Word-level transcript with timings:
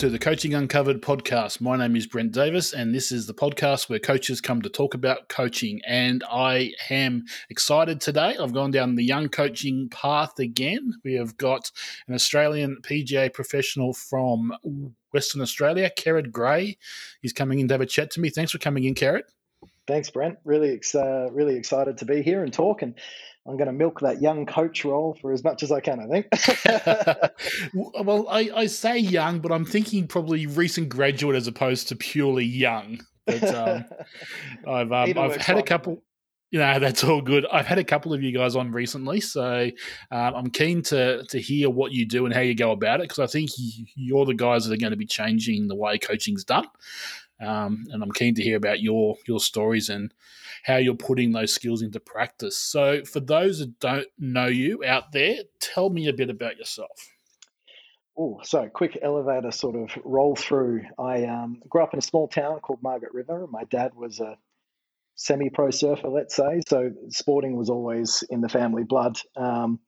to 0.00 0.08
the 0.08 0.18
Coaching 0.18 0.54
Uncovered 0.54 1.02
podcast. 1.02 1.60
My 1.60 1.76
name 1.76 1.94
is 1.94 2.06
Brent 2.06 2.32
Davis, 2.32 2.72
and 2.72 2.94
this 2.94 3.12
is 3.12 3.26
the 3.26 3.34
podcast 3.34 3.90
where 3.90 3.98
coaches 3.98 4.40
come 4.40 4.62
to 4.62 4.70
talk 4.70 4.94
about 4.94 5.28
coaching. 5.28 5.82
And 5.86 6.24
I 6.32 6.72
am 6.88 7.26
excited 7.50 8.00
today. 8.00 8.34
I've 8.40 8.54
gone 8.54 8.70
down 8.70 8.94
the 8.94 9.04
young 9.04 9.28
coaching 9.28 9.90
path 9.90 10.38
again. 10.38 10.94
We 11.04 11.16
have 11.16 11.36
got 11.36 11.70
an 12.08 12.14
Australian 12.14 12.78
PGA 12.80 13.30
professional 13.30 13.92
from 13.92 14.54
Western 15.10 15.42
Australia, 15.42 15.90
Kerrod 15.94 16.32
Gray. 16.32 16.78
He's 17.20 17.34
coming 17.34 17.58
in 17.58 17.68
to 17.68 17.74
have 17.74 17.82
a 17.82 17.86
chat 17.86 18.10
to 18.12 18.22
me. 18.22 18.30
Thanks 18.30 18.52
for 18.52 18.58
coming 18.58 18.84
in, 18.84 18.94
Kerrod. 18.94 19.24
Thanks, 19.86 20.08
Brent. 20.08 20.38
Really, 20.44 20.80
uh, 20.94 21.30
really 21.30 21.56
excited 21.56 21.98
to 21.98 22.06
be 22.06 22.22
here 22.22 22.42
and 22.42 22.54
talk. 22.54 22.80
And 22.80 22.94
I'm 23.46 23.56
going 23.56 23.66
to 23.66 23.72
milk 23.72 24.00
that 24.00 24.20
young 24.20 24.44
coach 24.44 24.84
role 24.84 25.16
for 25.20 25.32
as 25.32 25.42
much 25.42 25.62
as 25.62 25.72
I 25.72 25.80
can, 25.80 25.98
I 25.98 26.06
think. 26.06 26.26
well, 28.04 28.26
I, 28.28 28.50
I, 28.54 28.66
say 28.66 28.98
young, 28.98 29.40
but 29.40 29.50
I'm 29.50 29.64
thinking 29.64 30.06
probably 30.06 30.46
recent 30.46 30.90
graduate 30.90 31.36
as 31.36 31.46
opposed 31.46 31.88
to 31.88 31.96
purely 31.96 32.44
young. 32.44 33.00
But 33.26 33.42
um, 33.54 33.84
I've, 34.68 34.92
um, 34.92 35.18
I've 35.18 35.36
had 35.36 35.58
a 35.58 35.62
couple. 35.62 36.02
You 36.50 36.58
know, 36.58 36.80
that's 36.80 37.04
all 37.04 37.22
good. 37.22 37.46
I've 37.50 37.66
had 37.66 37.78
a 37.78 37.84
couple 37.84 38.12
of 38.12 38.22
you 38.24 38.36
guys 38.36 38.56
on 38.56 38.72
recently, 38.72 39.20
so 39.20 39.70
um, 40.10 40.34
I'm 40.34 40.50
keen 40.50 40.82
to 40.84 41.22
to 41.28 41.40
hear 41.40 41.70
what 41.70 41.92
you 41.92 42.04
do 42.04 42.26
and 42.26 42.34
how 42.34 42.40
you 42.40 42.56
go 42.56 42.72
about 42.72 42.98
it 42.98 43.04
because 43.04 43.20
I 43.20 43.28
think 43.28 43.50
you're 43.94 44.26
the 44.26 44.34
guys 44.34 44.66
that 44.66 44.74
are 44.74 44.80
going 44.80 44.90
to 44.90 44.96
be 44.96 45.06
changing 45.06 45.68
the 45.68 45.76
way 45.76 45.96
coaching's 45.96 46.44
done. 46.44 46.66
Um, 47.40 47.84
and 47.90 48.02
I'm 48.02 48.10
keen 48.10 48.34
to 48.34 48.42
hear 48.42 48.56
about 48.56 48.80
your 48.80 49.16
your 49.28 49.38
stories 49.38 49.88
and 49.90 50.12
how 50.64 50.76
you're 50.76 50.94
putting 50.94 51.32
those 51.32 51.52
skills 51.52 51.82
into 51.82 52.00
practice. 52.00 52.56
So, 52.56 53.04
for 53.04 53.20
those 53.20 53.58
that 53.58 53.78
don't 53.80 54.08
know 54.18 54.46
you 54.46 54.84
out 54.84 55.12
there, 55.12 55.36
tell 55.60 55.90
me 55.90 56.08
a 56.08 56.12
bit 56.12 56.30
about 56.30 56.58
yourself. 56.58 57.10
Oh, 58.18 58.40
so 58.42 58.68
quick 58.68 58.98
elevator 59.00 59.50
sort 59.50 59.76
of 59.76 59.90
roll 60.04 60.36
through. 60.36 60.82
I 60.98 61.24
um, 61.24 61.62
grew 61.68 61.82
up 61.82 61.94
in 61.94 61.98
a 61.98 62.02
small 62.02 62.28
town 62.28 62.60
called 62.60 62.82
Margaret 62.82 63.14
River. 63.14 63.46
My 63.46 63.64
dad 63.64 63.94
was 63.94 64.20
a 64.20 64.36
semi-pro 65.14 65.70
surfer, 65.70 66.08
let's 66.08 66.34
say, 66.34 66.60
so 66.66 66.90
sporting 67.08 67.56
was 67.56 67.70
always 67.70 68.24
in 68.28 68.40
the 68.40 68.48
family 68.48 68.84
blood. 68.84 69.18
Um, 69.36 69.80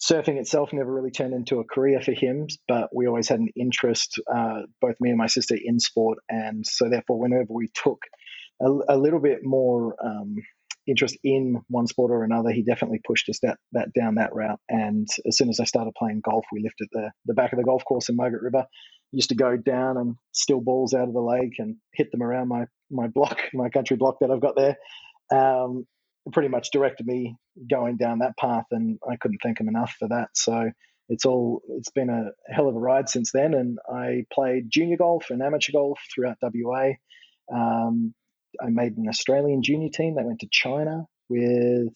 surfing 0.00 0.38
itself 0.38 0.72
never 0.72 0.92
really 0.92 1.10
turned 1.10 1.34
into 1.34 1.60
a 1.60 1.64
career 1.64 2.00
for 2.00 2.12
him, 2.12 2.46
but 2.66 2.88
we 2.94 3.06
always 3.06 3.28
had 3.28 3.40
an 3.40 3.48
interest, 3.56 4.20
uh, 4.34 4.62
both 4.80 4.96
me 5.00 5.10
and 5.10 5.18
my 5.18 5.26
sister, 5.26 5.56
in 5.62 5.80
sport. 5.80 6.18
And 6.28 6.66
so, 6.66 6.88
therefore, 6.88 7.18
whenever 7.18 7.52
we 7.52 7.68
took 7.74 8.00
a, 8.60 8.94
a 8.94 8.96
little 8.96 9.20
bit 9.20 9.40
more 9.42 9.96
um, 10.04 10.36
interest 10.86 11.16
in 11.24 11.60
one 11.68 11.86
sport 11.86 12.10
or 12.10 12.24
another, 12.24 12.50
he 12.50 12.62
definitely 12.62 13.00
pushed 13.04 13.28
us 13.28 13.40
that, 13.42 13.58
that 13.72 13.92
down 13.92 14.16
that 14.16 14.34
route. 14.34 14.60
And 14.68 15.06
as 15.26 15.36
soon 15.36 15.48
as 15.48 15.60
I 15.60 15.64
started 15.64 15.94
playing 15.98 16.20
golf, 16.24 16.44
we 16.52 16.62
lived 16.62 16.80
at 16.80 16.88
the, 16.92 17.10
the 17.26 17.34
back 17.34 17.52
of 17.52 17.58
the 17.58 17.64
golf 17.64 17.84
course 17.84 18.08
in 18.08 18.16
Margaret 18.16 18.42
River. 18.42 18.66
Used 19.12 19.30
to 19.30 19.36
go 19.36 19.56
down 19.56 19.96
and 19.96 20.16
steal 20.32 20.60
balls 20.60 20.94
out 20.94 21.08
of 21.08 21.14
the 21.14 21.20
lake 21.20 21.54
and 21.58 21.76
hit 21.92 22.10
them 22.10 22.22
around 22.22 22.48
my 22.48 22.66
my 22.90 23.08
block, 23.08 23.38
my 23.54 23.68
country 23.68 23.96
block 23.96 24.16
that 24.20 24.30
I've 24.30 24.40
got 24.40 24.56
there. 24.56 24.76
Um, 25.32 25.86
pretty 26.32 26.48
much 26.48 26.70
directed 26.72 27.06
me 27.06 27.36
going 27.70 27.96
down 27.96 28.18
that 28.18 28.36
path, 28.36 28.64
and 28.72 28.98
I 29.08 29.16
couldn't 29.16 29.38
thank 29.42 29.60
him 29.60 29.68
enough 29.68 29.94
for 29.98 30.08
that. 30.08 30.30
So 30.34 30.70
it's 31.08 31.24
all 31.24 31.62
it's 31.68 31.90
been 31.90 32.10
a 32.10 32.52
hell 32.52 32.68
of 32.68 32.74
a 32.74 32.78
ride 32.78 33.08
since 33.08 33.30
then. 33.32 33.54
And 33.54 33.78
I 33.88 34.24
played 34.32 34.70
junior 34.70 34.96
golf 34.96 35.30
and 35.30 35.42
amateur 35.42 35.72
golf 35.72 36.00
throughout 36.14 36.38
WA. 36.42 36.90
Um, 37.52 38.12
I 38.62 38.70
made 38.70 38.96
an 38.96 39.08
Australian 39.08 39.62
junior 39.62 39.88
team 39.88 40.16
that 40.16 40.24
went 40.24 40.40
to 40.40 40.48
China 40.50 41.06
with 41.28 41.92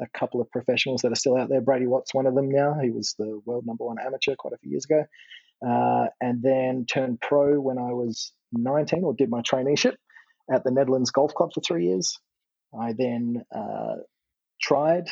a 0.00 0.06
couple 0.12 0.40
of 0.40 0.50
professionals 0.50 1.02
that 1.02 1.12
are 1.12 1.16
still 1.16 1.36
out 1.36 1.48
there. 1.48 1.60
Brady 1.60 1.86
Watt's 1.86 2.14
one 2.14 2.26
of 2.26 2.34
them 2.34 2.50
now. 2.50 2.78
He 2.82 2.90
was 2.90 3.14
the 3.18 3.40
world 3.44 3.64
number 3.66 3.84
one 3.84 3.98
amateur 3.98 4.34
quite 4.36 4.54
a 4.54 4.58
few 4.58 4.72
years 4.72 4.84
ago. 4.84 5.04
Uh, 5.66 6.08
and 6.20 6.42
then 6.42 6.84
turned 6.86 7.20
pro 7.20 7.58
when 7.58 7.78
I 7.78 7.92
was 7.92 8.32
19 8.52 9.04
or 9.04 9.14
did 9.14 9.30
my 9.30 9.40
traineeship 9.40 9.94
at 10.52 10.64
the 10.64 10.70
Nedlands 10.70 11.12
Golf 11.12 11.34
Club 11.34 11.50
for 11.54 11.60
three 11.60 11.86
years. 11.86 12.18
I 12.78 12.92
then 12.92 13.44
uh, 13.54 13.96
tried 14.60 15.08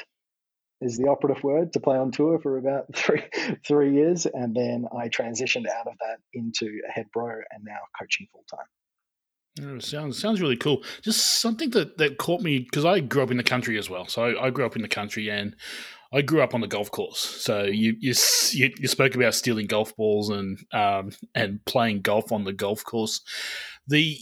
is 0.80 0.98
the 0.98 1.08
operative 1.08 1.42
word 1.42 1.72
to 1.72 1.80
play 1.80 1.96
on 1.96 2.10
tour 2.10 2.38
for 2.38 2.58
about 2.58 2.86
three 2.94 3.22
three 3.66 3.94
years, 3.94 4.26
and 4.26 4.54
then 4.54 4.86
I 4.92 5.08
transitioned 5.08 5.66
out 5.68 5.86
of 5.86 5.94
that 6.00 6.18
into 6.32 6.80
a 6.86 6.92
head 6.92 7.06
pro 7.12 7.28
and 7.28 7.64
now 7.64 7.78
coaching 7.98 8.26
full 8.32 8.44
time. 8.50 8.66
Oh, 9.62 9.78
sounds 9.78 10.18
sounds 10.18 10.40
really 10.40 10.56
cool. 10.56 10.82
Just 11.02 11.40
something 11.40 11.70
that, 11.70 11.96
that 11.98 12.18
caught 12.18 12.40
me 12.40 12.58
because 12.58 12.84
I 12.84 13.00
grew 13.00 13.22
up 13.22 13.30
in 13.30 13.36
the 13.36 13.44
country 13.44 13.78
as 13.78 13.88
well. 13.88 14.06
So 14.08 14.24
I, 14.24 14.46
I, 14.46 14.50
grew 14.50 14.66
up 14.66 14.74
in 14.74 14.82
the 14.82 14.88
country 14.88 15.30
and 15.30 15.54
I 16.12 16.22
grew 16.22 16.42
up 16.42 16.54
on 16.54 16.60
the 16.60 16.66
golf 16.66 16.90
course. 16.90 17.20
So 17.20 17.62
you 17.62 17.94
you 18.00 18.14
you, 18.52 18.88
spoke 18.88 19.14
about 19.14 19.34
stealing 19.34 19.66
golf 19.66 19.96
balls 19.96 20.30
and 20.30 20.58
um, 20.72 21.10
and 21.36 21.64
playing 21.66 22.00
golf 22.00 22.32
on 22.32 22.44
the 22.44 22.52
golf 22.52 22.82
course. 22.84 23.20
The 23.86 24.18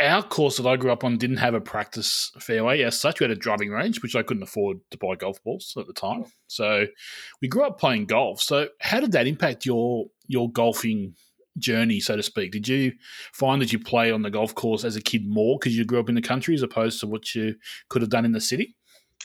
our 0.00 0.22
course 0.24 0.56
that 0.56 0.66
I 0.66 0.76
grew 0.76 0.90
up 0.90 1.04
on 1.04 1.16
didn't 1.16 1.36
have 1.36 1.54
a 1.54 1.60
practice 1.60 2.32
fairway 2.40 2.82
as 2.82 2.98
such. 2.98 3.20
We 3.20 3.24
had 3.24 3.30
a 3.30 3.36
driving 3.36 3.70
range, 3.70 4.02
which 4.02 4.16
I 4.16 4.24
couldn't 4.24 4.42
afford 4.42 4.78
to 4.90 4.98
buy 4.98 5.14
golf 5.14 5.42
balls 5.44 5.74
at 5.78 5.86
the 5.86 5.92
time. 5.92 6.24
So 6.48 6.86
we 7.40 7.46
grew 7.46 7.62
up 7.62 7.78
playing 7.78 8.06
golf. 8.06 8.40
So 8.40 8.68
how 8.80 8.98
did 8.98 9.12
that 9.12 9.28
impact 9.28 9.64
your 9.64 10.06
your 10.26 10.50
golfing 10.50 11.14
journey, 11.58 12.00
so 12.00 12.16
to 12.16 12.22
speak? 12.22 12.52
Did 12.52 12.68
you 12.68 12.92
find 13.32 13.60
that 13.62 13.72
you 13.72 13.78
play 13.78 14.10
on 14.10 14.22
the 14.22 14.30
golf 14.30 14.54
course 14.54 14.84
as 14.84 14.96
a 14.96 15.00
kid 15.00 15.26
more 15.26 15.58
because 15.58 15.76
you 15.76 15.84
grew 15.84 16.00
up 16.00 16.08
in 16.08 16.14
the 16.14 16.22
country 16.22 16.54
as 16.54 16.62
opposed 16.62 17.00
to 17.00 17.06
what 17.06 17.34
you 17.34 17.54
could 17.88 18.02
have 18.02 18.10
done 18.10 18.24
in 18.24 18.32
the 18.32 18.40
city? 18.40 18.74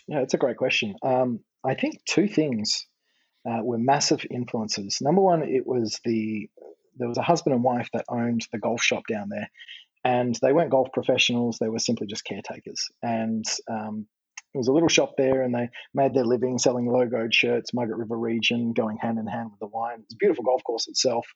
Yeah, 0.08 0.22
it's 0.22 0.34
a 0.34 0.38
great 0.38 0.58
question. 0.58 0.96
Um, 1.04 1.40
I 1.66 1.74
think 1.76 2.04
two 2.06 2.28
things 2.28 2.86
uh, 3.48 3.64
were 3.64 3.78
massive 3.78 4.26
influences. 4.30 5.00
Number 5.02 5.22
one, 5.22 5.44
it 5.44 5.66
was 5.66 6.00
the 6.04 6.50
there 6.98 7.08
was 7.08 7.18
a 7.18 7.24
husband 7.24 7.54
and 7.54 7.64
wife 7.64 7.90
that 7.94 8.06
owned 8.10 8.48
the 8.52 8.58
golf 8.58 8.82
shop 8.82 9.04
down 9.08 9.30
there, 9.30 9.50
and 10.04 10.38
they 10.42 10.54
weren't 10.54 10.72
golf 10.72 10.90
professionals; 10.94 11.58
they 11.60 11.70
were 11.70 11.80
simply 11.80 12.08
just 12.08 12.26
caretakers. 12.26 12.88
And 13.02 13.46
um, 13.70 14.08
it 14.54 14.58
was 14.58 14.68
a 14.68 14.74
little 14.74 14.90
shop 14.90 15.14
there, 15.18 15.44
and 15.44 15.54
they 15.54 15.70
made 15.94 16.14
their 16.14 16.26
living 16.26 16.58
selling 16.58 16.88
logoed 16.88 17.34
shirts, 17.34 17.74
Margaret 17.74 17.98
River 17.98 18.18
region, 18.18 18.74
going 18.74 18.98
hand 18.98 19.20
in 19.20 19.28
hand 19.28 19.52
with 19.52 19.60
the 19.60 19.68
wine. 19.68 20.00
It's 20.04 20.14
a 20.14 20.18
beautiful 20.18 20.44
golf 20.44 20.64
course 20.64 20.88
itself. 20.88 21.28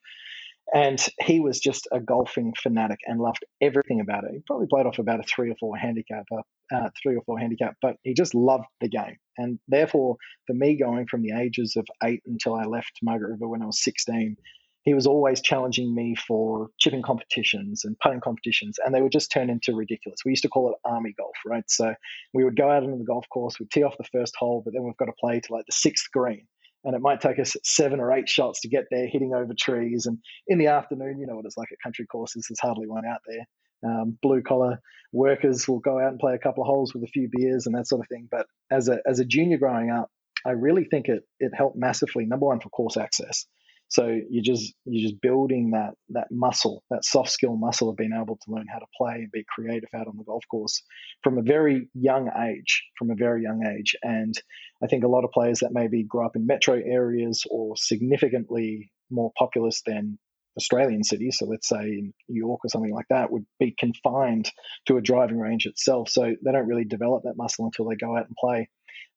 And 0.74 1.06
he 1.20 1.42
was 1.42 1.59
just 1.59 1.88
a 1.92 2.00
golfing 2.00 2.54
fanatic 2.62 3.00
and 3.06 3.20
loved 3.20 3.44
everything 3.62 4.00
about 4.00 4.24
it. 4.24 4.32
He 4.34 4.40
probably 4.48 4.68
played 4.68 4.86
off 4.86 5.00
about 5.00 5.20
a 5.20 5.24
three 5.24 5.52
or 5.52 5.56
four 5.59 5.76
handicap, 5.76 6.26
uh, 6.32 6.90
three 7.02 7.16
or 7.16 7.22
four 7.26 7.38
handicap, 7.38 7.76
but 7.82 7.98
he 8.04 8.14
just 8.14 8.34
loved 8.34 8.66
the 8.80 8.88
game. 8.88 9.18
And 9.38 9.59
therefore, 9.68 10.16
for 10.48 10.54
me, 10.54 10.78
going 10.78 11.08
from 11.08 11.24
the 11.24 11.34
ages 11.38 11.76
of 11.76 11.86
eight 12.04 12.22
until 12.26 12.56
I 12.56 12.64
left 12.64 13.00
Margaret 13.04 13.32
River 13.32 13.50
when 13.50 13.62
I 13.62 13.66
was 13.66 13.84
16, 13.84 14.38
he 14.84 14.94
was 14.94 15.06
always 15.06 15.42
challenging 15.42 15.94
me 15.94 16.16
for 16.16 16.70
chipping 16.80 17.03
competitions 17.03 17.84
and 17.86 18.00
putting 18.00 18.22
competitions, 18.22 18.80
and 18.84 18.96
they 18.96 19.02
would 19.02 19.12
just 19.12 19.32
turn 19.32 19.50
into 19.50 19.76
ridiculous. 19.76 20.22
We 20.26 20.32
used 20.32 20.44
to 20.44 20.50
call 20.50 20.72
it 20.72 20.90
army 20.90 21.14
golf, 21.18 21.36
right? 21.46 21.70
So 21.70 21.94
we 22.34 22.44
would 22.44 22.56
go 22.56 22.72
out 22.72 22.84
into 22.84 22.98
the 22.98 23.03
golf 23.03 23.28
course, 23.30 23.59
we'd 23.59 23.70
tee 23.70 23.84
off 23.84 23.98
the 23.98 24.06
first 24.12 24.36
hole, 24.38 24.62
but 24.64 24.74
then 24.74 24.84
we've 24.84 24.98
got 24.98 25.06
to 25.06 25.14
play 25.20 25.40
to 25.40 25.53
like 25.53 25.66
the 25.68 25.74
sixth 25.74 26.09
green 26.12 26.48
and 26.84 26.96
it 26.96 27.02
might 27.02 27.22
take 27.22 27.40
us 27.40 27.56
seven 27.64 28.00
or 28.00 28.12
eight 28.12 28.28
shots 28.28 28.62
to 28.62 28.69
get 28.69 28.86
there, 28.92 29.08
hitting 29.08 29.34
over 29.34 29.53
trees. 29.58 30.06
And 30.06 30.18
in 30.47 30.58
the 30.58 30.68
afternoon, 30.68 31.19
you 31.19 31.28
know 31.28 31.36
what 31.36 31.46
it's 31.46 31.58
like 31.58 31.69
at 31.72 31.78
country 31.84 32.06
courses. 32.06 32.46
There's 32.50 32.59
hardly 32.59 32.88
one 32.88 33.06
out 33.06 33.22
there. 33.28 33.46
Um, 33.84 34.18
blue 34.22 34.42
collar 34.42 34.80
workers 35.12 35.68
will 35.68 35.80
go 35.80 36.00
out 36.00 36.09
and 36.09 36.20
play 36.20 36.36
a 36.36 36.40
couple 36.40 36.64
of 36.64 36.68
holes 36.68 36.94
with 36.94 37.03
a 37.03 37.08
few 37.08 37.30
beers 37.31 37.66
and 37.66 37.75
that 37.75 37.88
sort 37.88 38.02
of 38.02 38.08
thing. 38.08 38.28
But 38.30 38.46
as 38.70 38.88
a 38.88 39.00
as 39.06 39.20
a 39.20 39.25
junior 39.25 39.58
growing 39.58 39.90
up, 39.90 40.09
I 40.46 40.52
really 40.52 40.86
think 40.86 41.08
it 41.08 41.24
it 41.40 41.52
helped 41.56 41.78
massively. 41.78 42.25
Number 42.25 42.46
one 42.47 42.59
for 42.59 42.70
course 42.70 42.97
access. 42.97 43.46
So 43.91 44.07
you 44.07 44.41
just 44.41 44.74
you're 44.85 45.09
just 45.09 45.22
building 45.22 45.72
that 45.72 45.96
that 46.09 46.28
muscle, 46.32 46.82
that 46.90 47.03
soft 47.03 47.29
skill 47.29 47.58
muscle 47.58 47.90
of 47.90 47.97
being 47.97 48.14
able 48.16 48.38
to 48.38 48.52
learn 48.52 48.66
how 48.72 48.79
to 48.79 48.85
play 48.97 49.16
and 49.16 49.32
be 49.34 49.43
creative 49.53 49.90
out 49.93 50.08
on 50.08 50.16
the 50.16 50.23
golf 50.23 50.46
course 50.49 50.82
from 51.23 51.38
a 51.38 51.41
very 51.41 51.90
young 51.93 52.29
age, 52.49 52.84
from 52.97 53.11
a 53.11 53.16
very 53.16 53.43
young 53.43 53.66
age. 53.78 53.93
And 54.02 54.34
I 54.82 54.88
think 54.88 55.03
a 55.03 55.09
lot 55.09 55.26
of 55.26 55.32
players 55.32 55.59
that 55.59 55.73
maybe 55.73 56.03
grew 56.03 56.26
up 56.26 56.38
in 56.38 56.47
metro 56.47 56.76
areas 56.76 57.43
or 57.52 57.76
significantly 57.76 58.90
more 59.09 59.34
populous 59.38 59.82
than 59.85 60.17
Australian 60.58 61.03
cities, 61.03 61.37
so 61.40 61.46
let's 61.46 61.67
say 61.67 61.82
in 61.82 62.14
New 62.29 62.46
York 62.46 62.61
or 62.64 62.70
something 62.70 62.94
like 62.94 63.08
that, 63.09 63.29
would 63.29 63.46
be 63.59 63.76
confined 63.78 64.49
to 64.85 64.97
a 64.97 65.02
driving 65.02 65.37
range 65.37 65.66
itself. 65.66 66.09
So 66.09 66.34
they 66.44 66.52
don't 66.52 66.67
really 66.67 66.85
develop 66.85 67.23
that 67.23 67.37
muscle 67.37 67.66
until 67.66 67.90
they 67.90 67.96
go 67.96 68.16
out 68.17 68.28
and 68.28 68.35
play. 68.37 68.70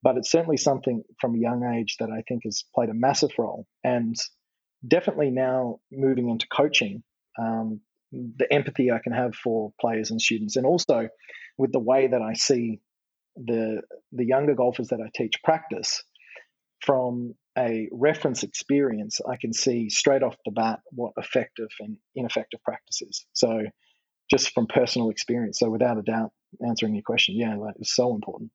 But 0.03 0.17
it's 0.17 0.31
certainly 0.31 0.57
something 0.57 1.03
from 1.21 1.35
a 1.35 1.39
young 1.39 1.65
age 1.65 1.97
that 1.99 2.11
I 2.11 2.23
think 2.29 2.43
has 2.45 2.65
played 2.75 2.89
a 2.89 2.95
massive 2.95 3.31
role. 3.39 3.67
And 3.83 4.17
definitely 4.87 5.31
now 5.31 5.81
moving 5.91 6.29
into 6.29 6.47
coaching, 6.49 7.03
um, 7.39 7.81
the 8.13 8.53
empathy 8.53 8.91
I 8.91 8.99
can 9.03 9.13
have 9.13 9.35
for 9.35 9.73
players 9.81 10.11
and 10.11 10.21
students, 10.21 10.57
and 10.57 10.67
also 10.67 11.09
with 11.59 11.73
the 11.73 11.81
way 11.81 12.09
that 12.09 12.23
I 12.23 12.35
see 12.35 12.81
the 13.37 13.83
the 14.13 14.25
younger 14.25 14.55
golfers 14.55 14.89
that 14.89 15.01
I 15.01 15.11
teach 15.15 15.43
practice 15.43 16.03
from 16.81 17.35
a 17.57 17.89
reference 17.93 18.43
experience, 18.43 19.21
I 19.29 19.37
can 19.37 19.53
see 19.53 19.89
straight 19.89 20.23
off 20.23 20.37
the 20.45 20.51
bat 20.51 20.81
what 20.91 21.13
effective 21.17 21.69
and 21.81 21.97
ineffective 22.15 22.63
practice 22.63 23.01
is. 23.03 23.27
So, 23.33 23.63
just 24.31 24.53
from 24.53 24.67
personal 24.67 25.11
experience. 25.11 25.59
So, 25.59 25.71
without 25.71 25.99
a 25.99 26.03
doubt, 26.03 26.33
answering 26.67 26.95
your 26.95 27.03
question, 27.03 27.37
yeah, 27.37 27.57
that 27.57 27.75
is 27.79 27.95
so 27.95 28.15
important. 28.15 28.51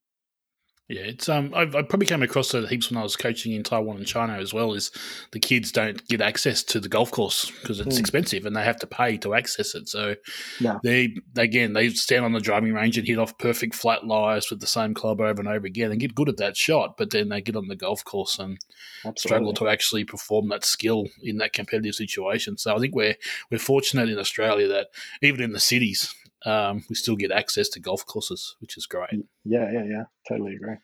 Yeah, 0.90 1.02
it's 1.02 1.30
um, 1.30 1.54
I've, 1.56 1.76
I 1.76 1.84
probably 1.84 2.08
came 2.08 2.24
across 2.24 2.52
it 2.56 2.68
heaps 2.68 2.90
when 2.90 2.98
I 2.98 3.04
was 3.04 3.16
coaching 3.16 3.54
in 3.54 3.62
Taiwan 3.62 3.98
and 3.98 4.08
China 4.08 4.34
as 4.40 4.56
well. 4.56 4.74
Is 4.74 4.90
the 5.30 5.40
kids 5.40 5.72
don't 5.72 6.06
get 6.08 6.20
access 6.20 6.64
to 6.64 6.80
the 6.80 6.90
golf 6.90 7.12
course 7.12 7.52
because 7.62 7.80
it's 7.80 7.98
mm. 7.98 8.00
expensive 8.00 8.44
and 8.48 8.56
they 8.56 8.64
have 8.64 8.80
to 8.80 8.88
pay 8.88 9.16
to 9.18 9.36
access 9.36 9.76
it. 9.76 9.88
So 9.88 10.16
yeah. 10.60 10.80
they 10.84 11.16
again 11.38 11.74
they 11.74 11.90
stand 11.90 12.26
on 12.26 12.34
the 12.34 12.40
driving 12.40 12.74
range 12.74 12.98
and 12.98 13.06
hit 13.06 13.20
off 13.20 13.38
perfect 13.38 13.76
flat 13.76 14.08
lies 14.08 14.50
with 14.50 14.62
the 14.62 14.68
same 14.68 14.96
club 14.96 15.22
over 15.22 15.40
and 15.40 15.48
over 15.48 15.68
again 15.68 15.92
and 15.92 16.00
get 16.00 16.16
good 16.16 16.28
at 16.28 16.38
that 16.38 16.58
shot, 16.58 16.98
but 16.98 17.12
then 17.12 17.30
they 17.30 17.40
get 17.40 17.56
on 17.56 17.68
the 17.68 17.76
golf 17.76 18.04
course 18.04 18.40
and 18.40 18.58
Absolutely. 19.06 19.20
struggle 19.20 19.54
to 19.54 19.68
actually 19.68 20.06
perform 20.06 20.50
that 20.50 20.66
skill 20.66 21.06
in 21.22 21.38
that 21.38 21.54
competitive 21.54 21.94
situation. 21.94 22.58
So 22.58 22.76
I 22.76 22.80
think 22.80 22.96
we're 22.96 23.16
we're 23.52 23.60
fortunate 23.60 24.10
in 24.10 24.18
Australia 24.18 24.68
that 24.70 24.88
even 25.22 25.42
in 25.44 25.52
the 25.52 25.60
cities 25.60 26.16
um, 26.46 26.84
we 26.90 26.96
still 26.96 27.16
get 27.16 27.32
access 27.32 27.70
to 27.70 27.80
golf 27.80 28.06
courses, 28.06 28.56
which 28.60 28.78
is 28.78 28.86
great. 28.86 29.10
Yeah, 29.44 29.72
yeah, 29.72 29.84
yeah. 29.84 30.04
Totally 30.28 30.56
agree. 30.56 30.76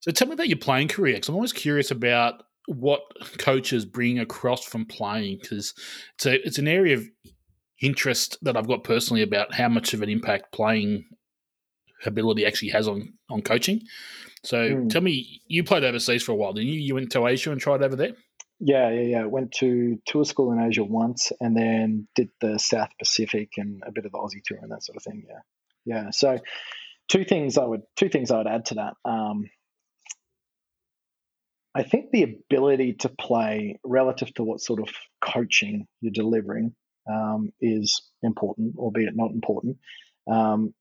So 0.00 0.10
tell 0.10 0.28
me 0.28 0.34
about 0.34 0.48
your 0.48 0.58
playing 0.58 0.88
career, 0.88 1.14
because 1.14 1.28
I'm 1.28 1.34
always 1.34 1.52
curious 1.52 1.90
about 1.90 2.42
what 2.66 3.02
coaches 3.38 3.84
bring 3.84 4.18
across 4.18 4.64
from 4.64 4.86
playing, 4.86 5.38
because 5.42 5.74
it's 6.14 6.26
a, 6.26 6.46
it's 6.46 6.58
an 6.58 6.68
area 6.68 6.96
of 6.96 7.06
interest 7.82 8.38
that 8.42 8.56
I've 8.56 8.68
got 8.68 8.84
personally 8.84 9.22
about 9.22 9.54
how 9.54 9.68
much 9.68 9.94
of 9.94 10.02
an 10.02 10.08
impact 10.08 10.52
playing 10.52 11.04
ability 12.06 12.46
actually 12.46 12.70
has 12.70 12.88
on 12.88 13.12
on 13.28 13.42
coaching. 13.42 13.82
So 14.42 14.56
mm. 14.56 14.90
tell 14.90 15.02
me, 15.02 15.42
you 15.46 15.64
played 15.64 15.84
overseas 15.84 16.22
for 16.22 16.32
a 16.32 16.34
while, 16.34 16.54
didn't 16.54 16.70
you? 16.70 16.80
You 16.80 16.94
went 16.94 17.12
to 17.12 17.26
Asia 17.26 17.52
and 17.52 17.60
tried 17.60 17.82
over 17.82 17.96
there. 17.96 18.12
Yeah, 18.60 18.90
yeah, 18.90 19.00
yeah. 19.00 19.24
Went 19.24 19.52
to 19.52 19.98
tour 20.06 20.24
school 20.24 20.52
in 20.52 20.60
Asia 20.60 20.84
once, 20.84 21.32
and 21.40 21.56
then 21.56 22.06
did 22.14 22.28
the 22.40 22.58
South 22.58 22.90
Pacific 22.98 23.52
and 23.56 23.82
a 23.86 23.90
bit 23.90 24.04
of 24.04 24.12
the 24.12 24.18
Aussie 24.18 24.42
tour 24.44 24.58
and 24.60 24.70
that 24.70 24.84
sort 24.84 24.96
of 24.96 25.02
thing. 25.02 25.24
Yeah, 25.26 25.40
yeah. 25.86 26.10
So, 26.10 26.38
two 27.08 27.24
things 27.24 27.56
I 27.56 27.64
would 27.64 27.82
two 27.96 28.10
things 28.10 28.30
I 28.30 28.36
would 28.36 28.46
add 28.46 28.66
to 28.66 28.74
that. 28.74 28.94
Um, 29.04 29.48
I 31.74 31.84
think 31.84 32.10
the 32.10 32.24
ability 32.24 32.94
to 33.00 33.08
play 33.08 33.78
relative 33.84 34.34
to 34.34 34.42
what 34.42 34.60
sort 34.60 34.80
of 34.80 34.88
coaching 35.20 35.86
you're 36.00 36.12
delivering 36.12 36.74
um, 37.10 37.52
is 37.60 38.02
important, 38.22 38.74
albeit 38.76 39.16
not 39.16 39.30
important. 39.30 39.78
Um, 40.30 40.74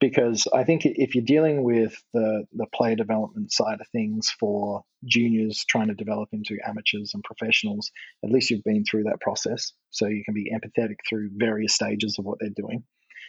because 0.00 0.46
I 0.52 0.64
think 0.64 0.82
if 0.84 1.14
you're 1.14 1.24
dealing 1.24 1.62
with 1.62 1.94
the, 2.12 2.44
the 2.52 2.66
player 2.74 2.94
development 2.94 3.52
side 3.52 3.80
of 3.80 3.88
things 3.88 4.30
for 4.38 4.82
juniors 5.04 5.64
trying 5.68 5.88
to 5.88 5.94
develop 5.94 6.28
into 6.32 6.58
amateurs 6.66 7.12
and 7.14 7.24
professionals, 7.24 7.90
at 8.24 8.30
least 8.30 8.50
you've 8.50 8.64
been 8.64 8.84
through 8.84 9.04
that 9.04 9.20
process. 9.20 9.72
So 9.90 10.06
you 10.06 10.22
can 10.24 10.34
be 10.34 10.52
empathetic 10.52 10.96
through 11.08 11.30
various 11.34 11.74
stages 11.74 12.16
of 12.18 12.24
what 12.24 12.38
they're 12.40 12.50
doing. 12.54 12.84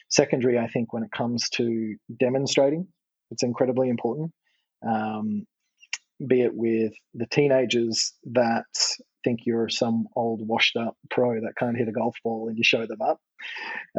Secondary, 0.09 0.57
I 0.57 0.67
think 0.67 0.91
when 0.91 1.03
it 1.03 1.11
comes 1.11 1.49
to 1.51 1.95
demonstrating, 2.19 2.87
it's 3.31 3.43
incredibly 3.43 3.89
important. 3.89 4.31
Um, 4.87 5.45
be 6.25 6.41
it 6.41 6.51
with 6.53 6.93
the 7.13 7.27
teenagers 7.27 8.13
that 8.33 8.65
think 9.23 9.41
you're 9.45 9.69
some 9.69 10.07
old 10.15 10.45
washed 10.45 10.75
up 10.75 10.95
pro 11.09 11.35
that 11.41 11.53
can't 11.57 11.77
hit 11.77 11.87
a 11.87 11.91
golf 11.91 12.15
ball 12.23 12.47
and 12.47 12.57
you 12.57 12.63
show 12.63 12.85
them 12.85 13.01
up. 13.01 13.19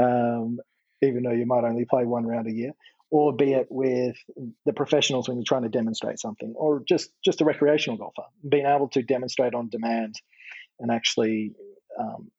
Um, 0.01 0.59
even 1.03 1.23
though 1.23 1.33
you 1.33 1.47
might 1.47 1.65
only 1.65 1.85
play 1.85 2.05
one 2.05 2.27
round 2.27 2.47
a 2.47 2.53
year, 2.53 2.73
or 3.11 3.35
be 3.35 3.53
it 3.53 3.67
with 3.71 4.17
the 4.65 4.73
professionals 4.73 5.29
when 5.29 5.37
you're 5.39 5.45
trying 5.45 5.63
to 5.63 5.69
demonstrate 5.69 6.19
something, 6.19 6.55
or 6.57 6.83
just 6.87 7.11
just 7.25 7.41
a 7.41 7.45
recreational 7.45 7.97
golfer, 7.97 8.23
being 8.49 8.67
able 8.67 8.89
to 8.89 9.03
demonstrate 9.03 9.55
on 9.55 9.69
demand 9.69 10.15
and 10.79 10.91
actually 10.91 11.53
um, 11.99 12.31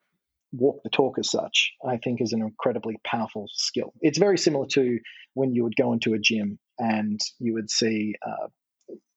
walk 0.54 0.82
the 0.84 0.90
talk 0.90 1.18
as 1.20 1.30
such, 1.30 1.74
I 1.86 1.98
think 1.98 2.22
is 2.22 2.34
an 2.34 2.42
incredibly 2.42 2.98
powerful 3.04 3.48
skill. 3.52 3.94
It's 4.02 4.18
very 4.18 4.38
similar 4.38 4.66
to 4.72 5.00
when 5.34 5.54
you 5.54 5.64
would 5.64 5.76
go 5.76 5.94
into 5.94 6.14
a 6.14 6.20
gym 6.20 6.60
and 6.80 7.20
you 7.40 7.54
would 7.54 7.70
see. 7.70 8.16
Uh, 8.26 8.48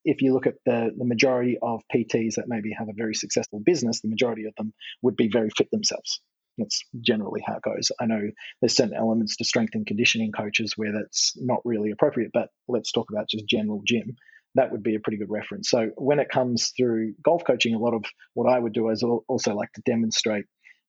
if 0.06 0.20
you 0.20 0.34
look 0.34 0.46
at 0.46 0.56
the, 0.66 0.90
the 0.96 1.04
majority 1.06 1.56
of 1.62 1.80
PTs 1.94 2.34
that 2.34 2.44
maybe 2.46 2.72
have 2.78 2.90
a 2.90 2.92
very 2.94 3.14
successful 3.14 3.58
business, 3.64 4.02
the 4.02 4.08
majority 4.08 4.44
of 4.44 4.54
them 4.56 4.74
would 5.00 5.16
be 5.16 5.28
very 5.28 5.48
fit 5.56 5.70
themselves. 5.70 6.20
That's 6.58 6.82
generally 7.00 7.42
how 7.46 7.56
it 7.56 7.62
goes. 7.62 7.90
I 8.00 8.06
know 8.06 8.20
there's 8.60 8.76
certain 8.76 8.94
elements 8.94 9.36
to 9.36 9.44
strength 9.44 9.74
and 9.74 9.86
conditioning 9.86 10.32
coaches 10.32 10.74
where 10.76 10.92
that's 10.92 11.32
not 11.36 11.60
really 11.64 11.90
appropriate, 11.90 12.30
but 12.32 12.48
let's 12.68 12.92
talk 12.92 13.10
about 13.10 13.28
just 13.28 13.46
general 13.46 13.82
gym. 13.86 14.16
That 14.54 14.70
would 14.70 14.84
be 14.84 14.94
a 14.94 15.00
pretty 15.00 15.18
good 15.18 15.30
reference. 15.30 15.68
So 15.68 15.90
when 15.96 16.20
it 16.20 16.28
comes 16.28 16.72
through 16.76 17.14
golf 17.22 17.42
coaching, 17.44 17.74
a 17.74 17.78
lot 17.78 17.94
of 17.94 18.04
what 18.34 18.48
I 18.48 18.58
would 18.58 18.72
do 18.72 18.88
is 18.90 19.02
also 19.02 19.54
like 19.54 19.72
to 19.72 19.82
demonstrate 19.84 20.44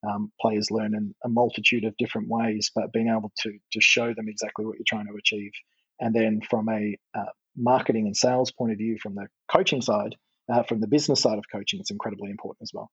um, 0.07 0.31
players 0.39 0.69
learn 0.71 0.93
in 0.93 1.15
a 1.23 1.29
multitude 1.29 1.83
of 1.85 1.97
different 1.97 2.27
ways, 2.29 2.71
but 2.75 2.93
being 2.93 3.07
able 3.07 3.31
to 3.39 3.51
to 3.71 3.81
show 3.81 4.13
them 4.13 4.27
exactly 4.27 4.65
what 4.65 4.75
you're 4.77 4.85
trying 4.87 5.07
to 5.07 5.17
achieve, 5.17 5.51
and 5.99 6.13
then 6.13 6.41
from 6.47 6.69
a 6.69 6.95
uh, 7.17 7.31
marketing 7.57 8.05
and 8.05 8.15
sales 8.15 8.51
point 8.51 8.71
of 8.71 8.77
view, 8.77 8.97
from 9.01 9.15
the 9.15 9.27
coaching 9.51 9.81
side, 9.81 10.15
uh, 10.51 10.63
from 10.63 10.79
the 10.79 10.87
business 10.87 11.21
side 11.21 11.37
of 11.37 11.45
coaching, 11.51 11.79
it's 11.79 11.91
incredibly 11.91 12.29
important 12.29 12.61
as 12.61 12.71
well. 12.73 12.91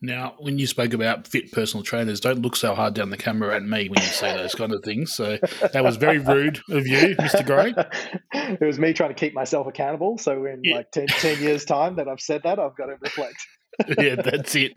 Now, 0.00 0.34
when 0.38 0.58
you 0.58 0.66
spoke 0.66 0.92
about 0.92 1.26
fit 1.26 1.52
personal 1.52 1.82
trainers, 1.82 2.20
don't 2.20 2.42
look 2.42 2.56
so 2.56 2.74
hard 2.74 2.94
down 2.94 3.10
the 3.10 3.16
camera 3.16 3.56
at 3.56 3.62
me 3.62 3.88
when 3.88 4.02
you 4.02 4.08
say 4.08 4.36
those 4.36 4.54
kind 4.54 4.72
of 4.72 4.82
things. 4.82 5.14
So 5.14 5.38
that 5.72 5.82
was 5.82 5.96
very 5.96 6.18
rude 6.18 6.60
of 6.68 6.86
you, 6.86 7.16
Mr. 7.16 7.44
Gray. 7.44 7.74
it 8.32 8.60
was 8.60 8.78
me 8.78 8.92
trying 8.92 9.10
to 9.10 9.14
keep 9.14 9.34
myself 9.34 9.66
accountable. 9.66 10.18
So 10.18 10.44
in 10.44 10.60
yeah. 10.64 10.76
like 10.76 10.90
10, 10.92 11.06
10, 11.06 11.40
years' 11.40 11.64
time 11.64 11.96
that 11.96 12.08
I've 12.08 12.20
said 12.20 12.42
that, 12.44 12.58
I've 12.58 12.76
got 12.76 12.86
to 12.86 12.96
reflect. 13.00 13.46
yeah, 13.98 14.16
that's 14.16 14.54
it. 14.54 14.72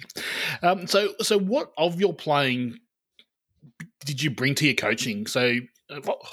Um, 0.61 0.87
so, 0.87 1.13
so 1.19 1.37
what 1.37 1.71
of 1.77 1.99
your 1.99 2.13
playing 2.13 2.77
did 4.05 4.21
you 4.21 4.29
bring 4.29 4.55
to 4.55 4.65
your 4.65 4.75
coaching? 4.75 5.27
So 5.27 5.55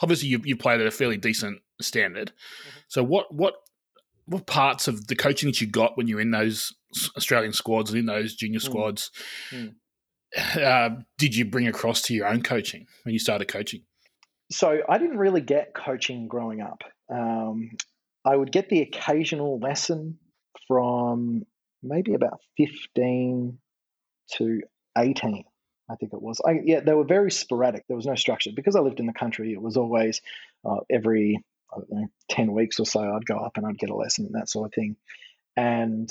obviously 0.03 0.29
you, 0.29 0.41
you 0.45 0.57
played 0.57 0.81
at 0.81 0.87
a 0.87 0.91
fairly 0.91 1.17
decent 1.17 1.61
standard. 1.81 2.29
Mm-hmm. 2.29 2.79
So 2.89 3.03
what 3.03 3.33
what 3.35 3.55
what 4.31 4.47
parts 4.47 4.89
of 4.89 5.09
the 5.09 5.17
coaching 5.17 5.49
that 5.49 5.61
you 5.61 5.67
got 5.67 5.97
when 5.97 6.07
you 6.07 6.15
were 6.15 6.21
in 6.21 6.31
those 6.31 6.73
Australian 7.17 7.53
squads 7.53 7.91
and 7.91 7.99
in 7.99 8.07
those 8.07 8.35
junior 8.35 8.61
mm. 8.61 8.65
squads 8.65 9.11
mm. 9.51 9.75
Uh, 10.57 10.91
did 11.19 11.35
you 11.35 11.45
bring 11.45 11.67
across 11.67 12.03
to 12.03 12.15
your 12.15 12.29
own 12.29 12.41
coaching 12.41 12.87
when 13.05 13.13
you 13.13 13.19
started 13.19 13.49
coaching? 13.49 13.83
So 14.53 14.81
I 14.89 14.99
didn't 14.99 15.19
really 15.19 15.41
get 15.41 15.75
coaching 15.75 16.29
growing 16.29 16.61
up. 16.61 16.85
Um, 17.13 17.71
I 18.25 18.37
would 18.37 18.53
get 18.53 18.69
the 18.69 18.81
occasional 18.83 19.59
lesson 19.59 20.19
from 20.69 21.43
maybe 21.83 22.15
about 22.15 22.41
15 22.57 23.59
to 24.37 24.61
18, 24.97 25.45
I 25.91 25.95
think 25.97 26.13
it 26.13 26.23
was. 26.23 26.41
I, 26.47 26.61
yeah, 26.65 26.81
they 26.81 26.95
were 26.95 27.05
very 27.05 27.33
sporadic. 27.33 27.85
There 27.89 27.97
was 27.97 28.07
no 28.07 28.15
structure. 28.15 28.51
Because 28.55 28.77
I 28.77 28.81
lived 28.81 29.01
in 29.01 29.07
the 29.07 29.13
country, 29.13 29.53
it 29.53 29.61
was 29.61 29.77
always 29.77 30.21
uh, 30.65 30.79
every 30.91 31.43
I 31.73 31.79
don't 31.79 31.91
know, 31.91 32.09
10 32.31 32.53
weeks 32.53 32.81
or 32.81 32.87
so, 32.87 33.01
I'd 33.01 33.27
go 33.27 33.37
up 33.37 33.57
and 33.57 33.67
I'd 33.67 33.79
get 33.79 33.91
a 33.91 33.97
lesson 33.97 34.27
and 34.27 34.35
that 34.35 34.49
sort 34.49 34.67
of 34.67 34.75
thing. 34.75 34.97
And 35.57 36.11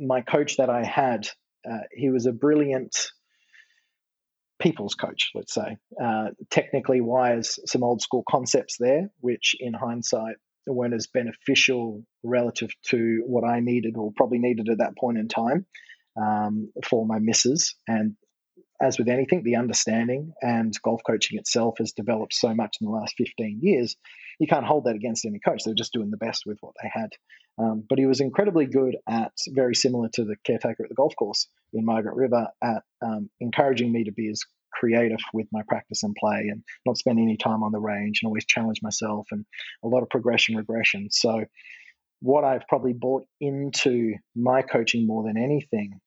my 0.00 0.20
coach 0.20 0.56
that 0.56 0.70
I 0.70 0.84
had, 0.84 1.28
uh, 1.68 1.84
he 1.92 2.10
was 2.10 2.26
a 2.26 2.32
brilliant 2.32 2.96
people's 4.60 4.94
coach, 4.94 5.30
let's 5.34 5.54
say. 5.54 5.78
Uh, 6.02 6.28
technically 6.50 7.00
wise, 7.00 7.58
some 7.66 7.82
old 7.82 8.02
school 8.02 8.22
concepts 8.28 8.76
there, 8.78 9.10
which 9.20 9.56
in 9.58 9.72
hindsight 9.74 10.36
weren't 10.66 10.94
as 10.94 11.06
beneficial 11.06 12.04
relative 12.22 12.70
to 12.86 13.22
what 13.26 13.44
I 13.44 13.60
needed 13.60 13.96
or 13.96 14.12
probably 14.14 14.38
needed 14.38 14.68
at 14.68 14.78
that 14.78 14.96
point 14.96 15.18
in 15.18 15.28
time 15.28 15.66
um, 16.20 16.70
for 16.86 17.06
my 17.06 17.18
misses. 17.18 17.74
And 17.88 18.14
as 18.80 18.98
with 18.98 19.08
anything, 19.08 19.42
the 19.42 19.56
understanding 19.56 20.32
and 20.40 20.72
golf 20.82 21.02
coaching 21.06 21.38
itself 21.38 21.76
has 21.78 21.92
developed 21.92 22.34
so 22.34 22.54
much 22.54 22.76
in 22.80 22.86
the 22.86 22.92
last 22.92 23.14
15 23.18 23.60
years. 23.62 23.96
You 24.38 24.46
can't 24.46 24.64
hold 24.64 24.84
that 24.84 24.96
against 24.96 25.24
any 25.26 25.38
coach. 25.38 25.62
They're 25.64 25.74
just 25.74 25.92
doing 25.92 26.10
the 26.10 26.16
best 26.16 26.44
with 26.46 26.58
what 26.60 26.74
they 26.82 26.90
had. 26.92 27.10
Um, 27.58 27.84
but 27.86 27.98
he 27.98 28.06
was 28.06 28.20
incredibly 28.20 28.66
good 28.66 28.96
at, 29.08 29.32
very 29.48 29.74
similar 29.74 30.08
to 30.14 30.24
the 30.24 30.36
caretaker 30.44 30.84
at 30.84 30.88
the 30.88 30.94
golf 30.94 31.14
course 31.16 31.46
in 31.74 31.84
Margaret 31.84 32.14
River, 32.14 32.48
at 32.62 32.82
um, 33.02 33.28
encouraging 33.40 33.92
me 33.92 34.04
to 34.04 34.12
be 34.12 34.30
as 34.30 34.42
creative 34.72 35.18
with 35.34 35.46
my 35.52 35.62
practice 35.68 36.02
and 36.02 36.14
play 36.14 36.48
and 36.50 36.62
not 36.86 36.96
spend 36.96 37.18
any 37.18 37.36
time 37.36 37.62
on 37.62 37.72
the 37.72 37.80
range 37.80 38.20
and 38.22 38.28
always 38.28 38.46
challenge 38.46 38.80
myself 38.82 39.26
and 39.30 39.44
a 39.84 39.88
lot 39.88 40.02
of 40.02 40.08
progression 40.08 40.56
regression. 40.56 41.08
So, 41.10 41.44
what 42.20 42.44
I've 42.44 42.66
probably 42.68 42.92
brought 42.92 43.24
into 43.40 44.14
my 44.36 44.62
coaching 44.62 45.06
more 45.06 45.22
than 45.22 45.36
anything 45.36 46.00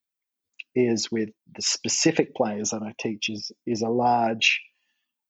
is 0.74 1.10
with 1.10 1.30
the 1.54 1.62
specific 1.62 2.34
players 2.34 2.70
that 2.70 2.82
I 2.82 2.92
teach 2.98 3.28
is 3.28 3.52
is 3.66 3.82
a 3.82 3.88
large 3.88 4.60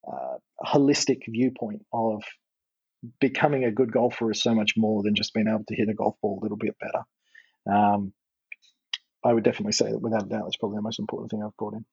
uh, 0.07 0.37
holistic 0.65 1.23
viewpoint 1.29 1.85
of 1.93 2.23
becoming 3.21 3.65
a 3.65 3.73
good 3.73 3.93
golfer 3.93 4.31
is 4.31 4.43
so 4.43 4.55
much 4.55 4.73
more 4.77 5.03
than 5.03 5.15
just 5.15 5.35
being 5.35 5.49
able 5.49 5.65
to 5.69 5.75
hit 5.75 5.89
a 5.89 5.95
golf 5.95 6.17
ball 6.23 6.39
a 6.41 6.43
little 6.43 6.57
bit 6.57 6.77
better. 6.79 7.77
Um, 7.77 8.13
I 9.25 9.33
would 9.33 9.45
definitely 9.45 9.73
say 9.73 9.91
that 9.91 10.01
without 10.01 10.27
a 10.27 10.29
doubt, 10.29 10.45
that's 10.45 10.57
probably 10.57 10.77
the 10.77 10.83
most 10.83 10.99
important 10.99 11.31
thing 11.31 11.43
I've 11.43 11.57
brought 11.57 11.75
in. 11.75 11.85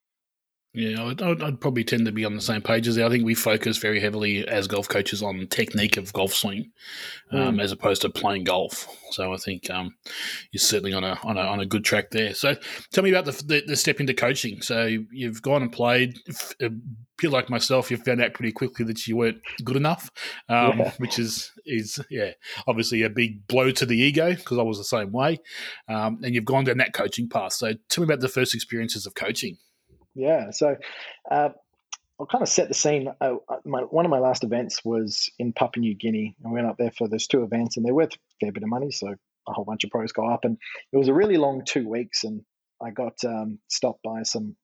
Yeah, 0.74 1.04
I'd, 1.04 1.22
I'd, 1.22 1.60
probably 1.60 1.84
tend 1.84 2.06
to 2.06 2.14
be 2.14 2.24
on 2.24 2.34
the 2.34 2.42
same 2.42 2.62
page 2.62 2.88
as. 2.88 2.98
I 2.98 3.10
think 3.10 3.26
we 3.26 3.36
focus 3.36 3.78
very 3.78 4.00
heavily 4.00 4.48
as 4.48 4.68
golf 4.68 4.88
coaches 4.88 5.22
on 5.22 5.48
technique 5.48 5.98
of 5.98 6.14
golf 6.14 6.34
swing, 6.34 6.72
um, 7.34 7.58
mm. 7.58 7.62
as 7.62 7.74
opposed 7.74 8.04
to 8.04 8.10
playing 8.10 8.46
golf. 8.46 8.88
So 9.12 9.34
I 9.34 9.38
think 9.38 9.70
um, 9.70 9.94
you're 10.52 10.60
certainly 10.60 10.94
on 10.94 11.04
a, 11.04 11.20
on 11.26 11.38
a 11.38 11.42
on 11.42 11.60
a 11.60 11.66
good 11.66 11.84
track 11.84 12.12
there. 12.12 12.34
So 12.34 12.56
tell 12.94 13.04
me 13.04 13.10
about 13.10 13.26
the, 13.26 13.44
the, 13.44 13.64
the 13.68 13.76
step 13.76 14.00
into 14.00 14.14
coaching. 14.14 14.62
So 14.62 14.86
you've 15.12 15.42
gone 15.42 15.62
and 15.62 15.74
played. 15.74 16.18
A 16.62 16.70
bit 17.18 17.32
like 17.32 17.50
myself, 17.50 17.92
you 17.92 17.98
found 17.98 18.22
out 18.22 18.34
pretty 18.34 18.54
quickly 18.54 18.86
that 18.86 19.06
you 19.08 19.18
weren't 19.18 19.42
good 19.66 19.76
enough, 19.76 20.10
um, 20.48 20.80
yeah. 20.80 20.92
which 21.00 21.20
is 21.20 21.52
is 21.66 22.00
yeah 22.10 22.32
obviously 22.66 23.04
a 23.04 23.10
big 23.10 23.46
blow 23.48 23.72
to 23.72 23.86
the 23.86 24.00
ego 24.00 24.34
because 24.34 24.58
I 24.58 24.64
was 24.64 24.78
the 24.78 24.86
same 24.86 25.12
way. 25.12 25.40
Um, 25.90 26.22
and 26.24 26.34
you've 26.34 26.46
gone 26.46 26.64
down 26.64 26.78
that 26.78 26.94
coaching 26.94 27.28
path. 27.28 27.52
So 27.52 27.74
tell 27.90 28.04
me 28.04 28.06
about 28.06 28.22
the 28.22 28.30
first 28.30 28.56
experiences 28.56 29.06
of 29.06 29.16
coaching. 29.16 29.58
Yeah. 30.16 30.52
So 30.52 30.76
uh, 31.30 31.50
I'll 32.20 32.28
kind 32.28 32.42
of 32.42 32.50
set 32.50 32.68
the 32.68 32.74
scene. 32.74 33.08
Uh, 33.20 33.36
uh, 33.50 33.58
my, 33.66 33.82
one 33.82 34.06
of 34.06 34.12
my 34.12 34.20
last 34.20 34.44
events 34.44 34.84
was 34.86 35.30
in 35.40 35.54
Papua 35.54 35.82
New 35.82 35.96
Guinea. 35.96 36.36
I 36.46 36.52
went 36.52 36.68
up 36.68 36.78
there 36.78 36.92
for 36.92 37.08
those 37.08 37.28
two 37.28 37.44
events, 37.44 37.78
and 37.78 37.86
they're 37.86 37.96
worth 37.96 38.14
a 38.14 38.18
fair 38.40 38.52
bit 38.52 38.64
of 38.64 38.70
money. 38.70 38.92
So 38.92 39.08
a 39.48 39.54
whole 39.54 39.66
bunch 39.66 39.84
of 39.84 39.90
pros 39.90 40.12
go 40.12 40.28
up, 40.28 40.46
and 40.46 40.58
it 40.92 40.98
was 40.98 41.08
a 41.08 41.14
really 41.14 41.38
long 41.38 41.64
two 41.66 41.88
weeks. 41.88 42.24
And 42.24 42.42
I 42.82 42.92
got 42.92 43.24
um, 43.26 43.60
stopped 43.70 44.04
by 44.04 44.24
some 44.24 44.56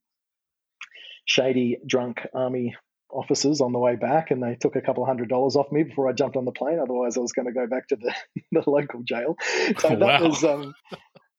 shady, 1.26 1.78
drunk 1.86 2.28
army 2.34 2.76
officers 3.10 3.62
on 3.62 3.72
the 3.72 3.80
way 3.80 3.96
back, 3.96 4.32
and 4.32 4.44
they 4.44 4.56
took 4.56 4.76
a 4.76 4.82
couple 4.82 5.04
of 5.04 5.08
hundred 5.08 5.30
dollars 5.30 5.56
off 5.56 5.72
me 5.72 5.84
before 5.84 6.10
I 6.10 6.14
jumped 6.14 6.36
on 6.36 6.46
the 6.46 6.52
plane. 6.52 6.80
Otherwise, 6.80 7.18
I 7.18 7.22
was 7.22 7.32
going 7.32 7.48
to 7.48 7.54
go 7.54 7.68
back 7.68 7.88
to 7.88 7.96
the, 7.96 8.14
the 8.52 8.70
local 8.70 9.02
jail. 9.04 9.36
So 9.80 9.90
wow. 9.90 9.96
that 9.96 10.22
was 10.22 10.44
um, 10.44 10.76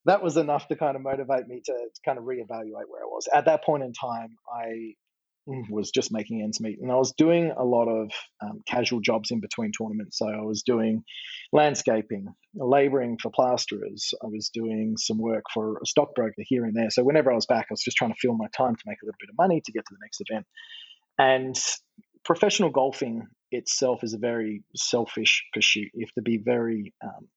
that 0.04 0.22
was 0.22 0.36
enough 0.36 0.68
to 0.68 0.76
kind 0.76 0.96
of 0.96 1.02
motivate 1.02 1.46
me 1.46 1.60
to, 1.64 1.74
kind 2.04 2.18
of 2.18 2.24
reevaluate 2.24 2.88
where 2.88 3.02
I 3.02 3.06
was. 3.06 3.28
At 3.32 3.46
that 3.46 3.64
point 3.64 3.82
in 3.82 3.92
time, 3.92 4.36
I 4.52 4.94
mm, 5.48 5.68
was 5.70 5.90
just 5.90 6.12
making 6.12 6.42
ends 6.42 6.60
meet. 6.60 6.78
And 6.80 6.90
I 6.90 6.96
was 6.96 7.12
doing 7.12 7.52
a 7.56 7.64
lot 7.64 7.88
of 7.88 8.10
um, 8.40 8.60
casual 8.66 9.00
jobs 9.00 9.30
in 9.30 9.40
between 9.40 9.72
tournaments. 9.72 10.18
So 10.18 10.26
I 10.26 10.42
was 10.42 10.62
doing 10.62 11.04
landscaping, 11.52 12.28
laboring 12.54 13.18
for 13.20 13.30
plasterers. 13.30 14.14
I 14.22 14.26
was 14.26 14.50
doing 14.52 14.96
some 14.96 15.18
work 15.18 15.44
for 15.52 15.78
a 15.82 15.86
stockbroker 15.86 16.42
here 16.46 16.64
and 16.64 16.76
there. 16.76 16.90
So 16.90 17.04
whenever 17.04 17.30
I 17.30 17.34
was 17.34 17.46
back, 17.46 17.66
I 17.70 17.72
was 17.72 17.82
just 17.82 17.96
trying 17.96 18.12
to 18.12 18.18
fill 18.20 18.34
my 18.34 18.48
time 18.56 18.76
to 18.76 18.82
make 18.86 18.98
a 19.02 19.06
little 19.06 19.18
bit 19.20 19.30
of 19.30 19.36
money 19.36 19.60
to 19.64 19.72
get 19.72 19.84
to 19.86 19.94
the 19.94 20.00
next 20.02 20.22
event. 20.26 20.46
And 21.18 21.56
professional 22.24 22.70
golfing 22.70 23.26
itself 23.50 24.04
is 24.04 24.14
a 24.14 24.18
very 24.18 24.62
selfish 24.76 25.44
pursuit. 25.52 25.90
You 25.94 26.06
have 26.06 26.14
to 26.14 26.22
be 26.22 26.38
very 26.38 26.94
um, 27.02 27.28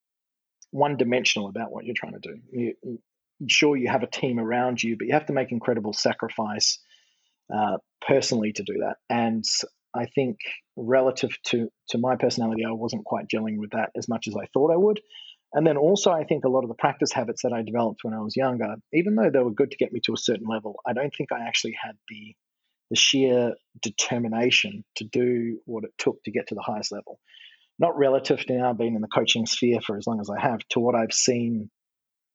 one 0.71 0.97
dimensional 0.97 1.47
about 1.47 1.71
what 1.71 1.85
you're 1.85 1.95
trying 1.95 2.13
to 2.13 2.19
do. 2.19 2.35
You, 2.51 2.99
sure, 3.47 3.77
you 3.77 3.89
have 3.89 4.03
a 4.03 4.07
team 4.07 4.39
around 4.39 4.81
you, 4.81 4.97
but 4.97 5.07
you 5.07 5.13
have 5.13 5.27
to 5.27 5.33
make 5.33 5.51
incredible 5.51 5.93
sacrifice 5.93 6.79
uh, 7.53 7.77
personally 8.05 8.53
to 8.53 8.63
do 8.63 8.79
that. 8.79 8.95
And 9.09 9.43
I 9.93 10.05
think 10.05 10.37
relative 10.75 11.31
to 11.47 11.69
to 11.89 11.97
my 11.97 12.15
personality, 12.15 12.63
I 12.65 12.71
wasn't 12.71 13.05
quite 13.05 13.27
gelling 13.27 13.57
with 13.57 13.71
that 13.71 13.89
as 13.97 14.07
much 14.07 14.27
as 14.27 14.35
I 14.35 14.47
thought 14.53 14.71
I 14.71 14.77
would. 14.77 14.99
And 15.53 15.67
then 15.67 15.75
also, 15.75 16.11
I 16.11 16.23
think 16.23 16.45
a 16.45 16.49
lot 16.49 16.63
of 16.63 16.69
the 16.69 16.75
practice 16.75 17.11
habits 17.11 17.41
that 17.43 17.51
I 17.51 17.61
developed 17.61 18.05
when 18.05 18.13
I 18.13 18.21
was 18.21 18.37
younger, 18.37 18.75
even 18.93 19.15
though 19.15 19.29
they 19.29 19.39
were 19.39 19.51
good 19.51 19.71
to 19.71 19.77
get 19.77 19.91
me 19.91 19.99
to 20.05 20.13
a 20.13 20.17
certain 20.17 20.47
level, 20.47 20.79
I 20.87 20.93
don't 20.93 21.13
think 21.13 21.33
I 21.33 21.45
actually 21.45 21.75
had 21.81 21.95
the 22.07 22.35
the 22.89 22.95
sheer 22.95 23.53
determination 23.81 24.83
to 24.95 25.05
do 25.05 25.59
what 25.65 25.85
it 25.85 25.91
took 25.97 26.21
to 26.23 26.31
get 26.31 26.47
to 26.47 26.55
the 26.55 26.61
highest 26.61 26.91
level 26.91 27.19
not 27.79 27.97
relative 27.97 28.45
to 28.45 28.57
now 28.57 28.73
being 28.73 28.95
in 28.95 29.01
the 29.01 29.07
coaching 29.07 29.45
sphere 29.45 29.79
for 29.81 29.97
as 29.97 30.05
long 30.07 30.19
as 30.19 30.29
I 30.29 30.39
have, 30.39 30.59
to 30.69 30.79
what 30.79 30.95
I've 30.95 31.13
seen 31.13 31.69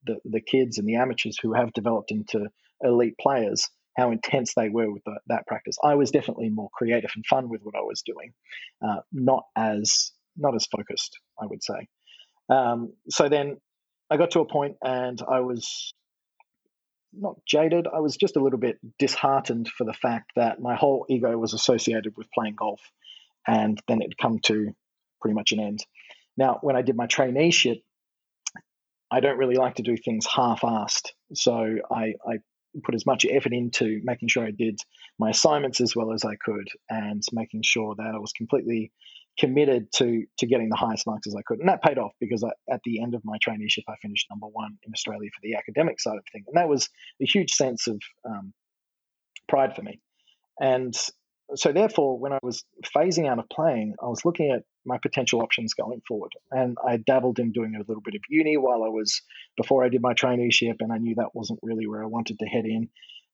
the, 0.05 0.17
the 0.25 0.41
kids 0.41 0.79
and 0.79 0.89
the 0.89 0.97
amateurs 0.97 1.39
who 1.41 1.55
have 1.55 1.73
developed 1.73 2.11
into 2.11 2.49
elite 2.83 3.15
players, 3.21 3.69
how 3.97 4.11
intense 4.11 4.55
they 4.55 4.69
were 4.69 4.93
with 4.93 5.03
the, 5.05 5.19
that 5.29 5.47
practice. 5.47 5.77
I 5.83 5.95
was 5.95 6.11
definitely 6.11 6.51
more 6.51 6.69
creative 6.73 7.11
and 7.15 7.25
fun 7.27 7.49
with 7.49 7.63
what 7.63 7.75
I 7.75 7.81
was 7.81 8.03
doing, 8.03 8.33
uh, 8.87 9.01
not 9.13 9.45
as 9.57 10.13
not 10.37 10.55
as 10.55 10.67
focused, 10.67 11.19
I 11.41 11.47
would 11.47 11.63
say. 11.63 11.89
Um, 12.51 12.93
so 13.09 13.29
then 13.29 13.57
I 14.11 14.19
got 14.19 14.33
to 14.33 14.41
a 14.41 14.47
point 14.47 14.77
and 14.83 15.21
I 15.29 15.41
was 15.41 15.95
not 17.19 17.37
jaded. 17.47 17.87
I 17.93 18.01
was 18.01 18.17
just 18.17 18.37
a 18.37 18.43
little 18.43 18.59
bit 18.59 18.79
disheartened 18.99 19.69
for 19.69 19.85
the 19.85 19.95
fact 19.95 20.33
that 20.37 20.61
my 20.61 20.77
whole 20.77 21.07
ego 21.09 21.37
was 21.39 21.55
associated 21.55 22.15
with 22.17 22.31
playing 22.33 22.57
golf, 22.57 22.81
and 23.47 23.81
then 23.89 24.03
it'd 24.03 24.19
come 24.19 24.39
to 24.45 24.75
pretty 25.21 25.35
much 25.35 25.53
an 25.53 25.61
end. 25.61 25.85
Now, 26.37 26.59
when 26.63 26.77
I 26.77 26.83
did 26.83 26.97
my 26.97 27.07
traineeship, 27.07 27.83
I 29.11 29.21
don't 29.21 29.39
really 29.39 29.57
like 29.57 29.77
to 29.77 29.83
do 29.83 29.97
things 29.97 30.27
half-assed, 30.27 31.13
so 31.35 31.77
I, 31.91 32.15
I 32.27 32.39
put 32.83 32.95
as 32.95 33.07
much 33.07 33.25
effort 33.25 33.53
into 33.53 34.01
making 34.05 34.29
sure 34.29 34.45
I 34.45 34.51
did 34.51 34.79
my 35.19 35.31
assignments 35.31 35.81
as 35.81 35.97
well 35.97 36.13
as 36.13 36.25
I 36.25 36.35
could, 36.37 36.69
and 36.91 37.23
making 37.33 37.63
sure 37.63 37.95
that 37.95 38.13
I 38.15 38.19
was 38.19 38.33
completely 38.33 38.93
committed 39.39 39.93
to 39.93 40.25
to 40.39 40.47
getting 40.47 40.71
the 40.71 40.77
highest 40.77 41.07
marks 41.07 41.27
as 41.27 41.37
I 41.37 41.43
could, 41.47 41.61
and 41.61 41.69
that 41.69 41.83
paid 41.83 41.99
off 41.99 42.13
because 42.21 42.43
I, 42.43 42.51
at 42.73 42.81
the 42.85 43.01
end 43.01 43.15
of 43.15 43.23
my 43.25 43.39
traineeship, 43.39 43.85
I 43.89 43.95
finished 44.03 44.27
number 44.29 44.47
one 44.47 44.77
in 44.83 44.93
Australia 44.93 45.31
for 45.35 45.41
the 45.43 45.55
academic 45.55 46.01
side 46.01 46.17
of 46.17 46.25
things, 46.33 46.47
and 46.49 46.57
that 46.57 46.69
was 46.69 46.89
a 47.23 47.27
huge 47.27 47.53
sense 47.53 47.87
of 47.87 48.01
um, 48.29 48.53
pride 49.49 49.77
for 49.77 49.83
me. 49.83 50.01
And 50.61 50.95
so 51.55 51.73
therefore, 51.73 52.19
when 52.19 52.33
I 52.33 52.39
was 52.43 52.65
phasing 52.97 53.29
out 53.29 53.39
of 53.39 53.49
playing, 53.49 53.95
I 54.03 54.07
was 54.07 54.25
looking 54.25 54.51
at 54.51 54.65
my 54.85 54.99
potential 54.99 55.41
options 55.41 55.75
going 55.75 56.03
forward. 56.07 56.33
And 56.51 56.77
I 56.85 56.97
dabbled 56.97 57.39
in 57.39 57.53
doing 57.53 57.75
a 57.77 57.85
little 57.87 58.03
bit 58.03 58.15
of 58.15 58.21
uni 58.29 58.57
while 58.57 58.83
I 58.83 58.89
was 58.89 59.23
before 59.57 59.85
I 59.85 59.89
did 59.89 60.03
my 60.03 60.15
traineeship, 60.15 60.77
and 60.81 60.93
I 60.93 60.99
knew 60.99 61.15
that 61.17 61.35
wasn't 61.35 61.61
really 61.63 61.87
where 61.87 62.03
I 62.03 62.07
wanted 62.07 62.39
to 62.41 62.47
head 62.47 62.65
in. 62.65 62.89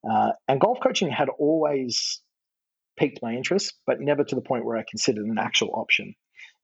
Uh, 0.08 0.32
and 0.48 0.60
golf 0.60 0.78
coaching 0.82 1.10
had 1.10 1.28
always 1.28 2.20
piqued 2.98 3.20
my 3.22 3.32
interest, 3.32 3.74
but 3.86 4.00
never 4.00 4.24
to 4.24 4.34
the 4.34 4.42
point 4.42 4.64
where 4.64 4.76
I 4.76 4.84
considered 4.88 5.24
an 5.24 5.38
actual 5.38 5.70
option. 5.74 6.14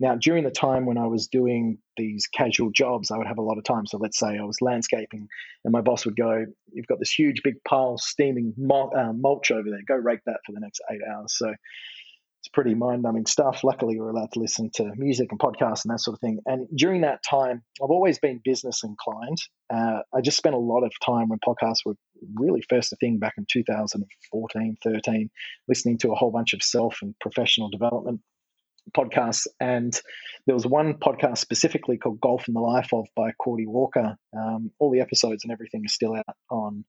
Now, 0.01 0.15
during 0.15 0.45
the 0.45 0.51
time 0.51 0.87
when 0.87 0.97
I 0.97 1.07
was 1.07 1.27
doing 1.27 1.79
these 1.97 2.29
casual 2.29 2.71
jobs, 2.71 3.11
I 3.11 3.19
would 3.19 3.27
have 3.27 3.39
a 3.39 3.43
lot 3.43 3.59
of 3.59 3.65
time. 3.65 3.87
So 3.87 3.99
let's 3.99 4.19
say 4.19 4.39
I 4.39 4.45
was 4.45 4.61
landscaping, 4.61 5.27
and 5.65 5.73
my 5.73 5.81
boss 5.81 6.05
would 6.05 6.17
go, 6.17 6.47
"You've 6.73 6.87
got 6.87 7.01
this 7.01 7.13
huge 7.13 7.43
big 7.43 7.57
pile 7.65 7.99
steaming 7.99 8.55
uh, 8.71 9.13
mulch 9.13 9.51
over 9.51 9.69
there. 9.69 9.81
Go 9.87 9.97
rake 9.97 10.21
that 10.27 10.41
for 10.47 10.53
the 10.53 10.61
next 10.61 10.81
eight 10.91 11.01
hours." 11.03 11.37
So 11.37 11.49
it's 11.49 12.49
pretty 12.49 12.75
mind-numbing 12.75 13.27
stuff. 13.27 13.65
Luckily, 13.65 13.99
we're 13.99 14.11
allowed 14.11 14.31
to 14.33 14.39
listen 14.39 14.71
to 14.75 14.93
music 14.95 15.33
and 15.33 15.41
podcasts 15.41 15.85
and 15.85 15.93
that 15.93 16.01
sort 16.01 16.15
of 16.15 16.21
thing. 16.21 16.39
And 16.47 16.69
during 16.77 17.01
that 17.01 17.25
time, 17.29 17.65
I've 17.83 17.91
always 17.91 18.21
been 18.21 18.41
business 18.45 18.85
inclined. 18.85 19.39
Uh, 19.69 20.03
I 20.15 20.21
just 20.21 20.37
spent 20.37 20.55
a 20.55 20.59
lot 20.59 20.85
of 20.85 20.93
time 21.05 21.29
when 21.29 21.41
podcasts 21.41 21.85
were 21.85 21.97
really 22.35 22.63
first 22.69 22.93
a 22.93 22.97
thing 22.97 23.19
back 23.19 23.35
in 23.37 23.47
2014, 23.51 24.77
13, 24.85 25.31
listening 25.67 25.99
to 25.99 26.13
a 26.13 26.15
whole 26.15 26.31
bunch 26.31 26.55
of 26.55 26.63
self 26.63 26.99
and 27.03 27.17
professional 27.19 27.71
development 27.71 28.21
podcasts, 28.97 29.47
and 29.61 29.99
there 30.47 30.55
was 30.55 30.67
one 30.67 30.95
podcast 30.95 31.39
specifically 31.39 31.99
called 31.99 32.21
"Golf 32.21 32.49
in 32.49 32.55
the 32.55 32.61
Life 32.61 32.93
of" 32.93 33.07
by 33.17 33.33
Cordy 33.33 33.67
Walker. 33.67 34.17
Um, 34.37 34.71
all 34.79 34.91
the 34.91 35.01
episodes 35.01 35.45
and 35.45 35.53
everything 35.53 35.83
is 35.85 35.95
still 35.95 36.15
out 36.15 36.37
on 36.51 36.85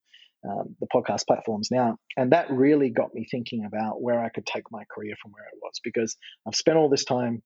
um, 0.48 0.75
the 0.79 0.88
podcast 0.94 1.25
platforms 1.27 1.70
now, 1.72 1.98
and 2.18 2.32
that 2.32 2.50
really 2.51 2.89
got 2.89 3.13
me 3.13 3.25
thinking 3.29 3.65
about 3.65 4.01
where 4.01 4.20
I 4.20 4.29
could 4.29 4.46
take 4.46 4.72
my 4.72 4.84
career 4.89 5.15
from 5.22 5.32
where 5.32 5.44
I 5.44 5.58
was 5.62 5.79
because 5.84 6.15
I've 6.48 6.56
spent 6.56 6.77
all 6.77 6.89
this 6.89 7.06
time 7.06 7.41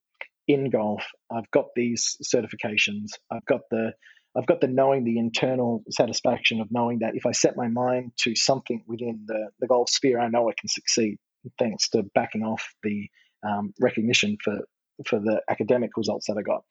in 0.48 0.70
golf. 0.70 1.04
I've 1.32 1.50
got 1.52 1.68
these 1.76 2.18
certifications. 2.24 3.12
I've 3.32 3.46
got 3.46 3.62
the 3.72 3.94
I've 4.36 4.48
got 4.48 4.62
the 4.62 4.68
knowing, 4.68 5.04
the 5.04 5.20
internal 5.20 5.84
satisfaction 5.92 6.60
of 6.60 6.68
knowing 6.72 7.00
that 7.00 7.16
if 7.16 7.26
I 7.26 7.32
set 7.32 7.56
my 7.56 7.68
mind 7.68 8.14
to 8.22 8.36
something 8.36 8.84
within 8.88 9.26
the, 9.28 9.50
the 9.60 9.68
golf 9.68 9.90
sphere, 9.90 10.20
I 10.20 10.28
know 10.28 10.50
I 10.50 10.54
can 10.60 10.68
succeed 10.70 11.18
thanks 11.60 11.90
to 11.90 12.04
backing 12.16 12.42
off 12.42 12.74
the 12.84 13.10
um, 13.48 13.74
recognition 13.80 14.38
for 14.44 14.60
for 15.06 15.20
the 15.20 15.42
academic 15.50 15.92
results 15.98 16.28
that 16.28 16.38
I 16.38 16.44
got. 16.44 16.64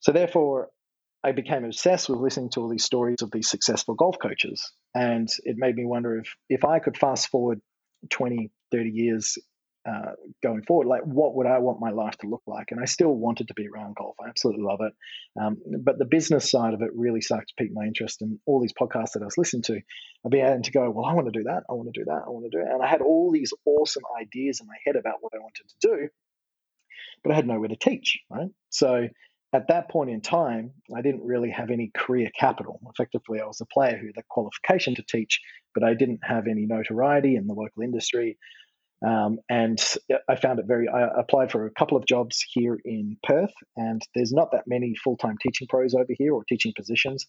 So 0.00 0.12
therefore, 0.12 0.68
I 1.24 1.32
became 1.32 1.64
obsessed 1.64 2.08
with 2.08 2.20
listening 2.20 2.50
to 2.50 2.60
all 2.60 2.68
these 2.68 2.84
stories 2.84 3.22
of 3.22 3.30
these 3.30 3.48
successful 3.48 3.94
golf 3.94 4.16
coaches, 4.20 4.72
and 4.94 5.28
it 5.44 5.56
made 5.56 5.76
me 5.76 5.84
wonder 5.84 6.18
if 6.18 6.34
if 6.48 6.64
I 6.64 6.78
could 6.78 6.96
fast 6.96 7.28
forward 7.28 7.60
20, 8.10 8.50
30 8.70 8.90
years 8.90 9.38
uh, 9.88 10.12
going 10.42 10.62
forward, 10.62 10.86
like 10.86 11.02
what 11.02 11.34
would 11.34 11.46
I 11.46 11.58
want 11.58 11.80
my 11.80 11.90
life 11.90 12.16
to 12.18 12.28
look 12.28 12.42
like? 12.46 12.72
And 12.72 12.80
I 12.80 12.84
still 12.84 13.14
wanted 13.14 13.48
to 13.48 13.54
be 13.54 13.66
around 13.68 13.96
golf. 13.96 14.16
I 14.22 14.28
absolutely 14.28 14.64
love 14.64 14.80
it. 14.82 14.92
Um, 15.40 15.56
but 15.82 15.98
the 15.98 16.04
business 16.04 16.50
side 16.50 16.74
of 16.74 16.82
it 16.82 16.90
really 16.94 17.20
started 17.20 17.46
to 17.48 17.54
pique 17.58 17.72
my 17.72 17.84
interest. 17.84 18.20
And 18.20 18.38
all 18.46 18.60
these 18.60 18.74
podcasts 18.78 19.12
that 19.12 19.22
I 19.22 19.26
was 19.26 19.38
listening 19.38 19.62
to, 19.64 19.76
I'd 19.76 20.30
be 20.30 20.40
able 20.40 20.62
to 20.62 20.70
go, 20.72 20.90
well, 20.90 21.06
I 21.06 21.14
want 21.14 21.32
to 21.32 21.38
do 21.38 21.44
that. 21.44 21.62
I 21.70 21.74
want 21.74 21.88
to 21.92 22.00
do 22.00 22.04
that. 22.06 22.22
I 22.26 22.30
want 22.30 22.50
to 22.50 22.58
do 22.58 22.62
it. 22.62 22.70
And 22.70 22.82
I 22.82 22.86
had 22.86 23.00
all 23.00 23.30
these 23.32 23.52
awesome 23.64 24.02
ideas 24.20 24.60
in 24.60 24.66
my 24.66 24.76
head 24.84 24.96
about 24.96 25.16
what 25.20 25.32
I 25.34 25.38
wanted 25.38 25.68
to 25.68 25.88
do, 25.88 26.08
but 27.22 27.32
I 27.32 27.36
had 27.36 27.46
nowhere 27.46 27.68
to 27.68 27.76
teach, 27.76 28.18
right? 28.30 28.48
So 28.70 29.08
at 29.54 29.68
that 29.68 29.88
point 29.90 30.10
in 30.10 30.20
time, 30.20 30.72
I 30.94 31.00
didn't 31.00 31.24
really 31.24 31.50
have 31.50 31.70
any 31.70 31.90
career 31.94 32.30
capital. 32.38 32.80
Effectively, 32.90 33.40
I 33.40 33.46
was 33.46 33.60
a 33.62 33.66
player 33.66 33.96
who 33.96 34.08
had 34.08 34.16
the 34.16 34.22
qualification 34.28 34.94
to 34.96 35.02
teach, 35.02 35.40
but 35.74 35.82
I 35.82 35.94
didn't 35.94 36.20
have 36.22 36.46
any 36.46 36.66
notoriety 36.66 37.36
in 37.36 37.46
the 37.46 37.54
local 37.54 37.82
industry. 37.82 38.36
Um, 39.06 39.38
and 39.48 39.78
I 40.28 40.34
found 40.36 40.58
it 40.58 40.66
very, 40.66 40.88
I 40.88 41.06
applied 41.20 41.52
for 41.52 41.66
a 41.66 41.70
couple 41.70 41.96
of 41.96 42.06
jobs 42.06 42.44
here 42.52 42.78
in 42.84 43.16
Perth, 43.22 43.52
and 43.76 44.02
there's 44.14 44.32
not 44.32 44.50
that 44.52 44.64
many 44.66 44.94
full 45.02 45.16
time 45.16 45.36
teaching 45.40 45.68
pros 45.68 45.94
over 45.94 46.12
here 46.18 46.34
or 46.34 46.44
teaching 46.48 46.72
positions. 46.76 47.26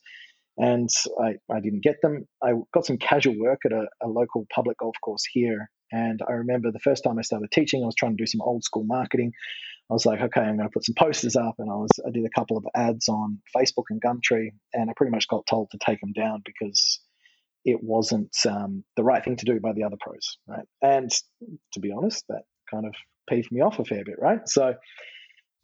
and 0.58 0.90
I, 1.22 1.36
I 1.52 1.62
didn't 1.62 1.84
get 1.84 2.02
them. 2.02 2.28
I 2.44 2.54
got 2.74 2.86
some 2.86 2.98
casual 2.98 3.36
work 3.40 3.60
at 3.66 3.72
a, 3.72 3.88
a 4.04 4.08
local 4.08 4.46
public 4.54 4.78
golf 4.78 4.96
course 5.02 5.24
here. 5.32 5.70
And 5.92 6.22
I 6.28 6.34
remember 6.34 6.72
the 6.72 6.80
first 6.80 7.04
time 7.04 7.18
I 7.18 7.24
started 7.24 7.50
teaching, 7.52 7.82
I 7.82 7.86
was 7.88 7.96
trying 7.96 8.16
to 8.16 8.22
do 8.22 8.28
some 8.28 8.42
old 8.42 8.64
school 8.64 8.84
marketing. 8.84 9.32
I 9.90 9.94
was 9.94 10.06
like, 10.06 10.22
okay, 10.22 10.42
I'm 10.42 10.58
going 10.58 10.70
to 10.70 10.74
put 10.74 10.86
some 10.86 10.94
posters 10.94 11.36
up, 11.36 11.56
and 11.58 11.72
I 11.72 11.74
was 11.76 11.90
I 12.06 12.12
did 12.12 12.24
a 12.24 12.40
couple 12.40 12.58
of 12.58 12.66
ads 12.76 13.10
on 13.10 13.40
Facebook 13.56 13.86
and 13.90 14.00
Gumtree, 14.02 14.52
and 14.74 14.90
I 14.90 14.94
pretty 14.96 15.12
much 15.12 15.28
got 15.28 15.48
told 15.48 15.72
to 15.72 15.80
take 15.84 16.00
them 16.02 16.14
down 16.14 16.44
because 16.46 17.00
it 17.66 17.84
wasn't 17.84 18.36
um, 18.48 18.84
the 18.96 19.04
right 19.04 19.24
thing 19.24 19.36
to 19.38 19.46
do 19.46 19.60
by 19.60 19.74
the 19.74 19.84
other 19.84 19.98
pros, 20.00 20.38
right? 20.48 20.66
And 20.82 21.10
to 21.74 21.80
be 21.80 21.92
honest, 21.92 22.24
that 22.30 22.44
kind 22.72 22.86
of 22.86 22.94
peeved 23.30 23.52
me 23.52 23.62
off 23.62 23.80
a 23.80 23.86
fair 23.86 24.04
bit, 24.04 24.16
right? 24.20 24.48
So 24.48 24.76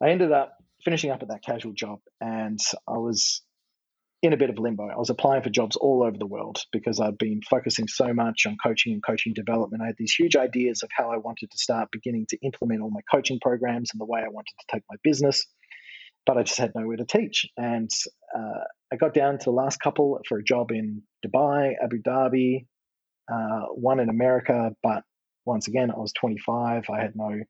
I 0.02 0.10
ended 0.10 0.32
up 0.32 0.56
finishing 0.84 1.10
up 1.10 1.22
at 1.22 1.28
that 1.28 1.42
casual 1.42 1.72
job, 1.72 2.00
and 2.20 2.58
I 2.86 2.98
was 2.98 3.42
in 4.22 4.32
a 4.32 4.36
bit 4.36 4.50
of 4.50 4.58
limbo. 4.58 4.88
I 4.88 4.96
was 4.96 5.10
applying 5.10 5.42
for 5.42 5.50
jobs 5.50 5.76
all 5.76 6.02
over 6.02 6.16
the 6.16 6.26
world 6.26 6.58
because 6.72 7.00
I'd 7.00 7.18
been 7.18 7.40
focusing 7.48 7.86
so 7.86 8.12
much 8.14 8.46
on 8.46 8.56
coaching 8.62 8.92
and 8.92 9.02
coaching 9.04 9.34
development. 9.34 9.82
I 9.82 9.86
had 9.86 9.96
these 9.98 10.14
huge 10.14 10.36
ideas 10.36 10.82
of 10.82 10.90
how 10.96 11.10
I 11.10 11.18
wanted 11.18 11.50
to 11.50 11.58
start 11.58 11.90
beginning 11.92 12.26
to 12.30 12.38
implement 12.42 12.82
all 12.82 12.90
my 12.90 13.02
coaching 13.10 13.38
programs 13.40 13.90
and 13.92 14.00
the 14.00 14.06
way 14.06 14.20
I 14.20 14.28
wanted 14.28 14.54
to 14.58 14.74
take 14.74 14.82
my 14.90 14.96
business, 15.02 15.46
but 16.26 16.36
I 16.36 16.42
just 16.42 16.58
had 16.58 16.72
nowhere 16.74 16.96
to 16.96 17.06
teach. 17.06 17.46
And 17.56 17.88
uh, 18.36 18.64
I 18.92 18.96
got 18.96 19.14
down 19.14 19.38
to 19.38 19.44
the 19.44 19.52
last 19.52 19.78
couple 19.80 20.20
for 20.28 20.38
a 20.38 20.44
job 20.44 20.70
in 20.72 21.02
Dubai, 21.24 21.74
Abu 21.82 22.02
Dhabi, 22.02 22.66
uh, 23.32 23.66
one 23.74 24.00
in 24.00 24.08
America, 24.08 24.72
but 24.82 25.02
once 25.44 25.68
again, 25.68 25.90
I 25.90 25.98
was 25.98 26.12
25. 26.12 26.84
I 26.90 27.00
had 27.00 27.14
no 27.14 27.40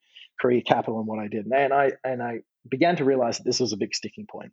career 0.41 0.61
capital 0.61 1.01
in 1.01 1.07
what 1.07 1.19
I 1.19 1.29
did, 1.29 1.47
and 1.47 1.73
I 1.73 1.93
and 2.05 2.23
I 2.23 2.41
began 2.69 2.97
to 2.97 3.05
realize 3.05 3.39
that 3.39 3.45
this 3.45 3.61
was 3.61 3.73
a 3.73 3.77
big 3.77 3.95
sticking 3.95 4.27
point. 4.31 4.53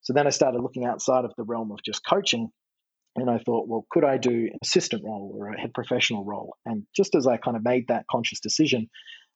So 0.00 0.12
then 0.12 0.26
I 0.26 0.30
started 0.30 0.60
looking 0.60 0.84
outside 0.84 1.24
of 1.24 1.32
the 1.36 1.44
realm 1.44 1.70
of 1.70 1.78
just 1.84 2.04
coaching. 2.04 2.48
And 3.14 3.28
I 3.28 3.38
thought, 3.38 3.68
well, 3.68 3.86
could 3.90 4.04
I 4.04 4.16
do 4.16 4.30
an 4.30 4.58
assistant 4.62 5.04
role 5.04 5.34
or 5.36 5.48
a 5.48 5.60
head 5.60 5.74
professional 5.74 6.24
role? 6.24 6.56
And 6.64 6.84
just 6.96 7.14
as 7.14 7.26
I 7.26 7.36
kind 7.36 7.58
of 7.58 7.62
made 7.62 7.88
that 7.88 8.06
conscious 8.10 8.40
decision, 8.40 8.88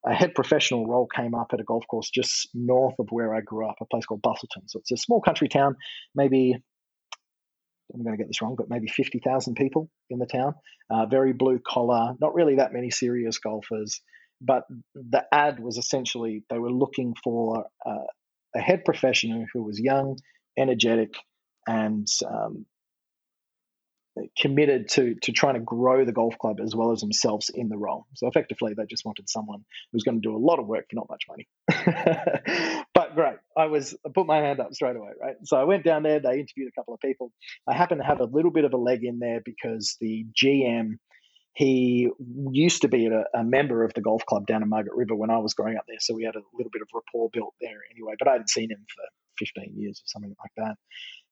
a 0.05 0.15
head 0.15 0.35
professional 0.35 0.87
role 0.87 1.07
came 1.07 1.35
up 1.35 1.49
at 1.53 1.61
a 1.61 1.65
golf 1.65 1.85
course 1.89 2.11
just 2.11 2.49
north 2.55 2.95
of 2.99 3.09
where 3.11 3.35
I 3.35 3.41
grew 3.41 3.69
up, 3.69 3.77
a 3.81 3.87
place 3.87 4.07
called 4.07 4.23
Busselton. 4.23 4.65
So 4.67 4.79
it's 4.81 4.93
a 4.93 4.97
small 4.97 5.21
country 5.21 5.49
town, 5.49 5.77
maybe, 6.15 6.55
I'm 7.95 8.03
going 8.03 8.17
to 8.17 8.19
get 8.19 8.29
this 8.29 8.43
wrong, 8.43 8.57
but 8.57 8.69
maybe 8.69 8.89
50,000 8.89 9.55
people 9.55 9.89
in 10.11 10.19
the 10.19 10.27
town. 10.27 10.55
Uh, 10.91 11.07
very 11.07 11.33
blue 11.33 11.61
collar, 11.67 12.15
not 12.21 12.35
really 12.35 12.57
that 12.57 12.73
many 12.73 12.91
serious 12.91 13.39
golfers. 13.39 14.01
But 14.41 14.65
the 14.95 15.25
ad 15.33 15.61
was 15.61 15.79
essentially 15.79 16.45
they 16.51 16.59
were 16.59 16.73
looking 16.73 17.15
for 17.25 17.67
uh, 17.85 18.05
a 18.55 18.61
head 18.61 18.85
professional 18.85 19.47
who 19.53 19.63
was 19.63 19.81
young, 19.81 20.19
energetic, 20.59 21.15
and 21.67 22.07
um, 22.27 22.67
committed 24.39 24.89
to 24.89 25.15
to 25.23 25.33
trying 25.33 25.55
to 25.55 25.61
grow 25.61 26.05
the 26.05 26.13
golf 26.13 26.39
club 26.39 26.59
as 26.61 26.75
well 26.75 26.93
as 26.93 27.01
themselves 27.01 27.51
in 27.53 27.69
the 27.69 27.77
role. 27.77 28.07
So 28.15 28.27
effectively, 28.27 28.75
they 28.75 28.85
just 28.87 29.05
wanted 29.05 29.29
someone 29.29 29.59
who 29.59 29.97
was 29.97 30.05
going 30.05 30.21
to 30.21 30.27
do 30.27 30.37
a 30.37 30.39
lot 30.39 30.59
of 30.59 30.67
work 30.67 30.87
for 30.91 30.97
not 30.97 31.09
much 31.09 31.25
money. 31.29 31.47
but 32.95 33.15
great, 33.15 33.37
I 33.57 33.67
was 33.67 33.95
I 34.05 34.11
put 34.15 34.27
my 34.27 34.39
hand 34.39 34.61
up 34.61 34.73
straight 34.75 34.97
away, 34.97 35.11
right? 35.21 35.37
So 35.45 35.57
I 35.57 35.65
went 35.65 35.85
down 35.85 36.03
there. 36.03 36.21
They 36.21 36.41
interviewed 36.41 36.69
a 36.69 36.81
couple 36.81 36.95
of 36.95 37.01
people. 37.01 37.33
I 37.69 37.75
happened 37.75 38.01
to 38.01 38.07
have 38.07 38.21
a 38.21 38.25
little 38.25 38.51
bit 38.51 38.65
of 38.65 38.73
a 38.73 38.79
leg 38.79 39.05
in 39.05 39.19
there 39.19 39.41
because 39.45 39.97
the 40.01 40.27
GM. 40.43 40.99
He 41.55 42.11
used 42.53 42.83
to 42.83 42.89
be 42.89 43.07
a, 43.07 43.25
a 43.35 43.43
member 43.43 43.83
of 43.83 43.95
the 43.95 44.03
golf 44.03 44.27
club 44.27 44.47
down 44.47 44.63
in 44.63 44.69
Margaret 44.69 44.95
River 44.95 45.15
when 45.15 45.31
I 45.31 45.39
was 45.39 45.55
growing 45.55 45.79
up 45.79 45.85
there, 45.89 45.97
so 46.01 46.13
we 46.13 46.23
had 46.23 46.37
a 46.37 46.43
little 46.53 46.69
bit 46.71 46.83
of 46.83 46.89
rapport 46.93 47.31
built 47.33 47.55
there 47.63 47.79
anyway. 47.95 48.13
But 48.19 48.29
I 48.29 48.33
hadn't 48.33 48.51
seen 48.51 48.71
him 48.71 48.85
for 48.95 49.05
15 49.39 49.73
years 49.75 49.99
or 50.01 50.05
something 50.05 50.37
like 50.39 50.51
that. 50.59 50.77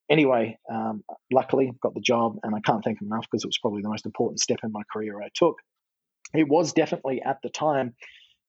Anyway, 0.09 0.57
um, 0.71 1.03
luckily 1.31 1.71
got 1.81 1.93
the 1.93 2.01
job, 2.01 2.37
and 2.43 2.53
I 2.55 2.59
can't 2.59 2.83
thank 2.83 3.01
him 3.01 3.07
enough 3.07 3.25
because 3.29 3.43
it 3.43 3.47
was 3.47 3.57
probably 3.57 3.81
the 3.81 3.89
most 3.89 4.05
important 4.05 4.39
step 4.39 4.59
in 4.63 4.71
my 4.71 4.83
career 4.91 5.21
I 5.21 5.29
took. 5.33 5.55
It 6.33 6.47
was 6.47 6.73
definitely 6.73 7.21
at 7.21 7.39
the 7.41 7.49
time, 7.49 7.95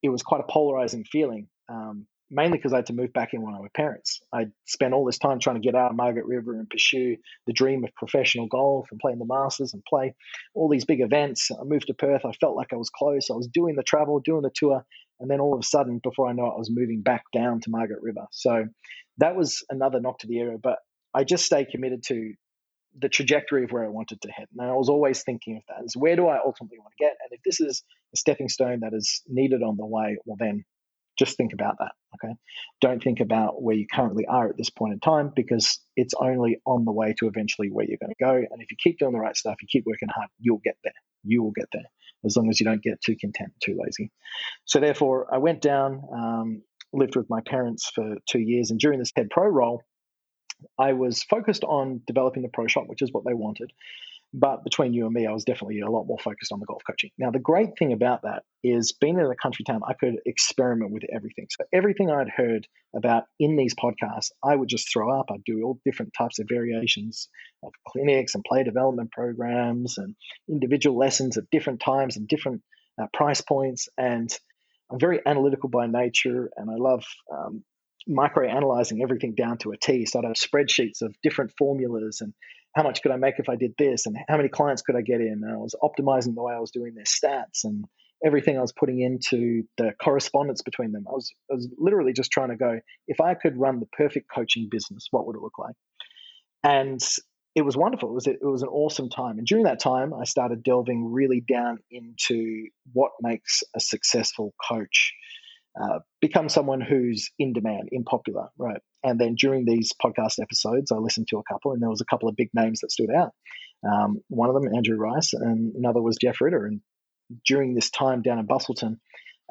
it 0.02 0.10
was 0.10 0.22
quite 0.22 0.40
a 0.40 0.52
polarizing 0.52 1.04
feeling, 1.04 1.48
um, 1.68 2.06
mainly 2.30 2.58
because 2.58 2.72
I 2.72 2.76
had 2.76 2.86
to 2.86 2.92
move 2.92 3.12
back 3.12 3.32
in 3.32 3.40
with 3.40 3.54
my 3.54 3.68
parents. 3.75 4.20
I 4.32 4.46
spent 4.66 4.92
all 4.92 5.04
this 5.04 5.18
time 5.18 5.38
trying 5.38 5.56
to 5.56 5.66
get 5.66 5.75
out 5.75 5.90
of 5.90 5.96
Margaret 5.96 6.26
River 6.26 6.58
and 6.58 6.68
pursue 6.68 7.16
the 7.46 7.52
dream 7.52 7.84
of 7.84 7.94
professional 7.94 8.48
golf 8.48 8.88
and 8.90 9.00
playing 9.00 9.18
the 9.18 9.25
Masters 9.25 9.72
and 9.72 9.82
play 9.88 10.14
all 10.54 10.68
these 10.68 10.84
big 10.84 11.00
events. 11.00 11.50
I 11.50 11.64
moved 11.64 11.86
to 11.86 11.94
Perth. 11.94 12.25
I 12.25 12.32
felt 12.32 12.56
like 12.56 12.72
I 12.72 12.76
was 12.76 12.90
close. 12.90 13.30
I 13.30 13.34
was 13.34 13.48
doing 13.48 13.76
the 13.76 13.82
travel, 13.82 14.20
doing 14.20 14.42
the 14.42 14.50
tour, 14.54 14.84
and 15.20 15.30
then 15.30 15.40
all 15.40 15.54
of 15.54 15.60
a 15.60 15.66
sudden, 15.66 16.00
before 16.02 16.28
I 16.28 16.33
know 16.33 16.46
it, 16.46 16.54
I 16.54 16.59
was 16.59 16.70
moving 16.70 17.00
back 17.00 17.24
down 17.33 17.61
to 17.62 17.70
Margaret 17.70 18.02
River. 18.02 18.26
So 18.33 18.66
that 19.18 19.37
was 19.37 19.64
another 19.70 20.00
knock 20.00 20.18
to 20.18 20.26
the 20.26 20.40
area. 20.40 20.59
But 20.62 20.78
I 21.16 21.24
just 21.24 21.46
stay 21.46 21.64
committed 21.64 22.02
to 22.09 22.35
the 22.98 23.09
trajectory 23.09 23.64
of 23.64 23.72
where 23.72 23.85
I 23.85 23.88
wanted 23.88 24.20
to 24.22 24.31
head. 24.31 24.46
And 24.57 24.70
I 24.70 24.74
was 24.74 24.88
always 24.88 25.22
thinking 25.22 25.57
of 25.57 25.62
that 25.68 25.85
is 25.85 25.96
where 25.96 26.16
do 26.16 26.29
I 26.29 26.38
ultimately 26.44 26.79
want 26.79 26.92
to 26.92 27.05
get? 27.05 27.16
And 27.22 27.33
if 27.33 27.40
this 27.42 27.61
is 27.61 27.83
a 28.14 28.16
stepping 28.16 28.48
stone 28.48 28.81
that 28.81 28.94
is 28.94 29.22
needed 29.26 29.62
on 29.62 29.76
the 29.76 29.87
way, 29.87 30.18
well, 30.24 30.37
then 30.38 30.64
just 31.18 31.37
think 31.37 31.52
about 31.52 31.76
that. 31.79 31.92
Okay. 32.14 32.35
Don't 32.81 33.02
think 33.02 33.20
about 33.20 33.62
where 33.62 33.74
you 33.76 33.87
currently 33.90 34.26
are 34.26 34.48
at 34.48 34.57
this 34.57 34.70
point 34.70 34.92
in 34.92 35.00
time 35.00 35.33
because 35.35 35.81
it's 35.96 36.14
only 36.20 36.61
on 36.66 36.85
the 36.85 36.92
way 36.92 37.14
to 37.18 37.29
eventually 37.29 37.68
where 37.68 37.87
you're 37.87 37.98
going 37.98 38.14
to 38.18 38.24
go. 38.24 38.35
And 38.35 38.62
if 38.62 38.70
you 38.70 38.76
keep 38.79 38.98
doing 38.98 39.12
the 39.12 39.18
right 39.18 39.37
stuff, 39.37 39.57
you 39.62 39.68
keep 39.70 39.85
working 39.87 40.09
hard, 40.09 40.29
you'll 40.38 40.61
get 40.62 40.76
there. 40.85 40.92
You 41.24 41.42
will 41.42 41.52
get 41.52 41.68
there 41.72 41.85
as 42.24 42.37
long 42.37 42.50
as 42.50 42.61
you 42.61 42.64
don't 42.64 42.83
get 42.83 43.00
too 43.00 43.16
content, 43.16 43.52
too 43.62 43.79
lazy. 43.83 44.11
So 44.64 44.81
therefore, 44.81 45.33
I 45.33 45.38
went 45.38 45.62
down, 45.62 46.02
um, 46.12 46.62
lived 46.92 47.16
with 47.16 47.31
my 47.31 47.40
parents 47.40 47.90
for 47.94 48.16
two 48.29 48.40
years, 48.40 48.70
and 48.70 48.81
during 48.81 48.98
this 48.98 49.12
head 49.14 49.29
pro 49.31 49.48
role, 49.48 49.83
I 50.79 50.92
was 50.92 51.23
focused 51.23 51.64
on 51.64 52.03
developing 52.07 52.42
the 52.42 52.49
pro 52.49 52.66
shop, 52.66 52.85
which 52.87 53.03
is 53.03 53.12
what 53.12 53.25
they 53.25 53.35
wanted. 53.35 53.73
But 54.35 54.64
between 54.64 54.92
you 54.92 55.07
and 55.07 55.14
me, 55.14 55.27
I 55.27 55.33
was 55.33 55.45
definitely 55.45 55.81
a 55.81 55.90
lot 55.90 56.05
more 56.05 56.19
focused 56.19 56.53
on 56.53 56.61
the 56.61 56.66
golf 56.66 56.83
coaching. 56.87 57.11
Now, 57.16 57.31
the 57.31 57.38
great 57.38 57.79
thing 57.79 57.92
about 57.92 58.23
that 58.23 58.42
is 58.62 58.92
being 58.92 59.19
in 59.19 59.25
a 59.25 59.37
country 59.37 59.64
town, 59.64 59.81
I 59.87 59.95
could 59.95 60.16
experiment 60.27 60.90
with 60.90 61.05
everything. 61.11 61.47
So, 61.51 61.64
everything 61.73 62.11
I'd 62.11 62.29
heard 62.29 62.66
about 62.95 63.25
in 63.38 63.57
these 63.57 63.75
podcasts, 63.75 64.33
I 64.42 64.57
would 64.57 64.69
just 64.69 64.92
throw 64.92 65.19
up. 65.19 65.27
I'd 65.31 65.45
do 65.45 65.62
all 65.62 65.79
different 65.85 66.12
types 66.12 66.38
of 66.38 66.49
variations 66.51 67.29
of 67.62 67.73
clinics 67.88 68.35
and 68.35 68.45
play 68.45 68.64
development 68.64 69.12
programs 69.12 69.97
and 69.97 70.14
individual 70.51 70.99
lessons 70.99 71.38
at 71.38 71.49
different 71.51 71.81
times 71.81 72.16
and 72.16 72.29
different 72.29 72.62
uh, 73.01 73.07
price 73.12 73.40
points. 73.40 73.88
And 73.97 74.29
I'm 74.90 74.99
very 74.99 75.21
analytical 75.25 75.69
by 75.69 75.87
nature, 75.87 76.51
and 76.57 76.71
I 76.71 76.75
love 76.75 77.05
um, 77.33 77.64
micro 78.07 78.49
analyzing 78.49 79.03
everything 79.03 79.35
down 79.35 79.59
to 79.59 79.73
a 79.73 79.77
T. 79.77 80.07
So 80.07 80.19
I'd 80.19 80.25
have 80.25 80.35
spreadsheets 80.35 81.03
of 81.03 81.14
different 81.23 81.53
formulas 81.59 82.21
and 82.21 82.33
how 82.75 82.83
much 82.83 83.03
could 83.03 83.11
I 83.11 83.16
make 83.16 83.38
if 83.38 83.49
I 83.49 83.57
did 83.57 83.73
this, 83.79 84.05
and 84.05 84.16
how 84.29 84.37
many 84.37 84.51
clients 84.51 84.83
could 84.83 84.97
I 84.97 85.01
get 85.01 85.21
in. 85.21 85.40
And 85.42 85.53
I 85.53 85.57
was 85.57 85.75
optimizing 85.83 86.35
the 86.35 86.42
way 86.42 86.55
I 86.55 86.59
was 86.59 86.71
doing 86.71 86.95
their 86.95 87.05
stats 87.05 87.64
and 87.64 87.87
everything 88.25 88.59
I 88.59 88.61
was 88.61 88.73
putting 88.73 89.01
into 89.01 89.62
the 89.79 89.92
correspondence 90.03 90.62
between 90.62 90.92
them. 90.92 91.07
I 91.09 91.12
was, 91.12 91.33
I 91.51 91.55
was 91.55 91.69
literally 91.79 92.12
just 92.12 92.31
trying 92.31 92.51
to 92.51 92.57
go, 92.57 92.81
if 93.09 93.21
I 93.21 93.35
could 93.35 93.59
run 93.59 93.81
the 93.81 93.87
perfect 93.87 94.27
coaching 94.35 94.69
business, 94.71 95.09
what 95.11 95.27
would 95.27 95.37
it 95.37 95.42
look 95.42 95.59
like? 95.59 95.75
And 96.62 97.01
it 97.55 97.62
was 97.62 97.77
wonderful. 97.77 98.11
It 98.11 98.14
was, 98.14 98.27
it 98.27 98.38
was 98.42 98.62
an 98.62 98.69
awesome 98.69 99.09
time. 99.09 99.38
And 99.38 99.47
during 99.47 99.64
that 99.64 99.81
time, 99.81 100.12
I 100.12 100.25
started 100.25 100.62
delving 100.62 101.11
really 101.11 101.40
down 101.40 101.79
into 101.90 102.66
what 102.92 103.12
makes 103.23 103.62
a 103.75 103.81
successful 103.81 104.53
coach. 104.69 105.14
Uh, 105.80 105.98
become 106.22 106.48
someone 106.48 106.80
who's 106.80 107.30
in 107.38 107.52
demand, 107.52 107.90
in 107.92 108.02
popular, 108.02 108.48
right? 108.58 108.80
And 109.04 109.20
then 109.20 109.34
during 109.34 109.66
these 109.66 109.92
podcast 110.02 110.40
episodes, 110.40 110.90
I 110.90 110.96
listened 110.96 111.28
to 111.28 111.38
a 111.38 111.42
couple, 111.42 111.72
and 111.72 111.82
there 111.82 111.90
was 111.90 112.00
a 112.00 112.06
couple 112.06 112.28
of 112.28 112.36
big 112.36 112.48
names 112.54 112.80
that 112.80 112.90
stood 112.90 113.10
out. 113.14 113.32
Um, 113.86 114.22
one 114.28 114.48
of 114.48 114.54
them, 114.54 114.74
Andrew 114.74 114.96
Rice, 114.96 115.34
and 115.34 115.74
another 115.76 116.00
was 116.00 116.16
Jeff 116.20 116.40
Ritter. 116.40 116.64
And 116.64 116.80
during 117.46 117.74
this 117.74 117.90
time 117.90 118.22
down 118.22 118.38
in 118.38 118.46
Busselton, 118.46 118.96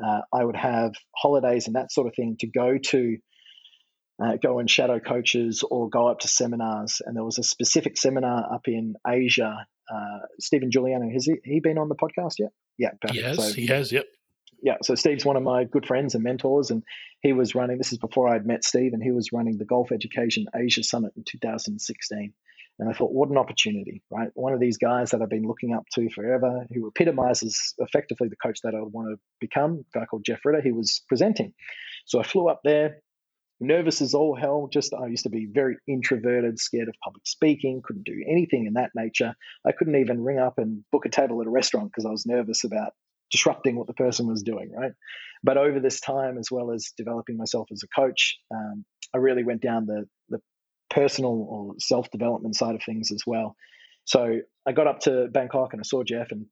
uh, 0.04 0.22
I 0.34 0.44
would 0.44 0.56
have 0.56 0.94
holidays 1.16 1.68
and 1.68 1.76
that 1.76 1.92
sort 1.92 2.08
of 2.08 2.16
thing 2.16 2.38
to 2.40 2.48
go 2.48 2.78
to, 2.78 3.18
uh, 4.24 4.38
go 4.42 4.58
and 4.58 4.70
shadow 4.70 5.00
coaches 5.00 5.64
or 5.70 5.90
go 5.90 6.08
up 6.08 6.20
to 6.20 6.28
seminars. 6.28 7.02
And 7.06 7.16
there 7.16 7.24
was 7.24 7.38
a 7.38 7.44
specific 7.44 7.98
seminar 7.98 8.52
up 8.52 8.68
in 8.68 8.96
Asia. 9.08 9.68
Uh, 9.94 10.20
Stephen 10.40 10.72
Giuliano, 10.72 11.08
has 11.14 11.26
he, 11.26 11.36
he 11.44 11.60
been 11.60 11.78
on 11.78 11.88
the 11.88 11.96
podcast 11.96 12.34
yet? 12.40 12.50
Yeah, 12.80 12.90
perfect. 13.00 13.22
Yes, 13.22 13.38
so, 13.38 13.54
he 13.54 13.68
has. 13.68 13.92
Yep 13.92 14.06
yeah, 14.66 14.78
so 14.82 14.96
Steve's 14.96 15.24
one 15.24 15.38
of 15.38 15.44
my 15.44 15.64
good 15.64 15.86
friends 15.86 16.16
and 16.16 16.24
mentors, 16.24 16.72
and 16.72 16.82
he 17.22 17.34
was 17.34 17.54
running. 17.54 17.78
This 17.78 17.92
is 17.92 18.00
before 18.00 18.28
I'd 18.28 18.48
met 18.48 18.64
Steve, 18.64 18.94
and 18.94 19.04
he 19.04 19.12
was 19.12 19.32
running 19.32 19.60
the 19.60 19.64
Golf 19.64 19.92
Education 19.92 20.48
Asia 20.56 20.82
Summit 20.82 21.14
in 21.16 21.24
2016. 21.24 22.34
And 22.80 22.90
I 22.90 22.94
thought, 22.94 23.12
what 23.12 23.30
an 23.30 23.38
opportunity, 23.38 24.02
right? 24.10 24.30
One 24.34 24.54
of 24.54 24.60
these 24.60 24.80
guys 24.80 25.12
that 25.12 25.22
I've 25.22 25.30
been 25.30 25.48
looking 25.48 25.76
up 25.76 25.84
to 25.94 26.10
forever, 26.10 26.66
who 26.74 26.88
epitomizes 26.88 27.76
effectively 27.78 28.28
the 28.28 28.38
coach 28.38 28.62
that 28.64 28.74
I 28.74 28.80
want 28.82 29.10
to 29.10 29.20
become, 29.40 29.86
a 29.96 30.00
guy 30.00 30.06
called 30.08 30.26
Jeff 30.26 30.44
Ritter, 30.44 30.62
he 30.62 30.72
was 30.72 31.04
presenting. 31.08 31.54
So 32.06 32.20
I 32.20 32.24
flew 32.24 32.50
up 32.50 32.62
there, 32.64 33.04
nervous 33.60 34.02
as 34.02 34.16
all 34.16 34.36
hell. 34.36 34.68
Just 34.74 34.96
I 34.96 35.06
used 35.06 35.26
to 35.26 35.30
be 35.30 35.46
very 35.46 35.78
introverted, 35.88 36.58
scared 36.58 36.90
of 36.90 36.96
public 37.04 37.28
speaking, 37.28 37.84
couldn't 37.86 38.06
do 38.06 38.26
anything 38.28 38.66
in 38.66 38.74
that 38.74 38.90
nature. 38.96 39.36
I 39.64 39.74
couldn't 39.74 39.96
even 39.96 40.24
ring 40.24 40.40
up 40.40 40.58
and 40.58 40.84
book 40.92 41.06
a 41.06 41.10
table 41.10 41.40
at 41.42 41.48
a 41.48 41.52
restaurant 41.52 41.92
because 41.92 42.08
I 42.08 42.12
was 42.12 42.26
nervous 42.26 42.64
about 42.64 42.94
disrupting 43.32 43.76
what 43.76 43.88
the 43.88 43.94
person 43.94 44.28
was 44.28 44.44
doing, 44.44 44.72
right? 44.76 44.92
But 45.44 45.58
over 45.58 45.80
this 45.80 46.00
time, 46.00 46.38
as 46.38 46.50
well 46.52 46.72
as 46.72 46.94
developing 46.98 47.38
myself 47.38 47.68
as 47.72 47.84
a 47.84 47.88
coach, 47.88 48.38
um, 48.52 48.86
I 49.14 49.18
really 49.18 49.44
went 49.44 49.62
down 49.62 49.86
the, 49.86 50.08
the 50.30 50.40
personal 50.90 51.48
or 51.50 51.74
self 51.80 52.10
development 52.12 52.56
side 52.56 52.76
of 52.76 52.84
things 52.84 53.12
as 53.12 53.24
well. 53.26 53.56
So 54.06 54.40
I 54.66 54.72
got 54.72 54.88
up 54.88 55.02
to 55.02 55.28
Bangkok 55.32 55.74
and 55.74 55.82
I 55.82 55.84
saw 55.84 56.04
Jeff 56.04 56.32
and 56.32 56.46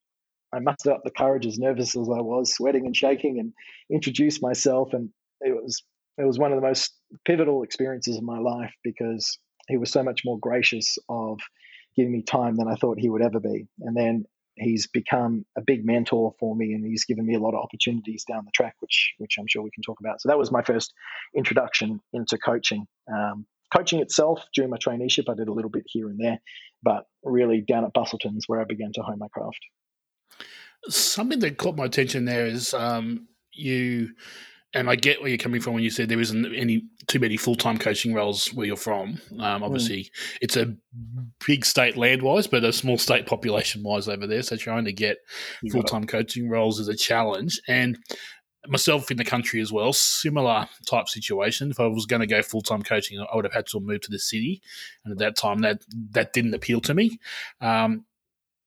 I 0.54 0.60
mustered 0.60 0.94
up 0.94 1.02
the 1.04 1.12
courage, 1.12 1.46
as 1.46 1.58
nervous 1.58 1.96
as 1.96 2.08
I 2.10 2.22
was, 2.22 2.54
sweating 2.54 2.86
and 2.86 2.96
shaking, 2.96 3.40
and 3.40 3.54
introduced 3.92 4.42
myself. 4.42 4.94
And 4.94 5.10
it 5.42 5.56
was 5.56 5.84
it 6.18 6.26
was 6.26 6.38
one 6.38 6.52
of 6.52 6.62
the 6.62 6.68
most 6.68 6.94
pivotal 7.26 7.64
experiences 7.64 8.18
of 8.18 8.24
my 8.24 8.38
life 8.38 8.74
because 8.84 9.40
he 9.68 9.78
was 9.78 9.92
so 9.92 10.04
much 10.04 10.22
more 10.26 10.38
gracious 10.40 10.98
of 11.10 11.40
giving 11.96 12.12
me 12.12 12.22
time 12.22 12.56
than 12.56 12.68
I 12.68 12.76
thought 12.76 13.00
he 13.00 13.10
would 13.10 13.24
ever 13.24 13.40
be. 13.40 13.68
And 13.80 13.98
then 13.98 14.26
he's 14.56 14.88
become 14.88 15.46
a 15.58 15.62
big 15.62 15.86
mentor 15.86 16.34
for 16.40 16.56
me 16.56 16.74
and 16.74 16.86
he's 16.86 17.06
given 17.06 17.26
me 17.26 17.36
a 17.36 17.40
lot 17.40 17.54
of 17.54 17.64
opportunities 17.64 18.24
down 18.24 18.46
the 18.46 18.52
track 18.52 18.76
which 18.80 19.14
which 19.18 19.38
i'm 19.40 19.48
sure 19.48 19.62
we 19.62 19.72
can 19.72 19.84
talk 19.84 20.00
about. 20.00 20.22
So 20.22 20.30
that 20.30 20.38
was 20.38 20.52
my 20.52 20.62
first 20.62 20.94
introduction 21.36 22.02
into 22.14 22.38
coaching. 22.38 22.88
Um, 23.12 23.46
coaching 23.74 24.02
itself 24.02 24.46
during 24.54 24.70
my 24.70 24.78
traineeship 24.78 25.30
i 25.30 25.34
did 25.34 25.48
a 25.48 25.54
little 25.54 25.72
bit 25.72 25.84
here 25.88 26.08
and 26.08 26.20
there 26.20 26.40
but 26.84 27.06
really 27.24 27.62
down 27.62 27.84
at 27.84 27.94
Busselton's 27.94 28.44
where 28.48 28.62
i 28.62 28.66
began 28.66 28.92
to 28.94 29.02
hone 29.02 29.18
my 29.20 29.28
craft. 29.30 29.60
Something 30.90 31.40
that 31.40 31.58
caught 31.58 31.78
my 31.78 31.86
attention 31.86 32.26
there 32.26 32.46
is 32.46 32.74
um, 32.74 33.28
you 33.54 34.12
and 34.74 34.90
I 34.90 34.96
get 34.96 35.22
where 35.22 35.30
you're 35.30 35.38
coming 35.38 35.62
from 35.62 35.74
when 35.74 35.84
you 35.84 35.90
said 35.90 36.10
there 36.10 36.20
isn't 36.20 36.56
any 36.56 36.84
too 37.08 37.20
many 37.20 37.38
full 37.38 37.56
time 37.56 37.78
coaching 37.78 38.14
roles 38.14 38.48
where 38.54 38.66
you're 38.66 38.76
from. 38.76 39.20
Um, 39.40 39.60
hmm. 39.60 39.64
obviously, 39.64 40.04
mm. 40.04 40.10
it's 40.42 40.58
a 40.58 40.76
big 41.46 41.66
state 41.66 41.98
land 41.98 42.22
wise, 42.22 42.48
but 42.48 42.64
a 42.64 42.74
small 42.74 42.98
state 42.98 43.26
population 43.26 43.84
wise 43.84 44.08
over 44.08 44.26
there. 44.26 44.42
So 44.42 44.56
trying 44.56 44.86
to 44.86 44.94
get 44.94 45.18
full 45.72 45.84
time 45.84 46.06
coaching 46.08 46.50
roles 46.50 46.80
is 46.80 46.88
a 46.88 46.96
challenge. 46.96 47.62
And 47.68 47.98
myself 48.68 49.12
in 49.12 49.18
the 49.18 49.26
country 49.26 49.62
as 49.62 49.72
well, 49.72 49.94
similar 49.94 50.68
type 50.88 51.10
situation. 51.10 51.72
If 51.72 51.80
I 51.80 51.88
was 51.88 52.06
going 52.06 52.22
to 52.22 52.28
go 52.28 52.42
full 52.42 52.62
time 52.62 52.82
coaching, 52.82 53.20
I 53.20 53.36
would 53.36 53.46
have 53.46 53.54
had 53.54 53.68
to 53.68 53.80
move 53.80 54.02
to 54.02 54.12
the 54.12 54.20
city, 54.20 54.62
and 55.04 55.12
at 55.12 55.20
that 55.20 55.36
time, 55.36 55.60
that 55.60 55.82
that 56.12 56.34
didn't 56.34 56.54
appeal 56.54 56.82
to 56.82 56.94
me. 56.94 57.20
Um, 57.62 58.06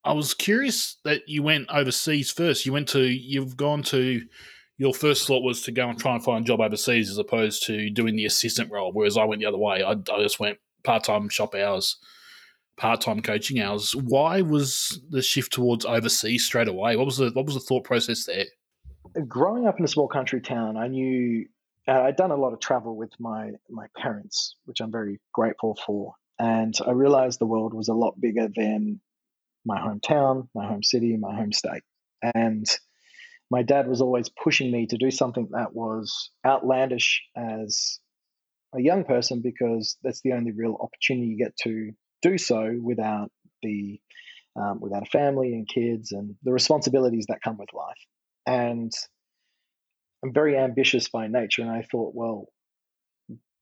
I 0.04 0.12
was 0.12 0.34
curious 0.34 0.98
that 1.04 1.22
you 1.26 1.42
went 1.42 1.68
overseas 1.68 2.30
first. 2.30 2.64
You 2.64 2.72
went 2.72 2.88
to, 2.90 3.00
you've 3.00 3.56
gone 3.56 3.82
to 3.84 4.22
your 4.78 4.92
first 4.92 5.26
thought 5.26 5.42
was 5.42 5.62
to 5.62 5.72
go 5.72 5.88
and 5.88 5.98
try 5.98 6.14
and 6.14 6.24
find 6.24 6.44
a 6.44 6.46
job 6.46 6.60
overseas 6.60 7.10
as 7.10 7.18
opposed 7.18 7.64
to 7.66 7.90
doing 7.90 8.16
the 8.16 8.26
assistant 8.26 8.70
role, 8.70 8.92
whereas 8.92 9.16
I 9.16 9.24
went 9.24 9.40
the 9.40 9.46
other 9.46 9.58
way. 9.58 9.82
I, 9.82 9.92
I 9.92 10.22
just 10.22 10.38
went 10.38 10.58
part 10.84 11.04
time 11.04 11.28
shop 11.28 11.54
hours, 11.54 11.96
part 12.76 13.00
time 13.00 13.22
coaching 13.22 13.60
hours. 13.60 13.94
Why 13.94 14.42
was 14.42 15.00
the 15.10 15.22
shift 15.22 15.52
towards 15.52 15.84
overseas 15.84 16.44
straight 16.44 16.68
away? 16.68 16.96
What 16.96 17.06
was 17.06 17.16
the 17.16 17.30
what 17.30 17.46
was 17.46 17.54
the 17.54 17.60
thought 17.60 17.84
process 17.84 18.24
there? 18.24 18.44
Growing 19.26 19.66
up 19.66 19.78
in 19.78 19.84
a 19.84 19.88
small 19.88 20.08
country 20.08 20.42
town, 20.42 20.76
I 20.76 20.88
knew 20.88 21.46
I'd 21.88 22.16
done 22.16 22.30
a 22.30 22.36
lot 22.36 22.52
of 22.52 22.60
travel 22.60 22.96
with 22.96 23.12
my 23.18 23.52
my 23.70 23.86
parents, 23.96 24.56
which 24.66 24.80
I'm 24.80 24.92
very 24.92 25.20
grateful 25.32 25.78
for, 25.86 26.14
and 26.38 26.74
I 26.86 26.90
realized 26.90 27.38
the 27.38 27.46
world 27.46 27.72
was 27.72 27.88
a 27.88 27.94
lot 27.94 28.20
bigger 28.20 28.48
than 28.54 29.00
my 29.64 29.78
hometown, 29.78 30.48
my 30.54 30.66
home 30.66 30.82
city, 30.82 31.16
my 31.16 31.34
home 31.34 31.52
state, 31.52 31.82
and 32.34 32.66
my 33.50 33.62
dad 33.62 33.86
was 33.88 34.00
always 34.00 34.28
pushing 34.28 34.70
me 34.70 34.86
to 34.86 34.96
do 34.96 35.10
something 35.10 35.48
that 35.52 35.74
was 35.74 36.30
outlandish 36.44 37.22
as 37.36 38.00
a 38.74 38.80
young 38.80 39.04
person 39.04 39.40
because 39.42 39.96
that's 40.02 40.20
the 40.22 40.32
only 40.32 40.52
real 40.52 40.76
opportunity 40.80 41.28
you 41.28 41.38
get 41.38 41.56
to 41.56 41.92
do 42.22 42.38
so 42.38 42.76
without 42.82 43.30
the 43.62 44.00
um, 44.56 44.80
without 44.80 45.02
a 45.02 45.10
family 45.10 45.52
and 45.52 45.68
kids 45.68 46.12
and 46.12 46.34
the 46.42 46.52
responsibilities 46.52 47.26
that 47.28 47.42
come 47.42 47.58
with 47.58 47.72
life. 47.74 47.98
And 48.46 48.90
I'm 50.24 50.32
very 50.32 50.56
ambitious 50.56 51.10
by 51.10 51.26
nature, 51.26 51.62
and 51.62 51.70
I 51.70 51.82
thought, 51.82 52.14
well, 52.14 52.46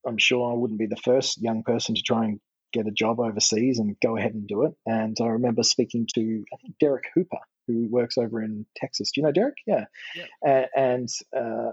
I'm 0.07 0.19
sure 0.19 0.53
I 0.53 0.55
wouldn't 0.55 0.79
be 0.79 0.87
the 0.87 0.97
first 0.97 1.43
young 1.43 1.63
person 1.63 1.95
to 1.95 2.03
try 2.03 2.27
and 2.27 2.41
get 2.73 2.87
a 2.87 2.93
job 2.93 3.21
overseas 3.21 3.79
and 3.79 3.97
go 4.01 4.17
ahead 4.17 4.35
and 4.35 4.47
do 4.47 4.65
it. 4.65 4.73
And 4.87 5.17
I 5.21 5.27
remember 5.27 5.63
speaking 5.63 6.07
to 6.15 6.45
I 6.53 6.57
think 6.61 6.75
Derek 6.79 7.05
Hooper, 7.15 7.39
who 7.67 7.89
works 7.91 8.19
over 8.19 8.43
in 8.43 8.67
Texas. 8.77 9.11
Do 9.13 9.21
you 9.21 9.27
know 9.27 9.33
Derek? 9.33 9.57
Yeah. 9.67 9.85
yeah. 10.15 10.67
And, 10.77 11.09
uh, 11.37 11.73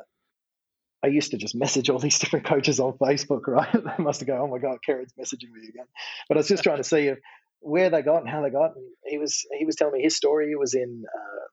I 1.03 1.07
used 1.07 1.31
to 1.31 1.37
just 1.37 1.55
message 1.65 1.89
all 1.89 1.99
these 1.99 2.19
different 2.19 2.45
coaches 2.45 2.79
on 2.79 2.93
Facebook, 2.93 3.47
right? 3.47 3.71
they 3.73 4.03
must 4.03 4.21
have 4.21 4.27
go, 4.27 4.41
oh 4.41 4.47
my 4.47 4.59
God, 4.59 4.77
Karen's 4.85 5.13
messaging 5.13 5.51
me 5.51 5.67
again. 5.67 5.87
But 6.27 6.37
I 6.37 6.39
was 6.39 6.47
just 6.47 6.63
trying 6.63 6.77
to 6.77 6.83
see 6.83 7.11
where 7.59 7.89
they 7.89 8.01
got 8.01 8.21
and 8.21 8.29
how 8.29 8.41
they 8.41 8.49
got. 8.49 8.75
And 8.75 8.85
he 9.05 9.17
was 9.17 9.45
he 9.57 9.65
was 9.65 9.75
telling 9.75 9.93
me 9.93 10.01
his 10.01 10.15
story. 10.15 10.47
He 10.49 10.55
was 10.55 10.73
in 10.73 11.03
uh, 11.07 11.47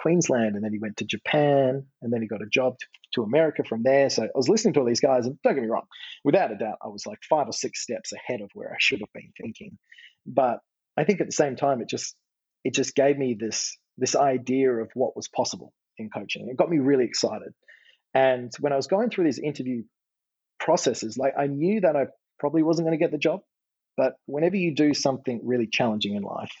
Queensland 0.00 0.54
and 0.54 0.64
then 0.64 0.72
he 0.72 0.78
went 0.78 0.98
to 0.98 1.04
Japan 1.04 1.86
and 2.02 2.12
then 2.12 2.20
he 2.20 2.28
got 2.28 2.42
a 2.42 2.46
job 2.46 2.78
to, 2.78 2.86
to, 3.14 3.22
America 3.22 3.62
from 3.66 3.82
there. 3.82 4.10
So 4.10 4.24
I 4.24 4.28
was 4.34 4.48
listening 4.48 4.74
to 4.74 4.80
all 4.80 4.86
these 4.86 5.00
guys 5.00 5.26
and 5.26 5.40
don't 5.42 5.54
get 5.54 5.62
me 5.62 5.68
wrong, 5.68 5.86
without 6.24 6.52
a 6.52 6.56
doubt, 6.56 6.78
I 6.82 6.88
was 6.88 7.06
like 7.06 7.20
five 7.28 7.48
or 7.48 7.52
six 7.52 7.82
steps 7.82 8.12
ahead 8.12 8.40
of 8.40 8.50
where 8.54 8.70
I 8.70 8.76
should 8.78 9.00
have 9.00 9.12
been 9.14 9.32
thinking. 9.40 9.78
But 10.26 10.58
I 10.96 11.04
think 11.04 11.20
at 11.20 11.26
the 11.26 11.32
same 11.32 11.56
time, 11.56 11.80
it 11.80 11.88
just 11.88 12.14
it 12.64 12.74
just 12.74 12.94
gave 12.94 13.16
me 13.16 13.36
this 13.38 13.76
this 13.96 14.16
idea 14.16 14.72
of 14.72 14.90
what 14.94 15.14
was 15.14 15.28
possible 15.28 15.72
in 15.98 16.10
coaching. 16.10 16.48
It 16.48 16.56
got 16.56 16.70
me 16.70 16.78
really 16.78 17.04
excited. 17.04 17.52
And 18.12 18.50
when 18.60 18.72
I 18.72 18.76
was 18.76 18.86
going 18.86 19.10
through 19.10 19.24
these 19.24 19.38
interview 19.38 19.84
processes, 20.58 21.16
like 21.16 21.34
I 21.38 21.46
knew 21.46 21.82
that 21.82 21.96
I 21.96 22.06
probably 22.40 22.62
wasn't 22.62 22.86
going 22.86 22.98
to 22.98 23.02
get 23.02 23.12
the 23.12 23.18
job, 23.18 23.40
but 23.96 24.14
whenever 24.26 24.56
you 24.56 24.74
do 24.74 24.94
something 24.94 25.40
really 25.44 25.68
challenging 25.70 26.14
in 26.14 26.22
life, 26.22 26.52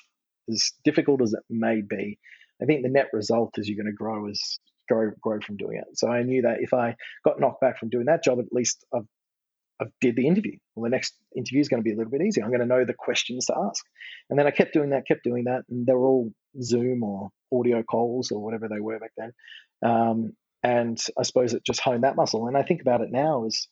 as 0.48 0.72
difficult 0.84 1.22
as 1.22 1.32
it 1.32 1.42
may 1.48 1.80
be, 1.80 2.18
I 2.62 2.66
think 2.66 2.82
the 2.82 2.90
net 2.90 3.08
result 3.12 3.54
is 3.58 3.68
you're 3.68 3.82
going 3.82 3.92
to 3.92 3.96
grow 3.96 4.28
as 4.28 4.58
grow 4.88 5.10
grow 5.20 5.40
from 5.40 5.56
doing 5.56 5.78
it. 5.78 5.98
So 5.98 6.08
I 6.08 6.22
knew 6.22 6.42
that 6.42 6.58
if 6.60 6.74
I 6.74 6.96
got 7.24 7.40
knocked 7.40 7.60
back 7.60 7.78
from 7.78 7.88
doing 7.88 8.06
that 8.06 8.22
job, 8.22 8.38
at 8.38 8.52
least 8.52 8.84
I've 8.94 9.06
I 9.84 9.88
did 10.00 10.16
the 10.16 10.26
interview. 10.26 10.56
Well, 10.74 10.84
the 10.84 10.94
next 10.94 11.14
interview 11.36 11.60
is 11.60 11.68
going 11.68 11.82
to 11.82 11.84
be 11.84 11.92
a 11.92 11.96
little 11.96 12.10
bit 12.10 12.22
easier. 12.22 12.44
I'm 12.44 12.50
going 12.50 12.60
to 12.60 12.66
know 12.66 12.84
the 12.84 12.94
questions 12.94 13.46
to 13.46 13.54
ask. 13.56 13.84
And 14.30 14.38
then 14.38 14.46
I 14.46 14.50
kept 14.50 14.72
doing 14.72 14.90
that, 14.90 15.06
kept 15.06 15.24
doing 15.24 15.44
that. 15.44 15.62
And 15.68 15.86
they 15.86 15.92
were 15.92 16.06
all 16.06 16.32
Zoom 16.62 17.02
or 17.02 17.30
audio 17.52 17.82
calls 17.82 18.30
or 18.30 18.42
whatever 18.42 18.68
they 18.68 18.80
were 18.80 18.98
back 18.98 19.12
then. 19.16 19.32
Um, 19.84 20.32
and 20.62 20.98
I 21.18 21.22
suppose 21.22 21.52
it 21.52 21.64
just 21.64 21.80
honed 21.80 22.04
that 22.04 22.16
muscle. 22.16 22.46
And 22.46 22.56
I 22.56 22.62
think 22.62 22.80
about 22.80 23.02
it 23.02 23.10
now 23.10 23.44
as 23.46 23.68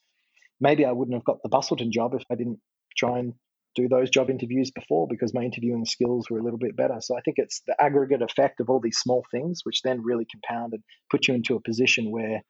maybe 0.60 0.84
I 0.84 0.92
wouldn't 0.92 1.16
have 1.16 1.24
got 1.24 1.42
the 1.42 1.48
Busselton 1.48 1.90
job 1.90 2.14
if 2.14 2.22
I 2.30 2.34
didn't 2.34 2.60
try 2.96 3.18
and 3.18 3.34
do 3.74 3.88
those 3.88 4.10
job 4.10 4.28
interviews 4.28 4.70
before 4.70 5.06
because 5.08 5.32
my 5.32 5.42
interviewing 5.42 5.86
skills 5.86 6.28
were 6.28 6.38
a 6.38 6.42
little 6.42 6.58
bit 6.58 6.76
better. 6.76 6.96
So 7.00 7.16
I 7.16 7.22
think 7.22 7.38
it's 7.38 7.62
the 7.66 7.74
aggregate 7.80 8.20
effect 8.20 8.60
of 8.60 8.68
all 8.68 8.80
these 8.80 8.98
small 8.98 9.24
things, 9.30 9.60
which 9.64 9.80
then 9.80 10.02
really 10.02 10.26
compound 10.30 10.74
and 10.74 10.82
put 11.10 11.26
you 11.26 11.34
into 11.34 11.56
a 11.56 11.62
position 11.62 12.10
where 12.10 12.42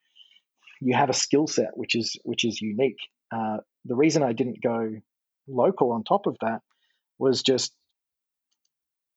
you 0.83 0.95
have 0.95 1.09
a 1.09 1.13
skill 1.13 1.47
set 1.47 1.71
which 1.75 1.95
is 1.95 2.17
which 2.23 2.43
is 2.43 2.61
unique 2.61 2.97
uh, 3.31 3.57
the 3.85 3.95
reason 3.95 4.23
I 4.23 4.33
didn't 4.33 4.61
go 4.61 4.95
local 5.47 5.91
on 5.91 6.03
top 6.03 6.25
of 6.25 6.37
that 6.41 6.61
was 7.19 7.41
just 7.41 7.73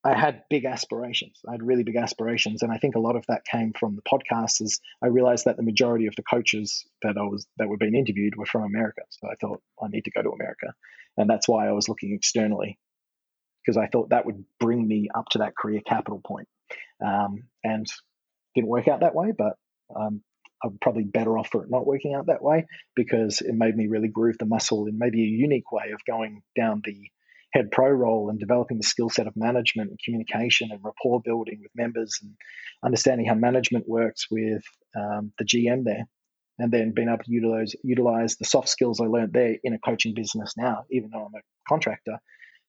I 0.05 0.17
had 0.17 0.45
big 0.49 0.65
aspirations. 0.65 1.41
I 1.49 1.53
had 1.53 1.63
really 1.63 1.83
big 1.83 1.97
aspirations, 1.97 2.63
and 2.63 2.71
I 2.71 2.79
think 2.79 2.95
a 2.95 3.01
lot 3.01 3.17
of 3.17 3.25
that 3.27 3.45
came 3.45 3.73
from 3.73 3.97
the 3.97 4.03
podcast. 4.03 4.61
As 4.61 4.79
I 5.03 5.09
realized 5.09 5.47
that 5.47 5.57
the 5.57 5.65
majority 5.65 6.07
of 6.07 6.15
the 6.17 6.23
coaches 6.23 6.87
that 7.03 7.17
I 7.19 7.23
was 7.23 7.47
that 7.59 7.69
were 7.69 7.77
being 7.77 7.97
interviewed 7.97 8.37
were 8.37 8.47
from 8.47 8.63
America, 8.63 9.03
so 9.11 9.29
I 9.29 9.35
thought 9.41 9.63
I 9.83 9.89
need 9.89 10.05
to 10.05 10.13
go 10.13 10.23
to 10.23 10.31
America, 10.31 10.75
and 11.17 11.29
that's 11.29 11.49
why 11.49 11.69
I 11.69 11.73
was 11.73 11.89
looking 11.89 12.13
externally 12.15 12.79
because 13.65 13.77
I 13.77 13.89
thought 13.89 14.11
that 14.11 14.27
would 14.27 14.45
bring 14.61 14.87
me 14.87 15.09
up 15.13 15.29
to 15.31 15.39
that 15.39 15.57
career 15.57 15.81
capital 15.85 16.21
point. 16.25 16.49
Um, 17.05 17.49
and 17.65 17.87
didn't 18.55 18.71
work 18.71 18.89
out 18.89 19.01
that 19.01 19.15
way, 19.15 19.33
but 19.37 19.57
um, 19.95 20.23
I'm 20.65 20.79
probably 20.81 21.05
better 21.05 21.39
off 21.39 21.49
for 21.51 21.63
it 21.63 21.71
not 21.71 21.87
working 21.87 22.15
out 22.15 22.27
that 22.27 22.43
way 22.43 22.67
because 22.95 23.41
it 23.41 23.55
made 23.55 23.77
me 23.77 23.89
really 23.89 24.09
groove 24.09 24.39
the 24.39 24.47
muscle 24.47 24.87
in 24.87 24.99
maybe 24.99 25.23
a 25.23 25.27
unique 25.27 25.71
way 25.71 25.91
of 25.93 26.01
going 26.07 26.43
down 26.57 26.83
the 26.85 27.11
head 27.53 27.71
pro 27.71 27.89
role 27.91 28.29
and 28.29 28.39
developing 28.39 28.77
the 28.77 28.87
skill 28.87 29.09
set 29.09 29.27
of 29.27 29.37
management 29.37 29.91
and 29.91 29.99
communication 30.05 30.71
and 30.71 30.81
rapport 30.83 31.21
building 31.23 31.61
with 31.63 31.71
members 31.75 32.19
and 32.23 32.33
understanding 32.85 33.27
how 33.27 33.35
management 33.35 33.89
works 33.89 34.27
with 34.31 34.63
um, 34.95 35.33
the 35.39 35.45
GM 35.45 35.85
there. 35.85 36.05
And 36.59 36.73
then 36.73 36.93
being 36.95 37.09
able 37.09 37.23
to 37.23 37.31
utilize 37.31 37.75
utilize 37.85 38.37
the 38.37 38.47
soft 38.47 38.69
skills 38.69 39.01
I 39.01 39.05
learned 39.05 39.35
there 39.35 39.57
in 39.63 39.75
a 39.75 39.79
coaching 39.79 40.15
business 40.15 40.55
now, 40.57 40.85
even 40.91 41.11
though 41.11 41.27
I'm 41.27 41.35
a 41.35 41.43
contractor, 41.69 42.19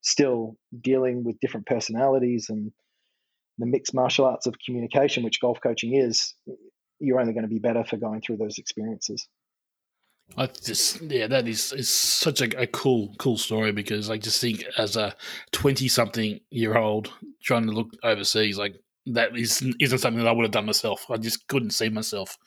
still 0.01 0.57
dealing 0.79 1.23
with 1.23 1.39
different 1.39 1.67
personalities 1.67 2.47
and 2.49 2.71
the 3.57 3.65
mixed 3.65 3.93
martial 3.93 4.25
arts 4.25 4.45
of 4.45 4.55
communication, 4.63 5.23
which 5.23 5.39
golf 5.39 5.59
coaching 5.63 5.95
is, 5.95 6.35
you're 6.99 7.19
only 7.19 7.33
going 7.33 7.43
to 7.43 7.49
be 7.49 7.59
better 7.59 7.83
for 7.83 7.97
going 7.97 8.21
through 8.21 8.37
those 8.37 8.57
experiences. 8.57 9.27
I 10.35 10.47
just 10.47 11.01
yeah, 11.01 11.27
that 11.27 11.47
is 11.47 11.71
is 11.71 11.87
such 11.87 12.41
a, 12.41 12.61
a, 12.61 12.67
cool 12.67 13.13
cool 13.17 13.37
story 13.37 13.71
because 13.71 14.09
I 14.09 14.17
just 14.17 14.41
think 14.41 14.63
as 14.77 14.97
a 14.97 15.15
twenty 15.51 15.87
something 15.87 16.41
year 16.49 16.77
old 16.77 17.13
trying 17.41 17.65
to 17.67 17.71
look 17.71 17.91
overseas, 18.03 18.57
like 18.57 18.75
that 19.05 19.37
is 19.37 19.65
isn't 19.79 19.99
something 19.99 20.21
that 20.21 20.29
I 20.29 20.33
would 20.33 20.43
have 20.43 20.51
done 20.51 20.65
myself. 20.65 21.05
I 21.09 21.17
just 21.17 21.47
couldn't 21.47 21.71
see 21.71 21.89
myself 21.89 22.37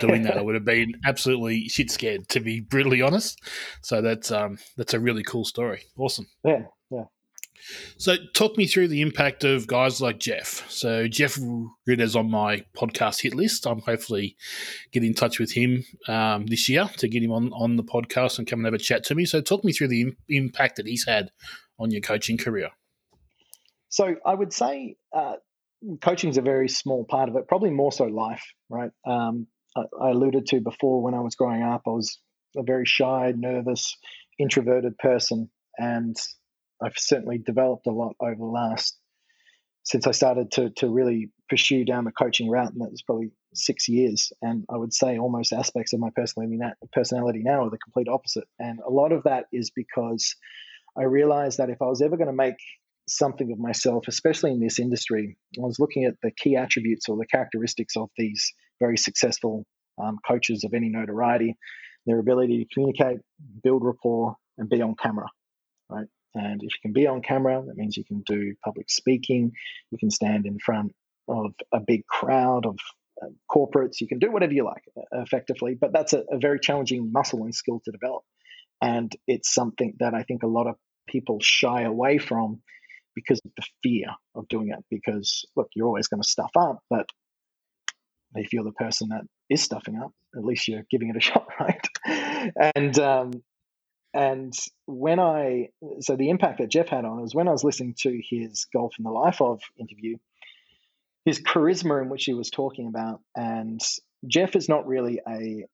doing 0.00 0.22
that. 0.24 0.36
I 0.36 0.42
would 0.42 0.54
have 0.54 0.64
been 0.64 0.92
absolutely 1.06 1.68
shit 1.68 1.90
scared, 1.90 2.28
to 2.28 2.40
be 2.40 2.60
brutally 2.60 3.00
honest. 3.00 3.40
So 3.82 4.02
that's 4.02 4.30
um 4.30 4.58
that's 4.76 4.94
a 4.94 5.00
really 5.00 5.22
cool 5.22 5.44
story. 5.44 5.84
Awesome. 5.96 6.26
Yeah, 6.44 6.58
yeah. 6.58 6.66
So, 7.98 8.16
talk 8.34 8.56
me 8.56 8.66
through 8.66 8.88
the 8.88 9.02
impact 9.02 9.44
of 9.44 9.66
guys 9.66 10.00
like 10.00 10.18
Jeff. 10.18 10.68
So, 10.70 11.06
Jeff 11.08 11.38
Ritter's 11.86 12.16
on 12.16 12.30
my 12.30 12.64
podcast 12.76 13.22
hit 13.22 13.34
list. 13.34 13.66
I'm 13.66 13.80
hopefully 13.80 14.36
get 14.92 15.04
in 15.04 15.14
touch 15.14 15.38
with 15.38 15.52
him 15.52 15.84
um, 16.08 16.46
this 16.46 16.68
year 16.68 16.88
to 16.98 17.08
get 17.08 17.22
him 17.22 17.32
on, 17.32 17.52
on 17.52 17.76
the 17.76 17.84
podcast 17.84 18.38
and 18.38 18.46
come 18.46 18.60
and 18.60 18.66
have 18.66 18.74
a 18.74 18.78
chat 18.78 19.04
to 19.04 19.14
me. 19.14 19.24
So, 19.24 19.40
talk 19.40 19.64
me 19.64 19.72
through 19.72 19.88
the 19.88 20.02
Im- 20.02 20.16
impact 20.28 20.76
that 20.76 20.86
he's 20.86 21.04
had 21.06 21.30
on 21.78 21.90
your 21.90 22.00
coaching 22.00 22.38
career. 22.38 22.70
So, 23.88 24.16
I 24.24 24.34
would 24.34 24.52
say 24.52 24.96
uh, 25.14 25.36
coaching 26.00 26.30
is 26.30 26.38
a 26.38 26.42
very 26.42 26.68
small 26.68 27.04
part 27.04 27.28
of 27.28 27.36
it, 27.36 27.48
probably 27.48 27.70
more 27.70 27.92
so 27.92 28.04
life, 28.04 28.44
right? 28.68 28.90
Um, 29.06 29.46
I, 29.76 29.82
I 30.00 30.10
alluded 30.10 30.46
to 30.46 30.60
before 30.60 31.02
when 31.02 31.14
I 31.14 31.20
was 31.20 31.34
growing 31.34 31.62
up, 31.62 31.82
I 31.86 31.90
was 31.90 32.18
a 32.56 32.62
very 32.62 32.84
shy, 32.84 33.32
nervous, 33.36 33.96
introverted 34.38 34.98
person. 34.98 35.50
And 35.78 36.16
I've 36.82 36.96
certainly 36.96 37.38
developed 37.38 37.86
a 37.86 37.92
lot 37.92 38.16
over 38.20 38.36
the 38.36 38.44
last 38.44 38.98
since 39.82 40.06
I 40.06 40.12
started 40.12 40.50
to 40.52 40.70
to 40.76 40.88
really 40.88 41.30
pursue 41.48 41.84
down 41.84 42.04
the 42.04 42.12
coaching 42.12 42.48
route, 42.48 42.72
and 42.72 42.80
that 42.80 42.90
was 42.90 43.02
probably 43.02 43.32
six 43.54 43.88
years. 43.88 44.32
And 44.42 44.64
I 44.70 44.76
would 44.76 44.92
say 44.92 45.18
almost 45.18 45.52
aspects 45.52 45.92
of 45.92 46.00
my 46.00 46.10
personality 46.14 47.42
now, 47.42 47.64
are 47.64 47.70
the 47.70 47.78
complete 47.78 48.08
opposite. 48.08 48.44
And 48.58 48.78
a 48.86 48.90
lot 48.90 49.12
of 49.12 49.24
that 49.24 49.46
is 49.52 49.70
because 49.74 50.36
I 50.96 51.04
realized 51.04 51.58
that 51.58 51.70
if 51.70 51.82
I 51.82 51.86
was 51.86 52.02
ever 52.02 52.16
going 52.16 52.28
to 52.28 52.32
make 52.32 52.56
something 53.08 53.50
of 53.50 53.58
myself, 53.58 54.04
especially 54.06 54.52
in 54.52 54.60
this 54.60 54.78
industry, 54.78 55.36
I 55.58 55.62
was 55.62 55.78
looking 55.78 56.04
at 56.04 56.14
the 56.22 56.30
key 56.30 56.56
attributes 56.56 57.08
or 57.08 57.16
the 57.16 57.26
characteristics 57.26 57.96
of 57.96 58.10
these 58.16 58.52
very 58.78 58.96
successful 58.96 59.64
um, 60.02 60.18
coaches 60.26 60.64
of 60.64 60.74
any 60.74 60.88
notoriety, 60.88 61.56
their 62.06 62.18
ability 62.18 62.64
to 62.64 62.74
communicate, 62.74 63.18
build 63.62 63.84
rapport, 63.84 64.36
and 64.58 64.68
be 64.68 64.80
on 64.80 64.94
camera, 64.94 65.26
right? 65.88 66.06
And 66.34 66.62
if 66.62 66.72
you 66.74 66.80
can 66.82 66.92
be 66.92 67.06
on 67.06 67.22
camera, 67.22 67.62
that 67.66 67.76
means 67.76 67.96
you 67.96 68.04
can 68.04 68.22
do 68.26 68.54
public 68.64 68.90
speaking, 68.90 69.52
you 69.90 69.98
can 69.98 70.10
stand 70.10 70.46
in 70.46 70.58
front 70.58 70.92
of 71.28 71.52
a 71.72 71.80
big 71.80 72.06
crowd 72.06 72.66
of 72.66 72.76
uh, 73.22 73.26
corporates, 73.50 74.00
you 74.00 74.08
can 74.08 74.18
do 74.18 74.30
whatever 74.30 74.52
you 74.52 74.64
like 74.64 74.84
effectively, 75.12 75.76
but 75.78 75.92
that's 75.92 76.12
a, 76.12 76.24
a 76.30 76.38
very 76.38 76.58
challenging 76.58 77.12
muscle 77.12 77.42
and 77.44 77.54
skill 77.54 77.80
to 77.84 77.90
develop. 77.90 78.22
And 78.80 79.14
it's 79.26 79.52
something 79.52 79.94
that 80.00 80.14
I 80.14 80.22
think 80.22 80.42
a 80.42 80.48
lot 80.48 80.66
of 80.66 80.76
people 81.06 81.38
shy 81.40 81.82
away 81.82 82.18
from 82.18 82.62
because 83.14 83.40
of 83.44 83.50
the 83.56 83.66
fear 83.82 84.06
of 84.34 84.48
doing 84.48 84.70
it. 84.70 84.84
Because, 84.90 85.44
look, 85.56 85.68
you're 85.74 85.86
always 85.86 86.08
going 86.08 86.22
to 86.22 86.28
stuff 86.28 86.52
up, 86.56 86.78
but 86.88 87.06
if 88.34 88.52
you're 88.52 88.64
the 88.64 88.72
person 88.72 89.08
that 89.08 89.22
is 89.50 89.62
stuffing 89.62 89.98
up, 89.98 90.12
at 90.36 90.44
least 90.44 90.68
you're 90.68 90.86
giving 90.90 91.10
it 91.10 91.16
a 91.16 91.20
shot, 91.20 91.48
right? 91.58 91.86
And 92.74 92.98
um, 92.98 93.32
and 94.12 94.52
when 94.86 95.20
I, 95.20 95.68
so 96.00 96.16
the 96.16 96.30
impact 96.30 96.58
that 96.58 96.68
Jeff 96.68 96.88
had 96.88 97.04
on 97.04 97.20
was 97.20 97.34
when 97.34 97.48
I 97.48 97.52
was 97.52 97.64
listening 97.64 97.94
to 98.00 98.20
his 98.22 98.66
Golf 98.72 98.94
in 98.98 99.04
the 99.04 99.10
Life 99.10 99.40
of 99.40 99.60
interview, 99.78 100.16
his 101.24 101.40
charisma 101.40 102.02
in 102.02 102.08
which 102.08 102.24
he 102.24 102.34
was 102.34 102.50
talking 102.50 102.88
about. 102.88 103.20
And 103.36 103.80
Jeff 104.26 104.56
is 104.56 104.68
not 104.68 104.86
really 104.86 105.20
a, 105.28 105.64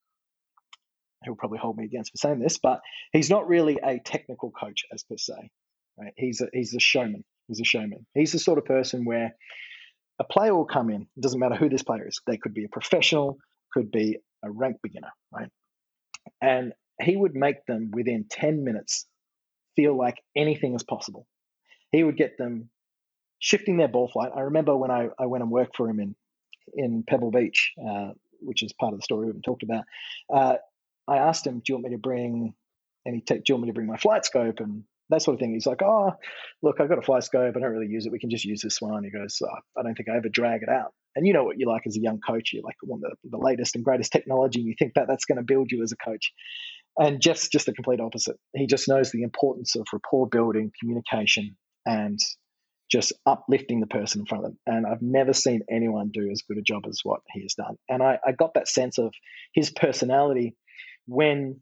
he'll 1.25 1.35
probably 1.35 1.59
hold 1.59 1.79
me 1.79 1.85
against 1.85 2.13
for 2.13 2.19
saying 2.19 2.41
this, 2.41 2.59
but 2.59 2.81
he's 3.13 3.31
not 3.31 3.49
really 3.49 3.79
a 3.83 4.01
technical 4.01 4.51
coach 4.51 4.85
as 4.93 5.03
per 5.03 5.17
se. 5.17 5.51
Right? 5.99 6.13
He's 6.17 6.43
a, 6.43 6.49
he's 6.53 6.75
a 6.75 6.81
showman. 6.81 7.25
He's 7.49 7.61
a 7.61 7.65
showman. 7.65 8.07
He's 8.13 8.33
the 8.33 8.39
sort 8.39 8.59
of 8.59 8.67
person 8.67 9.07
where 9.07 9.35
a 10.19 10.25
player 10.25 10.55
will 10.55 10.67
come 10.67 10.91
in. 10.91 11.03
It 11.03 11.21
doesn't 11.21 11.41
matter 11.41 11.55
who 11.55 11.71
this 11.71 11.83
player 11.83 12.07
is. 12.07 12.21
They 12.27 12.37
could 12.37 12.53
be 12.53 12.65
a 12.65 12.69
professional, 12.69 13.39
could 13.73 13.91
be 13.91 14.19
a 14.45 14.51
rank 14.51 14.77
beginner, 14.83 15.13
right? 15.33 15.49
And 16.43 16.75
he 17.01 17.17
would 17.17 17.35
make 17.35 17.65
them 17.67 17.91
within 17.93 18.27
10 18.31 18.65
minutes 18.65 19.07
feel 19.75 19.97
like 19.97 20.17
anything 20.35 20.75
is 20.75 20.83
possible. 20.83 21.27
He 21.93 22.03
would 22.03 22.17
get 22.17 22.39
them 22.39 22.71
shifting 23.39 23.77
their 23.77 23.89
ball 23.89 24.09
flight. 24.13 24.33
I 24.35 24.41
remember 24.41 24.77
when 24.77 24.91
I, 24.91 25.09
I 25.19 25.27
went 25.27 25.43
and 25.43 25.51
worked 25.51 25.77
for 25.77 25.89
him 25.89 26.01
in, 26.01 26.17
in 26.75 27.05
Pebble 27.09 27.31
Beach, 27.31 27.73
uh, 27.87 28.11
which 28.41 28.63
is 28.63 28.73
part 28.73 28.93
of 28.93 28.99
the 28.99 29.05
story 29.05 29.27
we 29.27 29.29
haven't 29.29 29.43
talked 29.43 29.63
about. 29.63 29.85
Uh, 30.33 30.57
I 31.09 31.19
asked 31.19 31.47
him, 31.47 31.59
Do 31.59 31.63
you 31.69 31.75
want 31.77 31.85
me 31.85 31.91
to 31.93 31.99
bring 31.99 32.55
any? 33.07 33.23
Do 33.27 33.41
you 33.47 33.55
want 33.55 33.63
me 33.63 33.69
to 33.69 33.75
bring 33.75 33.87
my 33.87 33.97
FlightScope 33.97 34.61
and 34.61 34.85
that 35.11 35.23
sort 35.23 35.35
of 35.35 35.41
thing? 35.41 35.53
He's 35.53 35.67
like, 35.67 35.83
Oh, 35.83 36.13
look, 36.63 36.81
I've 36.81 36.89
got 36.89 36.99
a 36.99 37.03
FlightScope. 37.03 37.57
I 37.57 37.61
don't 37.61 37.73
really 37.73 37.87
use 37.87 38.07
it. 38.07 38.13
We 38.13 38.19
can 38.19 38.31
just 38.31 38.45
use 38.45 38.63
this 38.63 38.81
one. 38.81 39.05
He 39.05 39.11
goes, 39.11 39.41
oh, 39.45 39.79
I 39.79 39.83
don't 39.83 39.95
think 39.95 40.09
I 40.09 40.17
ever 40.17 40.29
drag 40.29 40.63
it 40.63 40.69
out. 40.69 40.93
And 41.15 41.27
you 41.27 41.33
know 41.33 41.45
what 41.45 41.59
you 41.59 41.67
like 41.67 41.87
as 41.87 41.97
a 41.97 42.01
young 42.01 42.21
coach. 42.27 42.53
You 42.53 42.63
like 42.63 42.77
want 42.83 43.03
the, 43.03 43.15
the 43.31 43.39
latest 43.39 43.75
and 43.75 43.85
greatest 43.85 44.13
technology. 44.13 44.61
And 44.61 44.69
you 44.69 44.75
think 44.79 44.95
that 44.95 45.07
that's 45.09 45.25
going 45.25 45.39
to 45.39 45.45
build 45.45 45.71
you 45.71 45.83
as 45.83 45.93
a 45.93 45.97
coach. 45.97 46.33
And 46.99 47.21
Jeff's 47.21 47.49
just 47.49 47.67
the 47.67 47.75
complete 47.75 48.01
opposite. 48.01 48.37
He 48.55 48.67
just 48.67 48.89
knows 48.89 49.11
the 49.11 49.23
importance 49.23 49.77
of 49.77 49.87
rapport 49.93 50.29
building, 50.29 50.73
communication, 50.81 51.57
and 51.85 52.19
just 52.91 53.13
uplifting 53.27 53.81
the 53.81 53.87
person 53.87 54.21
in 54.21 54.27
front 54.27 54.45
of 54.45 54.51
them. 54.51 54.59
And 54.67 54.87
I've 54.87 55.03
never 55.03 55.33
seen 55.33 55.63
anyone 55.71 56.11
do 56.13 56.31
as 56.31 56.43
good 56.43 56.59
a 56.59 56.63
job 56.63 56.85
as 56.89 57.01
what 57.03 57.21
he 57.33 57.43
has 57.43 57.55
done. 57.55 57.77
And 57.89 58.03
I, 58.03 58.19
I 58.27 58.33
got 58.33 58.55
that 58.55 58.69
sense 58.69 58.99
of 58.99 59.13
his 59.53 59.71
personality 59.71 60.57
when 61.07 61.61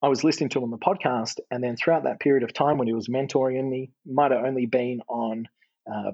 I 0.00 0.08
was 0.08 0.22
listening 0.22 0.50
to 0.50 0.58
him 0.58 0.64
on 0.64 0.70
the 0.70 0.78
podcast. 0.78 1.40
And 1.50 1.62
then 1.62 1.76
throughout 1.76 2.04
that 2.04 2.20
period 2.20 2.44
of 2.44 2.54
time 2.54 2.78
when 2.78 2.86
he 2.86 2.94
was 2.94 3.08
mentoring 3.08 3.68
me, 3.68 3.90
might 4.06 4.30
have 4.30 4.44
only 4.44 4.66
been 4.66 5.00
on 5.08 5.48
uh, 5.92 6.12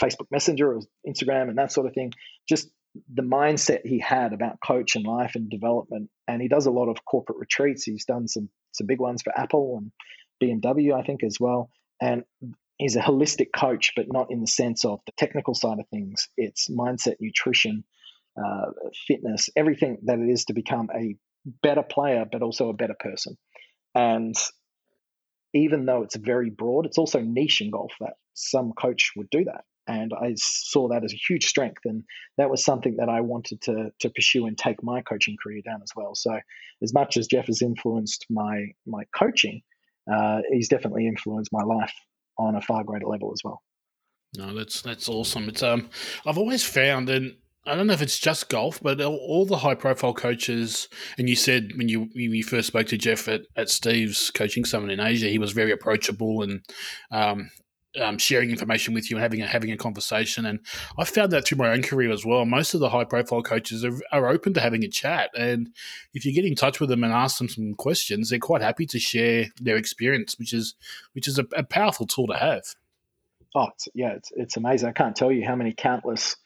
Facebook 0.00 0.26
Messenger 0.30 0.74
or 0.74 0.80
Instagram 1.06 1.48
and 1.48 1.58
that 1.58 1.72
sort 1.72 1.86
of 1.86 1.94
thing, 1.94 2.12
just 2.48 2.68
the 3.12 3.22
mindset 3.22 3.86
he 3.86 3.98
had 3.98 4.32
about 4.32 4.58
coach 4.64 4.96
and 4.96 5.06
life 5.06 5.32
and 5.34 5.48
development. 5.48 6.10
And 6.28 6.42
he 6.42 6.48
does 6.48 6.66
a 6.66 6.70
lot 6.70 6.88
of 6.88 7.04
corporate 7.04 7.38
retreats. 7.38 7.84
He's 7.84 8.04
done 8.04 8.28
some 8.28 8.48
some 8.72 8.86
big 8.86 9.00
ones 9.00 9.22
for 9.22 9.38
Apple 9.38 9.78
and 9.78 9.92
BMW, 10.42 10.94
I 10.94 11.02
think, 11.02 11.22
as 11.22 11.38
well. 11.38 11.70
And 12.00 12.24
he's 12.78 12.96
a 12.96 13.00
holistic 13.00 13.48
coach, 13.54 13.92
but 13.94 14.06
not 14.08 14.30
in 14.30 14.40
the 14.40 14.46
sense 14.46 14.84
of 14.84 15.00
the 15.06 15.12
technical 15.18 15.54
side 15.54 15.78
of 15.78 15.86
things. 15.88 16.28
It's 16.36 16.70
mindset, 16.70 17.16
nutrition, 17.20 17.84
uh, 18.36 18.70
fitness, 19.06 19.50
everything 19.56 19.98
that 20.04 20.18
it 20.18 20.30
is 20.30 20.46
to 20.46 20.54
become 20.54 20.88
a 20.94 21.16
better 21.62 21.82
player, 21.82 22.24
but 22.30 22.42
also 22.42 22.70
a 22.70 22.74
better 22.74 22.96
person. 22.98 23.36
And 23.94 24.34
even 25.52 25.84
though 25.84 26.02
it's 26.02 26.16
very 26.16 26.48
broad, 26.48 26.86
it's 26.86 26.98
also 26.98 27.20
niche 27.20 27.60
in 27.60 27.70
golf 27.70 27.92
that 28.00 28.14
some 28.32 28.72
coach 28.72 29.12
would 29.16 29.28
do 29.28 29.44
that 29.44 29.64
and 29.86 30.12
I 30.14 30.34
saw 30.36 30.88
that 30.88 31.04
as 31.04 31.12
a 31.12 31.16
huge 31.16 31.46
strength, 31.46 31.82
and 31.84 32.04
that 32.38 32.50
was 32.50 32.64
something 32.64 32.96
that 32.96 33.08
I 33.08 33.20
wanted 33.20 33.60
to 33.62 33.90
to 34.00 34.10
pursue 34.10 34.46
and 34.46 34.56
take 34.56 34.82
my 34.82 35.02
coaching 35.02 35.36
career 35.42 35.62
down 35.64 35.80
as 35.82 35.90
well. 35.96 36.14
So, 36.14 36.38
as 36.82 36.94
much 36.94 37.16
as 37.16 37.26
Jeff 37.26 37.46
has 37.46 37.62
influenced 37.62 38.26
my 38.30 38.66
my 38.86 39.04
coaching, 39.16 39.62
uh, 40.12 40.42
he's 40.50 40.68
definitely 40.68 41.06
influenced 41.06 41.52
my 41.52 41.62
life 41.62 41.94
on 42.38 42.54
a 42.54 42.60
far 42.60 42.84
greater 42.84 43.06
level 43.06 43.32
as 43.32 43.40
well. 43.44 43.62
No, 44.36 44.54
that's 44.54 44.82
that's 44.82 45.08
awesome. 45.08 45.48
It's 45.48 45.62
um, 45.62 45.90
I've 46.26 46.38
always 46.38 46.64
found, 46.64 47.10
and 47.10 47.36
I 47.66 47.74
don't 47.74 47.86
know 47.86 47.92
if 47.92 48.02
it's 48.02 48.18
just 48.18 48.48
golf, 48.48 48.80
but 48.82 49.00
all, 49.00 49.46
the 49.46 49.58
high 49.58 49.74
profile 49.74 50.14
coaches, 50.14 50.88
and 51.18 51.28
you 51.28 51.36
said 51.36 51.72
when 51.76 51.88
you 51.88 52.08
when 52.14 52.34
you 52.34 52.42
first 52.42 52.68
spoke 52.68 52.86
to 52.88 52.96
Jeff 52.96 53.28
at, 53.28 53.42
at 53.56 53.68
Steve's 53.68 54.30
coaching 54.30 54.64
summit 54.64 54.90
in 54.90 55.00
Asia, 55.00 55.26
he 55.26 55.38
was 55.38 55.52
very 55.52 55.70
approachable 55.70 56.42
and 56.42 56.64
um, 57.10 57.50
um, 58.00 58.18
sharing 58.18 58.50
information 58.50 58.94
with 58.94 59.10
you 59.10 59.16
and 59.16 59.22
having 59.22 59.42
a, 59.42 59.46
having 59.46 59.70
a 59.70 59.76
conversation. 59.76 60.46
And 60.46 60.60
I 60.98 61.04
found 61.04 61.32
that 61.32 61.46
through 61.46 61.58
my 61.58 61.70
own 61.70 61.82
career 61.82 62.10
as 62.10 62.24
well. 62.24 62.44
Most 62.44 62.74
of 62.74 62.80
the 62.80 62.90
high 62.90 63.04
profile 63.04 63.42
coaches 63.42 63.84
are, 63.84 63.98
are 64.12 64.28
open 64.28 64.54
to 64.54 64.60
having 64.60 64.84
a 64.84 64.88
chat. 64.88 65.30
And 65.36 65.70
if 66.14 66.24
you 66.24 66.32
get 66.32 66.44
in 66.44 66.54
touch 66.54 66.80
with 66.80 66.88
them 66.88 67.04
and 67.04 67.12
ask 67.12 67.38
them 67.38 67.48
some 67.48 67.74
questions, 67.74 68.30
they're 68.30 68.38
quite 68.38 68.62
happy 68.62 68.86
to 68.86 68.98
share 68.98 69.46
their 69.60 69.76
experience, 69.76 70.38
which 70.38 70.52
is 70.52 70.74
which 71.12 71.28
is 71.28 71.38
a, 71.38 71.46
a 71.54 71.62
powerful 71.62 72.06
tool 72.06 72.26
to 72.28 72.36
have. 72.36 72.62
Oh, 73.54 73.68
it's, 73.74 73.88
yeah, 73.94 74.12
it's, 74.12 74.32
it's 74.34 74.56
amazing. 74.56 74.88
I 74.88 74.92
can't 74.92 75.14
tell 75.14 75.30
you 75.30 75.44
how 75.46 75.56
many 75.56 75.74
countless 75.76 76.36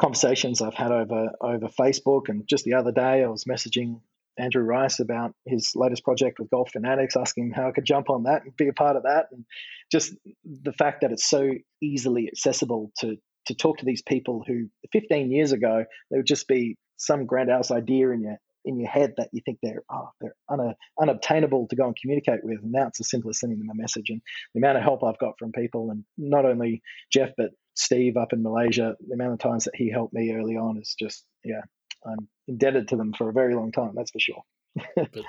conversations 0.00 0.62
I've 0.62 0.74
had 0.74 0.92
over 0.92 1.32
over 1.40 1.68
Facebook. 1.68 2.28
And 2.28 2.46
just 2.46 2.64
the 2.64 2.74
other 2.74 2.92
day, 2.92 3.24
I 3.24 3.26
was 3.26 3.44
messaging 3.44 4.00
Andrew 4.38 4.62
Rice 4.62 5.00
about 5.00 5.32
his 5.46 5.72
latest 5.74 6.04
project 6.04 6.38
with 6.38 6.50
Golf 6.50 6.70
Fanatics, 6.72 7.16
asking 7.16 7.46
him 7.46 7.52
how 7.52 7.68
I 7.68 7.72
could 7.72 7.84
jump 7.84 8.10
on 8.10 8.24
that 8.24 8.42
and 8.44 8.56
be 8.56 8.68
a 8.68 8.72
part 8.72 8.96
of 8.96 9.02
that. 9.04 9.26
And 9.32 9.44
just 9.90 10.14
the 10.44 10.72
fact 10.72 11.00
that 11.02 11.12
it's 11.12 11.28
so 11.28 11.50
easily 11.82 12.28
accessible 12.28 12.92
to 13.00 13.16
to 13.46 13.54
talk 13.54 13.78
to 13.78 13.86
these 13.86 14.02
people 14.02 14.44
who 14.46 14.68
15 14.92 15.30
years 15.30 15.52
ago 15.52 15.84
there 16.10 16.18
would 16.18 16.26
just 16.26 16.46
be 16.48 16.76
some 16.98 17.24
grandiose 17.24 17.70
idea 17.70 18.10
in 18.10 18.20
your 18.20 18.36
in 18.64 18.78
your 18.78 18.90
head 18.90 19.14
that 19.16 19.28
you 19.32 19.40
think 19.44 19.58
they're 19.62 19.82
oh, 19.90 20.10
they're 20.20 20.34
una, 20.52 20.74
unobtainable 21.00 21.66
to 21.68 21.76
go 21.76 21.86
and 21.86 21.96
communicate 22.00 22.40
with. 22.42 22.58
And 22.62 22.72
now 22.72 22.88
it's 22.88 23.00
as 23.00 23.08
simple 23.08 23.30
as 23.30 23.40
sending 23.40 23.58
them 23.58 23.70
a 23.70 23.74
message. 23.74 24.10
And 24.10 24.20
the 24.54 24.60
amount 24.60 24.76
of 24.76 24.84
help 24.84 25.02
I've 25.02 25.18
got 25.18 25.38
from 25.38 25.52
people, 25.52 25.90
and 25.90 26.04
not 26.18 26.44
only 26.44 26.82
Jeff 27.10 27.30
but 27.36 27.50
Steve 27.74 28.16
up 28.16 28.32
in 28.32 28.42
Malaysia, 28.42 28.96
the 29.06 29.14
amount 29.14 29.32
of 29.32 29.38
times 29.38 29.64
that 29.64 29.76
he 29.76 29.90
helped 29.90 30.12
me 30.12 30.32
early 30.32 30.56
on 30.56 30.78
is 30.78 30.94
just 30.98 31.24
yeah 31.44 31.62
I'm 32.06 32.28
indebted 32.46 32.88
to 32.88 32.96
them 32.96 33.12
for 33.12 33.28
a 33.28 33.32
very 33.32 33.54
long 33.54 33.72
time. 33.72 33.92
That's 33.94 34.10
for 34.10 34.20
sure. 34.20 34.42
but 34.96 35.24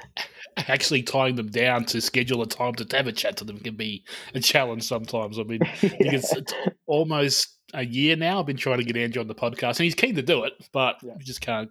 actually 0.57 1.03
tying 1.03 1.35
them 1.35 1.49
down 1.49 1.85
to 1.85 2.01
schedule 2.01 2.41
a 2.41 2.47
time 2.47 2.73
to 2.75 2.97
have 2.97 3.07
a 3.07 3.11
chat 3.11 3.37
to 3.37 3.43
them 3.43 3.59
can 3.59 3.75
be 3.75 4.03
a 4.33 4.39
challenge 4.39 4.83
sometimes. 4.83 5.39
I 5.39 5.43
mean, 5.43 5.61
yeah. 5.81 5.91
it's, 5.99 6.33
it's, 6.33 6.53
almost 6.87 7.57
a 7.73 7.85
year 7.85 8.15
now. 8.15 8.39
I've 8.39 8.45
been 8.45 8.57
trying 8.57 8.79
to 8.79 8.83
get 8.83 8.97
Andrew 8.97 9.21
on 9.21 9.27
the 9.27 9.35
podcast, 9.35 9.77
and 9.77 9.79
he's 9.79 9.95
keen 9.95 10.15
to 10.15 10.21
do 10.21 10.43
it, 10.43 10.53
but 10.73 10.95
yeah. 11.03 11.13
we 11.17 11.23
just 11.23 11.41
can't 11.41 11.69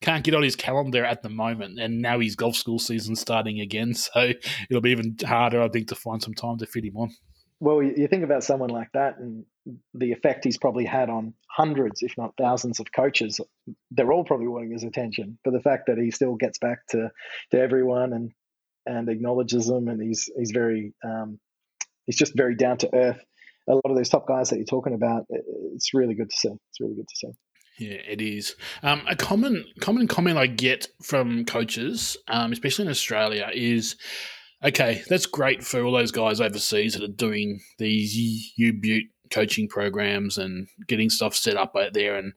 can't 0.00 0.24
get 0.24 0.34
on 0.34 0.42
his 0.42 0.56
calendar 0.56 1.04
at 1.04 1.22
the 1.22 1.28
moment. 1.28 1.80
And 1.80 2.00
now 2.00 2.20
his 2.20 2.36
golf 2.36 2.56
school 2.56 2.78
season 2.78 3.16
starting 3.16 3.60
again, 3.60 3.94
so 3.94 4.32
it'll 4.70 4.82
be 4.82 4.90
even 4.90 5.16
harder, 5.24 5.62
I 5.62 5.68
think, 5.68 5.88
to 5.88 5.94
find 5.94 6.22
some 6.22 6.34
time 6.34 6.58
to 6.58 6.66
fit 6.66 6.84
him 6.84 6.96
on. 6.96 7.10
Well, 7.60 7.82
you 7.82 8.06
think 8.06 8.22
about 8.22 8.44
someone 8.44 8.70
like 8.70 8.92
that 8.94 9.18
and 9.18 9.44
the 9.94 10.12
effect 10.12 10.44
he's 10.44 10.58
probably 10.58 10.84
had 10.84 11.10
on 11.10 11.34
hundreds, 11.48 12.02
if 12.02 12.16
not 12.16 12.34
thousands, 12.38 12.80
of 12.80 12.92
coaches. 12.92 13.40
They're 13.90 14.12
all 14.12 14.24
probably 14.24 14.48
wanting 14.48 14.72
his 14.72 14.84
attention. 14.84 15.38
But 15.44 15.52
the 15.52 15.60
fact 15.60 15.84
that 15.86 15.98
he 15.98 16.10
still 16.10 16.36
gets 16.36 16.58
back 16.58 16.86
to, 16.90 17.10
to 17.50 17.60
everyone 17.60 18.12
and 18.12 18.32
and 18.86 19.08
acknowledges 19.08 19.66
them, 19.66 19.88
and 19.88 20.02
he's 20.02 20.30
he's 20.36 20.50
very 20.50 20.94
um, 21.04 21.38
he's 22.06 22.16
just 22.16 22.36
very 22.36 22.54
down 22.54 22.78
to 22.78 22.94
earth. 22.94 23.22
A 23.68 23.74
lot 23.74 23.82
of 23.84 23.96
those 23.96 24.08
top 24.08 24.26
guys 24.26 24.48
that 24.48 24.56
you're 24.56 24.64
talking 24.64 24.94
about, 24.94 25.26
it's 25.74 25.92
really 25.92 26.14
good 26.14 26.30
to 26.30 26.36
see. 26.36 26.48
It's 26.48 26.80
really 26.80 26.94
good 26.94 27.08
to 27.08 27.16
see. 27.16 27.28
Yeah, 27.78 27.98
it 28.08 28.20
is. 28.20 28.56
Um, 28.82 29.02
a 29.08 29.14
common 29.14 29.64
common 29.80 30.08
comment 30.08 30.38
I 30.38 30.46
get 30.46 30.88
from 31.02 31.44
coaches, 31.44 32.16
um, 32.28 32.52
especially 32.52 32.86
in 32.86 32.90
Australia, 32.90 33.50
is 33.52 33.96
okay, 34.64 35.02
that's 35.08 35.26
great 35.26 35.62
for 35.62 35.82
all 35.82 35.92
those 35.92 36.10
guys 36.10 36.40
overseas 36.40 36.94
that 36.94 37.04
are 37.04 37.12
doing 37.12 37.60
these 37.78 38.16
U 38.56 38.72
Butte 38.72 39.10
coaching 39.30 39.68
programs 39.68 40.38
and 40.38 40.68
getting 40.86 41.10
stuff 41.10 41.34
set 41.34 41.56
up 41.56 41.74
out 41.76 41.94
there 41.94 42.16
and 42.16 42.32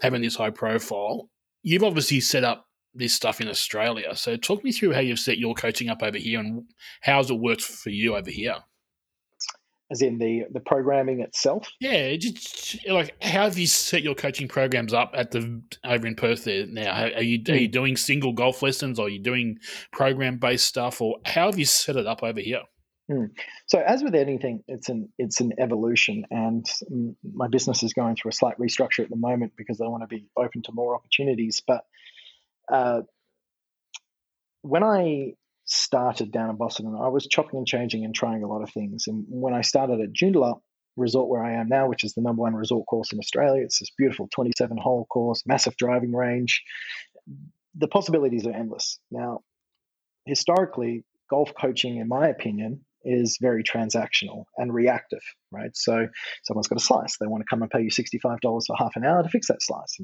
having 0.00 0.22
this 0.22 0.36
high 0.36 0.50
profile. 0.50 1.28
You've 1.62 1.84
obviously 1.84 2.20
set 2.20 2.44
up 2.44 2.66
this 2.94 3.14
stuff 3.14 3.40
in 3.40 3.48
Australia. 3.48 4.14
So 4.14 4.36
talk 4.36 4.62
me 4.62 4.72
through 4.72 4.92
how 4.92 5.00
you've 5.00 5.18
set 5.18 5.38
your 5.38 5.54
coaching 5.54 5.88
up 5.88 6.02
over 6.02 6.18
here 6.18 6.40
and 6.40 6.64
how's 7.00 7.30
it 7.30 7.34
worked 7.34 7.62
for 7.62 7.90
you 7.90 8.16
over 8.16 8.30
here 8.30 8.56
as 9.90 10.02
in 10.02 10.18
the 10.18 10.44
the 10.52 10.60
programming 10.60 11.20
itself. 11.20 11.68
Yeah, 11.80 12.16
just 12.16 12.78
like 12.88 13.14
how 13.22 13.44
have 13.44 13.58
you 13.58 13.66
set 13.66 14.02
your 14.02 14.14
coaching 14.14 14.48
programs 14.48 14.92
up 14.92 15.12
at 15.14 15.30
the 15.30 15.62
over 15.84 16.06
in 16.06 16.14
Perth 16.16 16.44
there 16.44 16.66
now? 16.66 17.04
Are 17.14 17.22
you 17.22 17.42
are 17.48 17.54
you 17.54 17.68
hmm. 17.68 17.72
doing 17.72 17.96
single 17.96 18.32
golf 18.32 18.62
lessons? 18.62 18.98
Or 18.98 19.06
are 19.06 19.10
you 19.10 19.20
doing 19.20 19.58
program 19.92 20.38
based 20.38 20.66
stuff, 20.66 21.00
or 21.00 21.18
how 21.24 21.46
have 21.46 21.58
you 21.58 21.64
set 21.64 21.96
it 21.96 22.06
up 22.06 22.22
over 22.22 22.40
here? 22.40 22.62
Mm. 23.10 23.30
So, 23.66 23.80
as 23.80 24.02
with 24.02 24.14
anything, 24.14 24.64
it's 24.66 24.88
an 24.88 25.10
it's 25.18 25.40
an 25.40 25.52
evolution, 25.58 26.24
and 26.30 26.66
my 27.22 27.48
business 27.48 27.82
is 27.82 27.92
going 27.92 28.16
through 28.16 28.30
a 28.30 28.32
slight 28.32 28.58
restructure 28.58 29.00
at 29.00 29.10
the 29.10 29.16
moment 29.16 29.52
because 29.56 29.80
I 29.80 29.86
want 29.86 30.02
to 30.02 30.06
be 30.06 30.26
open 30.36 30.62
to 30.62 30.72
more 30.72 30.94
opportunities. 30.94 31.62
But 31.66 31.84
uh, 32.72 33.02
when 34.62 34.82
I 34.82 35.34
started 35.66 36.32
down 36.32 36.48
in 36.48 36.56
Busselton, 36.56 36.98
I 36.98 37.08
was 37.08 37.26
chopping 37.26 37.58
and 37.58 37.66
changing 37.66 38.04
and 38.04 38.14
trying 38.14 38.42
a 38.42 38.48
lot 38.48 38.62
of 38.62 38.70
things. 38.70 39.04
And 39.06 39.24
when 39.28 39.52
I 39.52 39.60
started 39.60 40.00
at 40.00 40.12
Joondalup 40.12 40.60
Resort, 40.96 41.28
where 41.28 41.44
I 41.44 41.54
am 41.54 41.68
now, 41.68 41.88
which 41.88 42.04
is 42.04 42.14
the 42.14 42.22
number 42.22 42.42
one 42.42 42.54
resort 42.54 42.86
course 42.86 43.12
in 43.12 43.18
Australia, 43.18 43.62
it's 43.62 43.80
this 43.80 43.90
beautiful 43.98 44.28
27 44.32 44.78
hole 44.78 45.06
course, 45.06 45.42
massive 45.46 45.76
driving 45.76 46.12
range. 46.12 46.62
The 47.74 47.88
possibilities 47.88 48.46
are 48.46 48.52
endless. 48.52 48.98
Now, 49.10 49.40
historically, 50.24 51.04
golf 51.28 51.52
coaching, 51.60 51.96
in 51.96 52.08
my 52.08 52.28
opinion, 52.28 52.84
is 53.04 53.38
very 53.40 53.62
transactional 53.62 54.44
and 54.56 54.72
reactive, 54.72 55.22
right? 55.50 55.70
So 55.74 56.08
someone's 56.44 56.68
got 56.68 56.80
a 56.80 56.84
slice. 56.84 57.16
They 57.18 57.26
want 57.26 57.42
to 57.42 57.46
come 57.48 57.62
and 57.62 57.70
pay 57.70 57.82
you 57.82 57.90
$65 57.90 58.40
for 58.42 58.76
half 58.76 58.96
an 58.96 59.04
hour 59.04 59.22
to 59.22 59.28
fix 59.28 59.48
that 59.48 59.62
slice. 59.62 59.98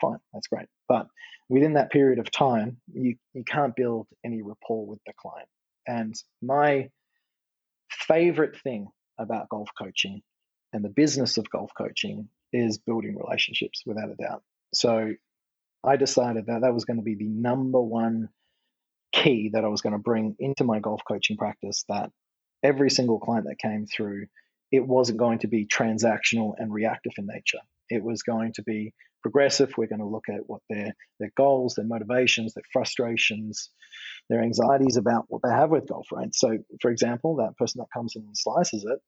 Fine, 0.00 0.18
that's 0.32 0.48
great. 0.48 0.66
But 0.88 1.06
within 1.48 1.74
that 1.74 1.90
period 1.90 2.18
of 2.18 2.30
time, 2.30 2.78
you, 2.92 3.16
you 3.34 3.44
can't 3.44 3.74
build 3.76 4.06
any 4.24 4.42
rapport 4.42 4.86
with 4.86 5.00
the 5.06 5.12
client. 5.18 5.48
And 5.86 6.14
my 6.42 6.88
favorite 7.90 8.56
thing 8.62 8.88
about 9.18 9.48
golf 9.48 9.70
coaching 9.78 10.22
and 10.72 10.84
the 10.84 10.90
business 10.90 11.38
of 11.38 11.48
golf 11.50 11.70
coaching 11.76 12.28
is 12.52 12.78
building 12.78 13.16
relationships 13.16 13.82
without 13.86 14.10
a 14.10 14.16
doubt. 14.16 14.42
So 14.74 15.14
I 15.84 15.96
decided 15.96 16.46
that 16.46 16.62
that 16.62 16.74
was 16.74 16.84
going 16.84 16.98
to 16.98 17.02
be 17.02 17.14
the 17.14 17.28
number 17.28 17.80
one 17.80 18.28
key 19.12 19.50
that 19.52 19.64
I 19.64 19.68
was 19.68 19.80
going 19.80 19.92
to 19.92 19.98
bring 19.98 20.36
into 20.38 20.64
my 20.64 20.80
golf 20.80 21.00
coaching 21.06 21.36
practice 21.36 21.84
that 21.88 22.10
every 22.66 22.90
single 22.90 23.20
client 23.20 23.46
that 23.48 23.58
came 23.58 23.86
through, 23.86 24.26
it 24.72 24.84
wasn't 24.86 25.18
going 25.18 25.38
to 25.40 25.48
be 25.48 25.66
transactional 25.66 26.54
and 26.58 26.72
reactive 26.72 27.12
in 27.16 27.26
nature. 27.26 27.60
It 27.88 28.02
was 28.02 28.22
going 28.22 28.52
to 28.54 28.62
be 28.62 28.92
progressive. 29.22 29.72
We're 29.76 29.86
going 29.86 30.00
to 30.00 30.06
look 30.06 30.28
at 30.28 30.40
what 30.46 30.60
their 30.68 30.92
their 31.20 31.30
goals, 31.36 31.74
their 31.74 31.86
motivations, 31.86 32.54
their 32.54 32.64
frustrations, 32.72 33.70
their 34.28 34.42
anxieties 34.42 34.96
about 34.96 35.26
what 35.28 35.42
they 35.44 35.50
have 35.50 35.70
with 35.70 35.88
golf. 35.88 36.08
Right. 36.12 36.34
So, 36.34 36.58
for 36.82 36.90
example, 36.90 37.36
that 37.36 37.56
person 37.56 37.78
that 37.78 37.96
comes 37.96 38.14
in 38.16 38.22
and 38.22 38.36
slices 38.36 38.84
it, 38.84 38.98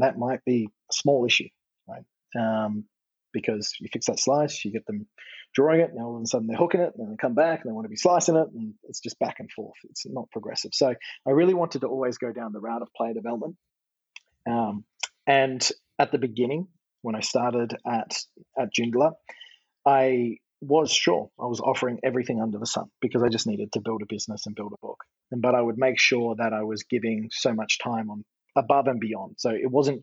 that 0.00 0.18
might 0.18 0.44
be 0.44 0.68
a 0.90 0.94
small 0.94 1.24
issue, 1.24 1.48
right? 1.88 2.04
Um, 2.38 2.84
because 3.32 3.72
you 3.80 3.88
fix 3.92 4.06
that 4.06 4.20
slice, 4.20 4.64
you 4.64 4.72
get 4.72 4.86
them 4.86 5.06
drawing 5.58 5.80
it, 5.80 5.90
and 5.90 6.00
all 6.00 6.16
of 6.16 6.22
a 6.22 6.26
sudden 6.26 6.46
they're 6.46 6.56
hooking 6.56 6.80
it, 6.80 6.92
and 6.94 7.04
then 7.04 7.10
they 7.10 7.16
come 7.16 7.34
back 7.34 7.60
and 7.60 7.70
they 7.70 7.74
want 7.74 7.84
to 7.84 7.90
be 7.90 7.96
slicing 7.96 8.36
it, 8.36 8.46
and 8.54 8.74
it's 8.84 9.00
just 9.00 9.18
back 9.18 9.36
and 9.40 9.50
forth. 9.50 9.74
It's 9.90 10.06
not 10.06 10.30
progressive. 10.30 10.70
So 10.72 10.94
I 11.26 11.30
really 11.30 11.54
wanted 11.54 11.80
to 11.80 11.88
always 11.88 12.16
go 12.16 12.32
down 12.32 12.52
the 12.52 12.60
route 12.60 12.82
of 12.82 12.88
player 12.96 13.12
development. 13.12 13.56
Um, 14.48 14.84
and 15.26 15.68
at 15.98 16.12
the 16.12 16.18
beginning, 16.18 16.68
when 17.02 17.16
I 17.16 17.20
started 17.20 17.76
at 17.84 18.16
at 18.56 18.68
Joondalup, 18.72 19.14
I 19.84 20.36
was 20.60 20.92
sure 20.92 21.30
I 21.40 21.46
was 21.46 21.60
offering 21.60 21.98
everything 22.04 22.40
under 22.40 22.58
the 22.58 22.66
sun 22.66 22.86
because 23.00 23.24
I 23.24 23.28
just 23.28 23.46
needed 23.48 23.72
to 23.72 23.80
build 23.80 24.02
a 24.02 24.06
business 24.08 24.46
and 24.46 24.54
build 24.54 24.72
a 24.72 24.86
book. 24.86 24.98
And 25.32 25.42
but 25.42 25.56
I 25.56 25.60
would 25.60 25.78
make 25.78 25.98
sure 25.98 26.36
that 26.38 26.52
I 26.52 26.62
was 26.62 26.84
giving 26.84 27.30
so 27.32 27.52
much 27.52 27.80
time 27.80 28.10
on 28.10 28.24
above 28.56 28.86
and 28.86 29.00
beyond. 29.00 29.34
So 29.38 29.50
it 29.50 29.70
wasn't 29.70 30.02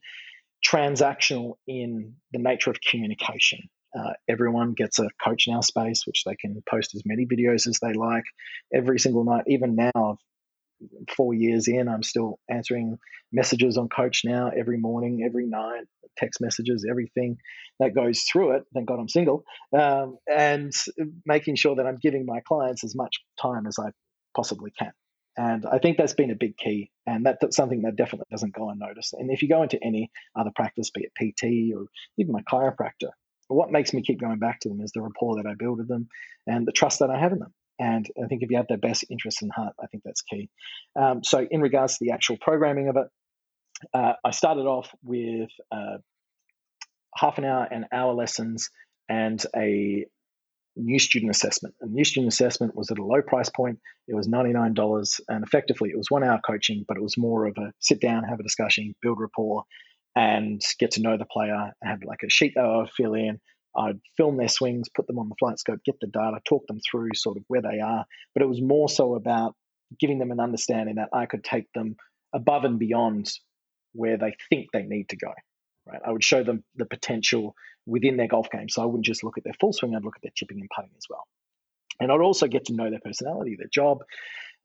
transactional 0.68 1.54
in 1.66 2.16
the 2.34 2.40
nature 2.40 2.72
of 2.72 2.78
communication. 2.82 3.60
Uh, 3.98 4.14
everyone 4.28 4.74
gets 4.74 5.00
a 5.00 5.08
CoachNow 5.26 5.64
space, 5.64 6.06
which 6.06 6.24
they 6.26 6.36
can 6.36 6.62
post 6.70 6.96
as 6.96 7.04
many 7.06 7.26
videos 7.26 7.68
as 7.68 7.80
they 7.82 7.94
like 7.94 8.26
every 8.74 9.00
single 9.00 9.24
night. 9.24 9.46
Even 9.48 9.76
now, 9.76 10.18
four 11.16 11.34
years 11.34 11.68
in, 11.68 11.88
I'm 11.88 12.04
still 12.04 12.40
answering 12.50 12.98
messages 13.32 13.78
on 13.78 13.90
CoachNow 13.90 14.52
every 14.58 14.78
morning, 14.78 15.24
every 15.26 15.46
night, 15.48 15.86
text 16.18 16.42
messages, 16.42 16.86
everything 16.90 17.38
that 17.80 17.96
goes 17.96 18.24
through 18.24 18.58
it. 18.58 18.64
Thank 18.74 18.88
God 18.88 19.00
I'm 19.00 19.10
single, 19.10 19.44
um, 19.78 20.18
and 20.28 20.72
making 21.26 21.56
sure 21.56 21.76
that 21.76 21.86
I'm 21.86 21.98
giving 21.98 22.26
my 22.26 22.42
clients 22.42 22.84
as 22.84 22.96
much 22.96 23.18
time 23.42 23.68
as 23.68 23.78
I 23.80 23.90
possibly 24.36 24.72
can. 24.72 24.92
And 25.38 25.66
I 25.66 25.80
think 25.80 25.98
that's 25.98 26.14
been 26.14 26.32
a 26.32 26.36
big 26.36 26.56
key, 26.56 26.92
and 27.06 27.26
that, 27.26 27.40
that's 27.42 27.58
something 27.58 27.82
that 27.82 27.98
definitely 27.98 28.28
doesn't 28.32 28.54
go 28.54 28.70
unnoticed. 28.70 29.14
And 29.14 29.30
if 29.32 29.42
you 29.42 29.50
go 29.50 29.64
into 29.64 29.78
any 29.84 30.10
other 30.36 30.52
practice, 30.56 30.92
be 30.92 31.06
it 31.06 31.14
PT 31.16 31.76
or 31.76 31.88
even 32.18 32.32
my 32.32 32.42
chiropractor, 32.50 33.12
what 33.48 33.72
makes 33.72 33.94
me 33.94 34.02
keep 34.02 34.20
going 34.20 34.40
back 34.40 34.60
to 34.62 34.70
them 34.70 34.82
is 34.82 34.92
the 34.92 35.02
rapport 35.02 35.38
that 35.38 35.48
I 35.48 35.54
build 35.58 35.78
with 35.78 35.88
them 35.88 36.08
and 36.48 36.68
the 36.68 36.72
trust 36.72 37.00
that 37.00 37.10
I 37.10 37.20
have 37.20 37.32
in 37.32 37.40
them. 37.40 37.54
And 37.78 38.08
I 38.22 38.28
think 38.28 38.42
if 38.42 38.50
you 38.50 38.58
have 38.58 38.68
their 38.68 38.78
best 38.78 39.06
interest 39.10 39.42
in 39.42 39.50
heart, 39.50 39.74
I 39.82 39.88
think 39.88 40.04
that's 40.04 40.22
key. 40.22 40.50
Um, 40.96 41.24
so, 41.24 41.46
in 41.50 41.62
regards 41.62 41.98
to 41.98 42.06
the 42.06 42.12
actual 42.12 42.38
programming 42.40 42.88
of 42.88 42.96
it, 42.96 43.08
uh, 43.94 44.14
I 44.24 44.32
started 44.32 44.62
off 44.62 44.90
with 45.04 45.50
uh, 45.72 45.98
half 47.16 47.38
an 47.38 47.44
hour 47.44 47.68
and 47.70 47.86
hour 47.92 48.14
lessons 48.14 48.70
and 49.10 49.44
a 49.56 50.06
new 50.78 51.00
student 51.00 51.32
assessment. 51.32 51.76
And 51.82 51.94
new 51.94 52.04
student 52.04 52.32
assessment 52.32 52.76
was 52.76 52.92
at 52.92 52.98
a 52.98 53.04
low 53.04 53.22
price 53.22 53.50
point. 53.50 53.80
It 54.08 54.16
was 54.16 54.28
$99. 54.28 55.20
And 55.28 55.44
effectively, 55.44 55.90
it 55.90 55.98
was 55.98 56.10
one 56.10 56.24
hour 56.24 56.40
coaching, 56.46 56.86
but 56.88 56.98
it 56.98 57.04
was 57.04 57.18
more 57.18 57.46
of 57.46 57.56
a 57.58 57.72
sit 57.80 58.02
down, 58.02 58.24
have 58.24 58.40
a 58.40 58.44
discussion, 58.44 58.96
build 59.02 59.20
rapport, 59.20 59.64
and 60.16 60.62
get 60.80 60.92
to 60.92 61.02
know 61.02 61.18
the 61.18 61.26
player. 61.26 61.56
I 61.56 61.72
had 61.88 62.06
like 62.06 62.24
a 62.24 62.30
sheet 62.30 62.54
that 62.56 62.66
I 62.66 62.78
would 62.78 62.92
fill 62.92 63.14
in. 63.14 63.40
I'd 63.78 64.00
film 64.16 64.38
their 64.38 64.48
swings, 64.48 64.88
put 64.88 65.06
them 65.08 65.20
on 65.20 65.30
the 65.30 65.36
FlightScope, 65.36 65.84
get 65.86 66.00
the 66.00 66.08
data, 66.08 66.40
talk 66.46 66.66
them 66.68 66.80
through 66.80 67.10
sort 67.16 67.38
of 67.38 67.44
where 67.48 67.62
they 67.62 67.82
are. 67.82 68.06
But 68.34 68.44
it 68.44 68.48
was 68.48 68.62
more 68.62 68.88
so 68.88 69.16
about 69.16 69.54
giving 70.00 70.20
them 70.20 70.32
an 70.32 70.40
understanding 70.40 70.96
that 70.96 71.10
I 71.12 71.26
could 71.26 71.44
take 71.44 71.72
them 71.74 71.98
above 72.34 72.64
and 72.64 72.80
beyond 72.80 73.30
where 73.94 74.18
they 74.18 74.36
think 74.50 74.68
they 74.72 74.84
need 74.84 75.10
to 75.10 75.18
go. 75.18 75.34
Right? 75.86 76.02
I 76.06 76.12
would 76.12 76.24
show 76.24 76.44
them 76.44 76.64
the 76.76 76.86
potential 76.86 77.56
within 77.86 78.18
their 78.18 78.28
golf 78.28 78.50
game. 78.50 78.70
So 78.70 78.82
I 78.82 78.86
wouldn't 78.86 79.06
just 79.06 79.24
look 79.24 79.38
at 79.38 79.44
their 79.44 79.54
full 79.60 79.74
swing, 79.74 79.96
I'd 79.96 80.04
look 80.04 80.16
at 80.16 80.22
their 80.22 80.32
chipping 80.34 80.60
and 80.60 80.70
putting 80.74 80.92
as 80.98 81.06
well. 81.10 81.28
And 82.00 82.12
I'd 82.12 82.22
also 82.22 82.48
get 82.48 82.66
to 82.66 82.74
know 82.74 82.90
their 82.90 83.00
personality, 83.00 83.56
their 83.58 83.70
job, 83.72 84.00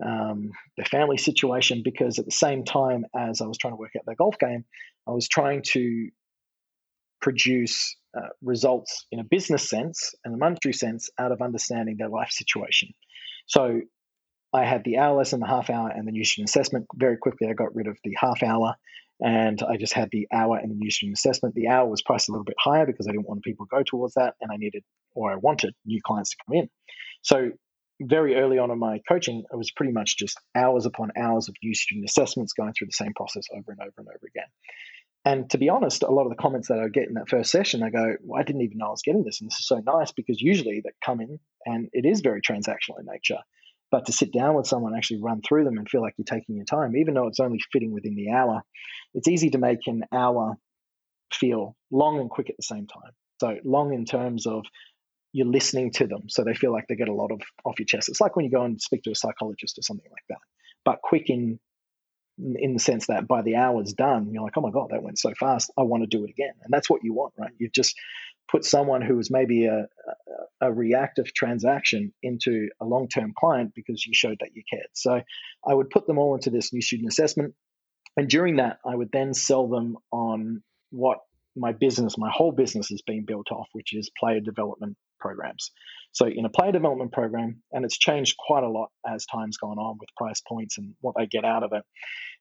um, 0.05 0.51
their 0.77 0.87
family 0.87 1.19
situation, 1.19 1.83
because 1.85 2.19
at 2.19 2.25
the 2.25 2.33
same 2.33 2.65
time 2.65 3.07
as 3.17 3.41
I 3.41 3.47
was 3.47 3.59
trying 3.59 3.73
to 3.73 3.77
work 3.77 3.93
out 3.97 4.07
their 4.07 4.17
golf 4.17 4.39
game, 4.39 4.65
I 5.11 5.13
was 5.13 5.29
trying 5.29 5.63
to 5.73 6.09
produce 7.21 7.97
uh, 8.17 8.29
results 8.43 9.07
in 9.11 9.19
a 9.19 9.25
business 9.25 9.69
sense 9.69 10.15
and 10.25 10.35
a 10.35 10.39
monetary 10.39 10.73
sense 10.73 11.11
out 11.19 11.33
of 11.33 11.43
understanding 11.43 11.97
their 11.99 12.09
life 12.09 12.31
situation. 12.31 12.91
So 13.47 13.81
I 14.53 14.65
had 14.65 14.85
the 14.85 14.99
hour 14.99 15.17
lesson, 15.17 15.41
the 15.41 15.47
half 15.47 15.69
hour, 15.69 15.91
and 15.91 16.07
the 16.07 16.13
new 16.13 16.25
student 16.25 16.49
assessment. 16.49 16.87
Very 16.95 17.17
quickly, 17.17 17.49
I 17.49 17.55
got 17.55 17.75
rid 17.75 17.89
of 17.89 17.99
the 18.05 18.15
half 18.19 18.43
hour 18.43 18.77
and 19.21 19.63
I 19.63 19.77
just 19.77 19.93
had 19.93 20.09
the 20.13 20.29
hour 20.33 20.57
and 20.57 20.71
the 20.71 20.77
new 20.77 20.91
student 20.91 21.19
assessment. 21.19 21.55
The 21.55 21.69
hour 21.69 21.89
was 21.89 22.03
priced 22.03 22.29
a 22.29 22.33
little 22.33 22.45
bit 22.45 22.57
higher 22.59 22.87
because 22.87 23.07
I 23.07 23.13
didn't 23.13 23.29
want 23.29 23.43
people 23.43 23.67
to 23.67 23.77
go 23.77 23.83
towards 23.83 24.15
that, 24.15 24.35
and 24.41 24.51
I 24.51 24.57
needed 24.57 24.83
or 25.15 25.33
I 25.33 25.37
wanted 25.37 25.75
new 25.85 26.01
clients 26.05 26.31
to 26.31 26.37
come 26.47 26.57
in. 26.57 26.71
So 27.23 27.51
very 28.01 28.37
early 28.37 28.59
on 28.59 28.71
in 28.71 28.79
my 28.79 29.01
coaching, 29.09 29.45
it 29.53 29.57
was 29.57 29.71
pretty 29.71 29.93
much 29.93 30.17
just 30.17 30.41
hours 30.55 30.87
upon 30.87 31.11
hours 31.19 31.49
of 31.49 31.55
new 31.63 31.75
student 31.75 32.09
assessments 32.09 32.55
going 32.55 32.73
through 32.73 32.87
the 32.87 32.93
same 32.93 33.13
process 33.15 33.45
over 33.53 33.73
and 33.73 33.81
over 33.81 33.93
and 33.99 34.09
over 34.09 34.27
again. 34.27 34.49
And 35.25 35.51
to 35.51 35.59
be 35.59 35.69
honest, 35.69 36.03
a 36.03 36.11
lot 36.11 36.25
of 36.25 36.31
the 36.31 36.43
comments 36.43 36.69
that 36.69 36.79
I 36.79 36.89
get 36.89 37.09
in 37.09 37.15
that 37.15 37.29
first 37.29 37.51
session, 37.51 37.83
I 37.83 37.91
go, 37.91 38.17
well, 38.23 38.41
I 38.41 38.43
didn't 38.43 38.63
even 38.63 38.79
know 38.79 38.87
I 38.87 38.91
was 38.91 39.03
getting 39.03 39.23
this. 39.23 39.41
And 39.41 39.51
this 39.51 39.59
is 39.59 39.67
so 39.67 39.83
nice 39.85 40.13
because 40.13 40.41
usually 40.41 40.81
they 40.83 40.91
come 41.05 41.21
in 41.21 41.39
and 41.67 41.89
it 41.93 42.07
is 42.07 42.21
very 42.21 42.41
transactional 42.41 42.99
in 42.99 43.07
nature. 43.07 43.39
But 43.91 44.07
to 44.07 44.13
sit 44.13 44.33
down 44.33 44.55
with 44.55 44.67
someone, 44.67 44.95
actually 44.97 45.21
run 45.21 45.43
through 45.43 45.65
them 45.65 45.77
and 45.77 45.89
feel 45.89 46.01
like 46.01 46.15
you're 46.17 46.25
taking 46.25 46.57
your 46.57 46.65
time, 46.65 46.97
even 46.97 47.15
though 47.15 47.27
it's 47.27 47.41
only 47.41 47.61
fitting 47.73 47.93
within 47.93 48.15
the 48.15 48.31
hour, 48.31 48.63
it's 49.15 49.29
easy 49.29 49.51
to 49.51 49.59
make 49.59 49.81
an 49.87 50.05
hour 50.13 50.57
feel 51.33 51.77
long 51.91 52.19
and 52.21 52.31
quick 52.31 52.49
at 52.49 52.57
the 52.57 52.63
same 52.63 52.87
time. 52.87 53.13
So 53.41 53.57
long 53.65 53.93
in 53.93 54.05
terms 54.05 54.47
of 54.47 54.65
you're 55.33 55.47
listening 55.47 55.93
to 55.93 56.07
them, 56.07 56.29
so 56.29 56.45
they 56.45 56.55
feel 56.55 56.73
like 56.73 56.87
they 56.89 56.97
get 56.97 57.09
a 57.09 57.15
lot 57.15 57.31
of 57.31 57.41
off 57.65 57.79
your 57.79 57.87
chest. 57.87 58.09
It's 58.09 58.21
like 58.21 58.37
when 58.37 58.45
you 58.45 58.51
go 58.51 58.63
and 58.63 58.81
speak 58.81 59.03
to 59.05 59.11
a 59.11 59.15
psychologist 59.15 59.79
or 59.79 59.83
something 59.83 60.11
like 60.11 60.25
that, 60.29 60.39
but 60.85 61.01
quick 61.03 61.29
in 61.29 61.59
in 62.59 62.75
the 62.75 62.81
sense 62.81 63.07
that 63.07 63.27
by 63.27 63.43
the 63.43 63.57
hour's 63.57 63.93
done, 63.93 64.31
you're 64.33 64.43
like, 64.43 64.57
oh 64.57 64.61
my 64.61 64.71
god, 64.71 64.89
that 64.91 65.03
went 65.03 65.19
so 65.19 65.33
fast. 65.39 65.71
I 65.79 65.83
want 65.83 66.03
to 66.03 66.07
do 66.07 66.25
it 66.25 66.31
again, 66.31 66.55
and 66.63 66.73
that's 66.73 66.89
what 66.89 67.05
you 67.05 67.13
want, 67.15 67.35
right? 67.39 67.53
You've 67.59 67.73
just 67.73 67.97
put 68.51 68.65
someone 68.65 69.03
who 69.03 69.17
was 69.17 69.31
maybe 69.31 69.67
a, 69.67 69.87
a, 70.61 70.73
reactive 70.73 71.33
transaction 71.33 72.13
into 72.23 72.69
a 72.81 72.85
long 72.85 73.09
term 73.09 73.33
client 73.39 73.73
because 73.75 74.05
you 74.05 74.13
showed 74.15 74.39
that 74.41 74.51
you 74.55 74.63
cared. 74.69 74.89
So 74.93 75.21
I 75.67 75.75
would 75.75 75.91
put 75.91 76.07
them 76.07 76.19
all 76.19 76.35
into 76.35 76.51
this 76.51 76.73
new 76.73 76.83
student 76.83 77.09
assessment. 77.09 77.55
And 78.17 78.29
during 78.29 78.57
that, 78.57 78.79
I 78.85 78.95
would 78.95 79.11
then 79.13 79.35
sell 79.35 79.69
them 79.69 79.97
on 80.11 80.63
what 80.91 81.19
my 81.57 81.73
business, 81.73 82.19
my 82.19 82.31
whole 82.31 82.53
business 82.53 82.91
is 82.91 83.03
being 83.03 83.25
built 83.25 83.53
off, 83.53 83.69
which 83.73 83.95
is 83.95 84.11
player 84.19 84.41
development 84.41 84.97
programs. 85.21 85.71
So 86.13 86.27
in 86.27 86.45
a 86.45 86.49
player 86.49 86.73
development 86.73 87.13
program, 87.13 87.63
and 87.73 87.85
it's 87.85 87.99
changed 87.99 88.37
quite 88.37 88.65
a 88.65 88.69
lot 88.69 88.91
as 89.07 89.27
time's 89.27 89.57
gone 89.57 89.79
on 89.79 89.97
with 89.99 90.09
price 90.17 90.41
points 90.41 90.79
and 90.79 90.95
what 91.01 91.15
they 91.17 91.27
get 91.27 91.45
out 91.45 91.63
of 91.63 91.73
it. 91.73 91.83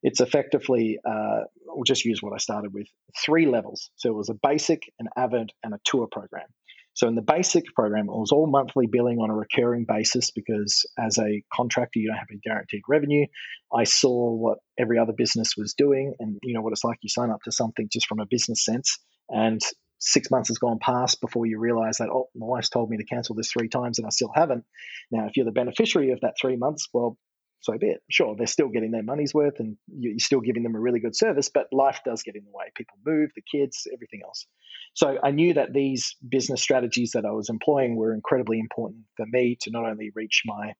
It's 0.01 0.21
effectively, 0.21 0.97
uh, 1.07 1.41
we'll 1.65 1.83
just 1.83 2.05
use 2.05 2.21
what 2.21 2.33
I 2.33 2.37
started 2.37 2.73
with, 2.73 2.87
three 3.23 3.45
levels. 3.45 3.91
So 3.97 4.09
it 4.09 4.15
was 4.15 4.29
a 4.29 4.33
basic, 4.41 4.83
an 4.99 5.07
avid, 5.17 5.51
and 5.63 5.73
a 5.73 5.79
tour 5.85 6.07
program. 6.11 6.47
So 6.93 7.07
in 7.07 7.15
the 7.15 7.21
basic 7.21 7.63
program, 7.75 8.09
it 8.09 8.11
was 8.11 8.31
all 8.31 8.47
monthly 8.47 8.87
billing 8.87 9.19
on 9.19 9.29
a 9.29 9.35
recurring 9.35 9.85
basis 9.87 10.31
because 10.31 10.85
as 10.97 11.17
a 11.17 11.43
contractor, 11.53 11.99
you 11.99 12.07
don't 12.07 12.17
have 12.17 12.27
a 12.29 12.37
guaranteed 12.43 12.81
revenue. 12.89 13.25
I 13.73 13.85
saw 13.85 14.33
what 14.33 14.57
every 14.77 14.97
other 14.97 15.13
business 15.13 15.53
was 15.55 15.73
doing, 15.75 16.13
and 16.19 16.37
you 16.43 16.53
know 16.53 16.61
what 16.61 16.73
it's 16.73 16.83
like. 16.83 16.97
You 17.01 17.09
sign 17.09 17.29
up 17.29 17.41
to 17.43 17.51
something 17.51 17.87
just 17.89 18.07
from 18.07 18.19
a 18.19 18.25
business 18.25 18.65
sense, 18.65 18.97
and 19.29 19.61
six 19.99 20.31
months 20.31 20.47
has 20.47 20.57
gone 20.57 20.79
past 20.79 21.21
before 21.21 21.45
you 21.45 21.59
realize 21.59 21.97
that, 21.97 22.09
oh, 22.09 22.29
my 22.35 22.47
wife's 22.47 22.69
told 22.69 22.89
me 22.89 22.97
to 22.97 23.03
cancel 23.03 23.35
this 23.35 23.51
three 23.51 23.69
times 23.69 23.99
and 23.99 24.07
I 24.07 24.09
still 24.09 24.31
haven't. 24.33 24.65
Now, 25.11 25.27
if 25.27 25.35
you're 25.35 25.45
the 25.45 25.51
beneficiary 25.51 26.11
of 26.11 26.21
that 26.21 26.35
three 26.39 26.55
months, 26.55 26.87
well, 26.93 27.17
so 27.61 27.77
be 27.77 27.87
it. 27.87 28.01
Sure, 28.09 28.35
they're 28.37 28.47
still 28.47 28.69
getting 28.69 28.91
their 28.91 29.03
money's 29.03 29.33
worth 29.33 29.59
and 29.59 29.75
you're 29.87 30.17
still 30.19 30.39
giving 30.39 30.63
them 30.63 30.75
a 30.75 30.79
really 30.79 31.01
good 31.01 31.15
service, 31.15 31.49
but 31.53 31.67
life 31.73 31.99
does 32.05 32.23
get 32.23 32.35
in 32.35 32.45
the 32.45 32.51
way. 32.53 32.71
People 32.75 32.97
move, 33.05 33.31
the 33.35 33.41
kids, 33.41 33.85
everything 33.93 34.21
else. 34.23 34.47
So 34.93 35.17
I 35.21 35.31
knew 35.31 35.53
that 35.55 35.73
these 35.73 36.15
business 36.27 36.61
strategies 36.61 37.11
that 37.11 37.25
I 37.25 37.31
was 37.31 37.49
employing 37.49 37.97
were 37.97 38.13
incredibly 38.13 38.59
important 38.59 39.01
for 39.17 39.25
me 39.25 39.57
to 39.61 39.71
not 39.71 39.85
only 39.85 40.11
reach 40.15 40.43
my 40.45 40.73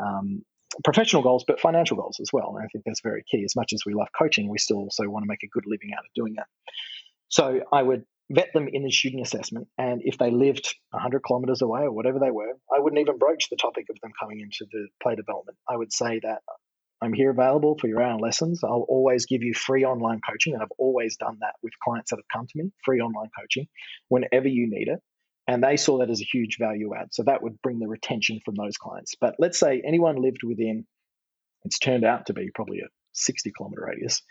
um, 0.00 0.42
professional 0.84 1.22
goals, 1.22 1.44
but 1.44 1.58
financial 1.58 1.96
goals 1.96 2.18
as 2.20 2.32
well. 2.32 2.54
And 2.56 2.64
I 2.64 2.68
think 2.68 2.84
that's 2.86 3.00
very 3.00 3.24
key. 3.28 3.42
As 3.44 3.56
much 3.56 3.72
as 3.72 3.82
we 3.84 3.94
love 3.94 4.08
coaching, 4.16 4.48
we 4.48 4.58
still 4.58 4.78
also 4.78 5.08
want 5.08 5.24
to 5.24 5.28
make 5.28 5.42
a 5.42 5.48
good 5.48 5.64
living 5.66 5.90
out 5.92 6.04
of 6.04 6.14
doing 6.14 6.36
it. 6.38 6.44
So 7.28 7.60
I 7.72 7.82
would 7.82 8.04
vet 8.30 8.52
them 8.54 8.68
in 8.72 8.84
the 8.84 8.90
student 8.90 9.26
assessment. 9.26 9.66
And 9.76 10.02
if 10.04 10.16
they 10.16 10.30
lived 10.30 10.74
100 10.90 11.20
kilometers 11.20 11.62
away 11.62 11.82
or 11.82 11.92
whatever 11.92 12.18
they 12.18 12.30
were, 12.30 12.52
I 12.74 12.78
wouldn't 12.78 13.00
even 13.00 13.18
broach 13.18 13.50
the 13.50 13.56
topic 13.56 13.86
of 13.90 13.96
them 14.00 14.12
coming 14.18 14.40
into 14.40 14.66
the 14.70 14.86
play 15.02 15.16
development. 15.16 15.58
I 15.68 15.76
would 15.76 15.92
say 15.92 16.20
that 16.22 16.40
I'm 17.02 17.12
here 17.12 17.30
available 17.30 17.76
for 17.80 17.88
your 17.88 18.02
own 18.02 18.18
lessons. 18.18 18.62
I'll 18.62 18.86
always 18.88 19.26
give 19.26 19.42
you 19.42 19.52
free 19.54 19.84
online 19.84 20.20
coaching. 20.28 20.54
And 20.54 20.62
I've 20.62 20.72
always 20.78 21.16
done 21.16 21.38
that 21.40 21.54
with 21.62 21.72
clients 21.82 22.10
that 22.10 22.16
have 22.18 22.28
come 22.32 22.46
to 22.46 22.62
me 22.62 22.70
free 22.84 23.00
online 23.00 23.30
coaching 23.38 23.66
whenever 24.08 24.48
you 24.48 24.68
need 24.70 24.88
it. 24.88 25.00
And 25.48 25.64
they 25.64 25.76
saw 25.76 25.98
that 25.98 26.10
as 26.10 26.20
a 26.20 26.28
huge 26.30 26.58
value 26.58 26.94
add. 26.94 27.08
So 27.12 27.24
that 27.24 27.42
would 27.42 27.60
bring 27.62 27.80
the 27.80 27.88
retention 27.88 28.40
from 28.44 28.54
those 28.54 28.76
clients. 28.76 29.14
But 29.20 29.34
let's 29.38 29.58
say 29.58 29.82
anyone 29.84 30.16
lived 30.16 30.44
within, 30.44 30.86
it's 31.64 31.78
turned 31.78 32.04
out 32.04 32.26
to 32.26 32.34
be 32.34 32.50
probably 32.54 32.80
a 32.80 32.88
60 33.14 33.50
kilometer 33.56 33.84
radius 33.88 34.22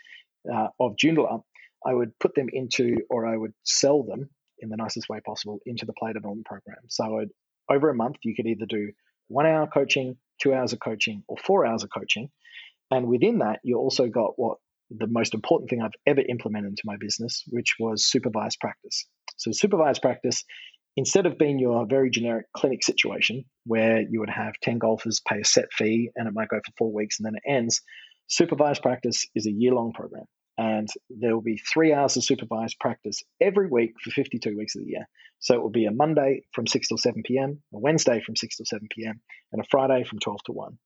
uh, 0.50 0.68
of 0.78 0.96
Joondalup 0.96 1.42
I 1.86 1.94
would 1.94 2.18
put 2.18 2.34
them 2.34 2.48
into, 2.52 2.96
or 3.08 3.26
I 3.26 3.36
would 3.36 3.52
sell 3.64 4.02
them 4.02 4.28
in 4.58 4.68
the 4.68 4.76
nicest 4.76 5.08
way 5.08 5.20
possible 5.24 5.58
into 5.66 5.86
the 5.86 5.94
play 5.94 6.12
development 6.12 6.46
program. 6.46 6.78
So 6.88 7.20
I'd, 7.20 7.28
over 7.70 7.88
a 7.88 7.94
month, 7.94 8.16
you 8.22 8.34
could 8.34 8.46
either 8.46 8.66
do 8.66 8.90
one 9.28 9.46
hour 9.46 9.66
coaching, 9.66 10.16
two 10.42 10.52
hours 10.52 10.72
of 10.72 10.80
coaching, 10.80 11.22
or 11.28 11.36
four 11.38 11.64
hours 11.64 11.82
of 11.82 11.90
coaching. 11.90 12.30
And 12.90 13.06
within 13.06 13.38
that, 13.38 13.60
you 13.62 13.78
also 13.78 14.08
got 14.08 14.32
what 14.36 14.58
the 14.90 15.06
most 15.06 15.34
important 15.34 15.70
thing 15.70 15.80
I've 15.80 15.90
ever 16.06 16.20
implemented 16.20 16.70
into 16.70 16.82
my 16.84 16.96
business, 16.98 17.44
which 17.48 17.76
was 17.78 18.10
supervised 18.10 18.58
practice. 18.60 19.06
So, 19.36 19.52
supervised 19.52 20.02
practice, 20.02 20.44
instead 20.96 21.26
of 21.26 21.38
being 21.38 21.60
your 21.60 21.86
very 21.86 22.10
generic 22.10 22.46
clinic 22.56 22.82
situation 22.82 23.44
where 23.64 24.00
you 24.00 24.18
would 24.18 24.30
have 24.30 24.54
10 24.62 24.78
golfers 24.78 25.20
pay 25.26 25.40
a 25.40 25.44
set 25.44 25.72
fee 25.72 26.10
and 26.16 26.26
it 26.26 26.34
might 26.34 26.48
go 26.48 26.56
for 26.56 26.72
four 26.76 26.92
weeks 26.92 27.18
and 27.18 27.26
then 27.26 27.36
it 27.36 27.48
ends, 27.48 27.80
supervised 28.26 28.82
practice 28.82 29.24
is 29.36 29.46
a 29.46 29.52
year 29.52 29.72
long 29.72 29.92
program 29.92 30.24
and 30.60 30.88
there 31.08 31.34
will 31.34 31.40
be 31.40 31.56
three 31.56 31.94
hours 31.94 32.18
of 32.18 32.22
supervised 32.22 32.78
practice 32.78 33.22
every 33.40 33.66
week 33.66 33.94
for 33.98 34.10
52 34.10 34.58
weeks 34.58 34.76
of 34.76 34.82
the 34.82 34.90
year. 34.90 35.08
So 35.38 35.54
it 35.54 35.62
will 35.62 35.70
be 35.70 35.86
a 35.86 35.90
Monday 35.90 36.42
from 36.52 36.66
6 36.66 36.86
till 36.86 36.98
7 36.98 37.22
p.m., 37.22 37.62
a 37.72 37.78
Wednesday 37.78 38.20
from 38.20 38.36
6 38.36 38.56
till 38.58 38.66
7 38.66 38.86
p.m., 38.94 39.22
and 39.52 39.62
a 39.62 39.64
Friday 39.70 40.04
from 40.04 40.18
12 40.18 40.42
to 40.44 40.52
1. 40.52 40.78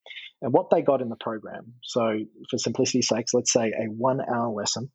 And 0.43 0.53
what 0.53 0.71
they 0.71 0.81
got 0.81 1.03
in 1.03 1.09
the 1.09 1.17
program, 1.17 1.75
so 1.83 2.21
for 2.49 2.57
simplicity's 2.57 3.09
sakes, 3.09 3.35
let's 3.35 3.53
say 3.53 3.73
a 3.73 3.87
one 3.87 4.21
hour 4.21 4.53
lesson 4.53 4.93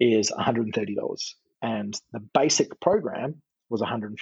is 0.00 0.32
$130, 0.32 0.96
and 1.62 1.96
the 2.12 2.20
basic 2.34 2.80
program 2.80 3.40
was 3.70 3.80
$150. 3.80 4.16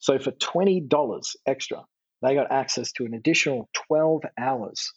So 0.00 0.18
for 0.18 0.32
$20 0.32 1.36
extra, 1.46 1.84
they 2.20 2.34
got 2.34 2.50
access 2.50 2.90
to 2.94 3.04
an 3.04 3.14
additional 3.14 3.68
12 3.86 4.22
hours 4.36 4.92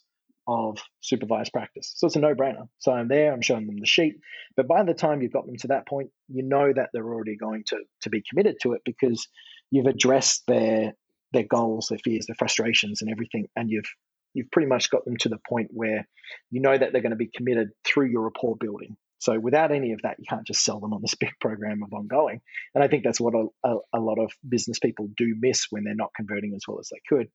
of 0.48 0.78
supervised 1.00 1.52
practice. 1.52 1.92
So 1.96 2.06
it's 2.06 2.16
a 2.16 2.20
no 2.20 2.34
brainer. 2.34 2.68
So 2.78 2.90
I'm 2.90 3.06
there, 3.06 3.32
I'm 3.32 3.42
showing 3.42 3.66
them 3.66 3.76
the 3.78 3.86
sheet. 3.86 4.14
But 4.56 4.66
by 4.66 4.82
the 4.82 4.94
time 4.94 5.20
you've 5.20 5.32
got 5.32 5.46
them 5.46 5.58
to 5.58 5.68
that 5.68 5.86
point, 5.86 6.10
you 6.28 6.42
know 6.42 6.72
that 6.72 6.88
they're 6.92 7.04
already 7.04 7.36
going 7.36 7.64
to, 7.68 7.76
to 8.02 8.10
be 8.10 8.22
committed 8.28 8.56
to 8.62 8.72
it 8.72 8.80
because 8.84 9.28
you've 9.70 9.86
addressed 9.86 10.44
their 10.46 10.94
their 11.34 11.44
goals, 11.44 11.88
their 11.88 11.98
fears, 11.98 12.24
their 12.26 12.36
frustrations 12.36 13.02
and 13.02 13.10
everything. 13.10 13.48
And 13.54 13.70
you've 13.70 13.84
you've 14.32 14.50
pretty 14.50 14.68
much 14.68 14.90
got 14.90 15.04
them 15.04 15.18
to 15.18 15.28
the 15.28 15.38
point 15.46 15.68
where 15.70 16.08
you 16.50 16.60
know 16.60 16.76
that 16.76 16.92
they're 16.92 17.02
going 17.02 17.10
to 17.10 17.16
be 17.16 17.30
committed 17.32 17.68
through 17.84 18.06
your 18.06 18.22
rapport 18.22 18.56
building. 18.58 18.96
So 19.18 19.38
without 19.38 19.72
any 19.72 19.92
of 19.92 20.02
that, 20.02 20.16
you 20.18 20.24
can't 20.28 20.46
just 20.46 20.64
sell 20.64 20.80
them 20.80 20.94
on 20.94 21.02
this 21.02 21.14
big 21.14 21.32
program 21.40 21.82
of 21.82 21.92
ongoing. 21.92 22.40
And 22.74 22.82
I 22.82 22.88
think 22.88 23.04
that's 23.04 23.20
what 23.20 23.34
a, 23.34 23.46
a, 23.68 23.76
a 23.94 24.00
lot 24.00 24.18
of 24.18 24.32
business 24.48 24.78
people 24.78 25.08
do 25.16 25.34
miss 25.38 25.66
when 25.70 25.84
they're 25.84 25.94
not 25.94 26.14
converting 26.16 26.54
as 26.54 26.62
well 26.66 26.78
as 26.78 26.88
they 26.88 27.00
could. 27.08 27.28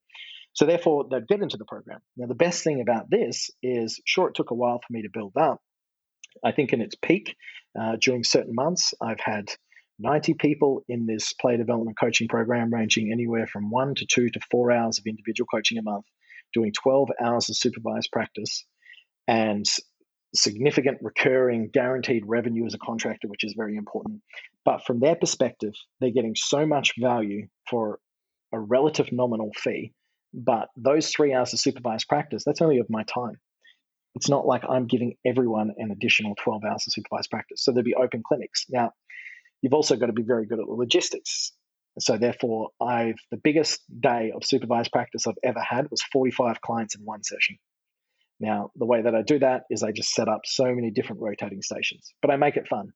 So 0.54 0.66
therefore, 0.66 1.06
they'd 1.10 1.28
get 1.28 1.42
into 1.42 1.58
the 1.58 1.66
program. 1.66 2.00
Now, 2.16 2.28
the 2.28 2.36
best 2.36 2.64
thing 2.64 2.82
about 2.82 3.10
this 3.10 3.50
is, 3.62 4.00
sure, 4.06 4.30
it 4.30 4.36
took 4.36 4.52
a 4.52 4.56
while 4.56 4.80
for 4.80 4.94
me 4.94 5.02
to 5.02 5.10
build 5.12 5.36
up. 5.36 5.62
I 6.44 6.52
think 6.52 6.74
in 6.74 6.82
its 6.82 6.96
peak, 6.96 7.36
uh, 7.80 7.98
during 8.00 8.24
certain 8.24 8.54
months, 8.54 8.94
I've 9.02 9.20
had 9.20 9.52
90 10.00 10.36
people 10.36 10.84
in 10.88 11.06
this 11.06 11.34
play 11.34 11.58
development 11.58 11.98
coaching 12.00 12.28
program, 12.28 12.74
ranging 12.74 13.12
anywhere 13.12 13.48
from 13.48 13.72
one 13.72 13.96
to 13.96 14.06
two 14.06 14.30
to 14.30 14.40
four 14.52 14.72
hours 14.72 15.00
of 15.00 15.06
individual 15.06 15.48
coaching 15.48 15.78
a 15.78 15.84
month, 15.84 16.06
doing 16.54 16.72
12 16.72 17.10
hours 17.24 17.50
of 17.50 17.56
supervised 17.56 18.10
practice, 18.12 18.66
and 19.28 19.66
significant 20.36 20.98
recurring 21.02 21.70
guaranteed 21.72 22.24
revenue 22.26 22.66
as 22.66 22.74
a 22.74 22.80
contractor, 22.80 23.28
which 23.28 23.44
is 23.44 23.54
very 23.56 23.76
important. 23.76 24.22
But 24.66 24.84
from 24.86 25.00
their 25.00 25.16
perspective, 25.16 25.74
they're 26.00 26.12
getting 26.12 26.36
so 26.36 26.66
much 26.66 26.94
value 27.00 27.48
for 27.70 28.00
a 28.52 28.60
relative 28.60 29.12
nominal 29.12 29.52
fee 29.56 29.94
but 30.34 30.70
those 30.76 31.10
three 31.10 31.34
hours 31.34 31.54
of 31.54 31.60
supervised 31.60 32.08
practice, 32.08 32.44
that's 32.46 32.62
only 32.62 32.80
of 32.80 32.90
my 32.90 33.04
time. 33.04 33.40
It's 34.16 34.30
not 34.30 34.46
like 34.46 34.64
I'm 34.68 34.88
giving 34.88 35.16
everyone 35.26 35.74
an 35.78 35.92
additional 35.92 36.36
12 36.44 36.64
hours 36.64 36.84
of 36.88 36.94
supervised 36.94 37.30
practice. 37.30 37.64
So 37.64 37.72
there'd 37.72 37.86
be 37.86 37.96
open 37.96 38.24
clinics. 38.28 38.66
Now, 38.70 38.92
you've 39.62 39.74
also 39.74 39.96
got 39.96 40.08
to 40.08 40.14
be 40.14 40.24
very 40.24 40.46
good 40.46 40.60
at 40.60 40.66
the 40.66 40.74
logistics. 40.74 41.52
So 42.00 42.18
therefore, 42.18 42.70
I've 42.82 43.16
the 43.32 43.38
biggest 43.38 43.82
day 44.00 44.32
of 44.36 44.44
supervised 44.44 44.92
practice 44.92 45.28
I've 45.28 45.36
ever 45.44 45.60
had 45.60 45.90
was 45.92 46.02
45 46.12 46.62
clients 46.62 46.96
in 46.96 47.02
one 47.04 47.24
session. 47.24 47.58
Now, 48.40 48.72
the 48.76 48.86
way 48.86 49.02
that 49.04 49.16
I 49.16 49.22
do 49.22 49.40
that 49.40 49.64
is 49.70 49.84
I 49.84 49.92
just 49.92 50.14
set 50.14 50.28
up 50.28 50.42
so 50.46 50.66
many 50.66 50.92
different 50.92 51.22
rotating 51.22 51.62
stations, 51.62 52.14
but 52.22 52.32
I 52.32 52.36
make 52.38 52.58
it 52.58 52.68
fun. 52.68 52.90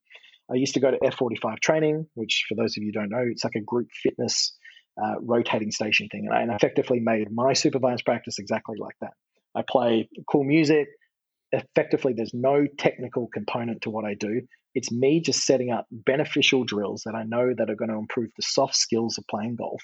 I 0.52 0.56
used 0.56 0.74
to 0.74 0.80
go 0.80 0.92
to 0.92 0.98
F45 0.98 1.60
training, 1.60 2.08
which 2.16 2.46
for 2.50 2.56
those 2.56 2.76
of 2.78 2.84
you 2.84 2.92
don't 2.92 3.10
know, 3.10 3.24
it's 3.30 3.44
like 3.44 3.56
a 3.56 3.62
group 3.62 3.88
fitness 4.02 4.58
uh, 5.02 5.16
rotating 5.22 5.72
station 5.72 6.08
thing. 6.10 6.28
And 6.32 6.52
I 6.52 6.56
effectively 6.56 7.00
made 7.00 7.32
my 7.32 7.54
supervised 7.54 8.06
practice 8.06 8.40
exactly 8.40 8.78
like 8.80 8.96
that. 9.02 9.14
I 9.56 9.64
play 9.68 10.10
cool 10.32 10.44
music. 10.44 10.88
Effectively, 11.52 12.14
there's 12.14 12.34
no 12.34 12.68
technical 12.78 13.28
component 13.34 13.82
to 13.84 13.90
what 13.90 14.06
I 14.06 14.14
do. 14.14 14.42
It's 14.76 14.92
me 14.92 15.22
just 15.22 15.46
setting 15.46 15.72
up 15.72 15.88
beneficial 15.92 16.64
drills 16.64 17.04
that 17.06 17.16
I 17.16 17.24
know 17.24 17.54
that 17.58 17.70
are 17.70 17.76
going 17.76 17.90
to 17.90 17.98
improve 17.98 18.30
the 18.36 18.44
soft 18.44 18.76
skills 18.76 19.18
of 19.18 19.26
playing 19.30 19.56
golf, 19.56 19.82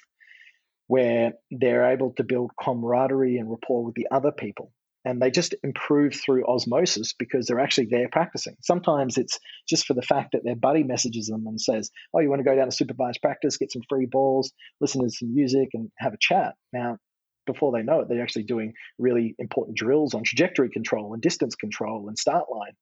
where 0.87 1.33
they're 1.49 1.91
able 1.91 2.13
to 2.15 2.23
build 2.23 2.51
camaraderie 2.61 3.37
and 3.37 3.49
rapport 3.49 3.85
with 3.85 3.95
the 3.95 4.07
other 4.11 4.31
people 4.31 4.71
and 5.05 5.21
they 5.21 5.31
just 5.31 5.53
improve 5.63 6.13
through 6.15 6.45
osmosis 6.47 7.13
because 7.13 7.45
they're 7.45 7.59
actually 7.59 7.87
there 7.87 8.07
practicing. 8.09 8.55
Sometimes 8.61 9.17
it's 9.17 9.39
just 9.67 9.85
for 9.85 9.93
the 9.93 10.01
fact 10.01 10.31
that 10.31 10.43
their 10.43 10.55
buddy 10.55 10.83
messages 10.83 11.27
them 11.27 11.45
and 11.45 11.59
says, 11.59 11.91
Oh, 12.13 12.19
you 12.19 12.29
want 12.29 12.39
to 12.39 12.49
go 12.49 12.55
down 12.55 12.69
to 12.69 12.71
supervised 12.71 13.21
practice, 13.21 13.57
get 13.57 13.71
some 13.71 13.81
free 13.89 14.05
balls, 14.05 14.53
listen 14.79 15.03
to 15.03 15.09
some 15.09 15.33
music, 15.33 15.69
and 15.73 15.89
have 15.97 16.13
a 16.13 16.17
chat. 16.19 16.53
Now, 16.71 16.97
before 17.45 17.73
they 17.73 17.83
know 17.83 17.99
it, 17.99 18.07
they're 18.07 18.23
actually 18.23 18.43
doing 18.43 18.73
really 18.97 19.35
important 19.39 19.77
drills 19.77 20.13
on 20.13 20.23
trajectory 20.23 20.69
control 20.69 21.13
and 21.13 21.21
distance 21.21 21.55
control 21.55 22.07
and 22.07 22.17
start 22.17 22.45
line, 22.49 22.73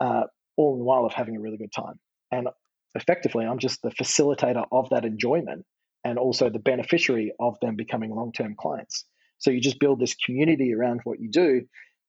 uh, 0.00 0.26
all 0.56 0.74
in 0.74 0.78
the 0.78 0.84
while 0.84 1.04
of 1.04 1.12
having 1.12 1.36
a 1.36 1.40
really 1.40 1.56
good 1.56 1.72
time. 1.72 1.98
And 2.30 2.48
effectively, 2.94 3.44
I'm 3.44 3.58
just 3.58 3.82
the 3.82 3.90
facilitator 3.90 4.64
of 4.70 4.90
that 4.90 5.04
enjoyment 5.04 5.64
and 6.04 6.18
also 6.18 6.50
the 6.50 6.58
beneficiary 6.60 7.32
of 7.40 7.58
them 7.60 7.76
becoming 7.76 8.14
long 8.14 8.32
term 8.32 8.54
clients. 8.56 9.04
So 9.44 9.50
you 9.50 9.60
just 9.60 9.78
build 9.78 10.00
this 10.00 10.14
community 10.14 10.72
around 10.72 11.02
what 11.04 11.20
you 11.20 11.28
do. 11.28 11.66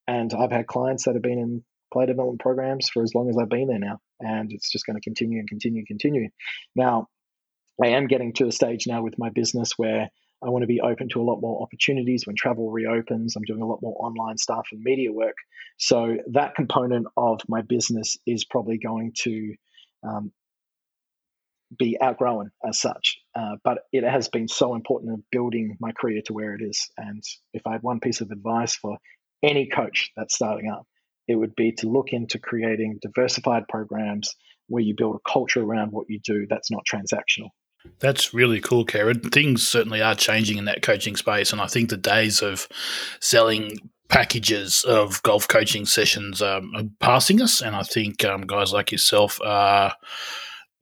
And 0.07 0.33
I've 0.33 0.51
had 0.51 0.67
clients 0.67 1.03
that 1.03 1.15
have 1.15 1.21
been 1.21 1.37
in 1.37 1.65
player 1.91 2.07
development 2.07 2.39
programs 2.39 2.87
for 2.87 3.03
as 3.03 3.13
long 3.13 3.29
as 3.29 3.37
I've 3.37 3.49
been 3.49 3.67
there 3.67 3.77
now. 3.77 3.99
And 4.21 4.53
it's 4.53 4.71
just 4.71 4.85
going 4.85 4.95
to 4.95 5.01
continue 5.01 5.39
and 5.39 5.49
continue 5.49 5.79
and 5.79 5.87
continue. 5.87 6.29
Now, 6.77 7.09
I 7.83 7.87
am 7.87 8.07
getting 8.07 8.31
to 8.35 8.47
a 8.47 8.53
stage 8.53 8.87
now 8.87 9.03
with 9.03 9.15
my 9.19 9.31
business 9.31 9.73
where 9.75 10.09
I 10.41 10.49
want 10.49 10.63
to 10.63 10.67
be 10.67 10.79
open 10.79 11.09
to 11.09 11.21
a 11.21 11.27
lot 11.29 11.41
more 11.41 11.61
opportunities 11.61 12.25
when 12.25 12.37
travel 12.37 12.71
reopens. 12.71 13.35
I'm 13.35 13.43
doing 13.43 13.61
a 13.61 13.67
lot 13.67 13.81
more 13.81 13.97
online 13.99 14.37
stuff 14.37 14.67
and 14.71 14.81
media 14.81 15.11
work. 15.11 15.35
So 15.75 16.15
that 16.31 16.55
component 16.55 17.07
of 17.17 17.41
my 17.49 17.63
business 17.63 18.17
is 18.25 18.45
probably 18.45 18.77
going 18.77 19.11
to 19.23 19.55
um, 20.07 20.31
be 21.77 21.97
outgrown 22.01 22.51
as 22.67 22.79
such. 22.79 23.17
Uh, 23.35 23.55
but 23.63 23.79
it 23.91 24.03
has 24.03 24.29
been 24.29 24.47
so 24.47 24.75
important 24.75 25.13
in 25.13 25.23
building 25.31 25.77
my 25.79 25.91
career 25.91 26.21
to 26.25 26.33
where 26.33 26.53
it 26.53 26.61
is. 26.61 26.89
And 26.97 27.23
if 27.53 27.65
I 27.65 27.73
had 27.73 27.83
one 27.83 27.99
piece 27.99 28.21
of 28.21 28.31
advice 28.31 28.75
for 28.75 28.97
any 29.43 29.67
coach 29.67 30.11
that's 30.15 30.35
starting 30.35 30.69
up, 30.69 30.85
it 31.27 31.35
would 31.35 31.55
be 31.55 31.71
to 31.73 31.89
look 31.89 32.09
into 32.11 32.39
creating 32.39 32.99
diversified 33.01 33.63
programs 33.67 34.35
where 34.67 34.83
you 34.83 34.93
build 34.95 35.15
a 35.15 35.29
culture 35.31 35.61
around 35.61 35.91
what 35.91 36.05
you 36.09 36.19
do 36.23 36.45
that's 36.49 36.71
not 36.71 36.83
transactional. 36.91 37.49
That's 37.99 38.33
really 38.33 38.59
cool, 38.59 38.85
Kerrod. 38.85 39.31
Things 39.31 39.67
certainly 39.67 40.01
are 40.01 40.15
changing 40.15 40.57
in 40.57 40.65
that 40.65 40.81
coaching 40.81 41.15
space, 41.15 41.51
and 41.51 41.61
I 41.61 41.67
think 41.67 41.89
the 41.89 41.97
days 41.97 42.41
of 42.41 42.67
selling 43.19 43.77
packages 44.09 44.83
of 44.83 45.21
golf 45.23 45.47
coaching 45.47 45.85
sessions 45.85 46.41
um, 46.41 46.71
are 46.75 46.83
passing 46.99 47.41
us. 47.41 47.61
And 47.61 47.75
I 47.75 47.83
think 47.83 48.23
um, 48.23 48.41
guys 48.41 48.71
like 48.73 48.91
yourself 48.91 49.39
are 49.43 49.93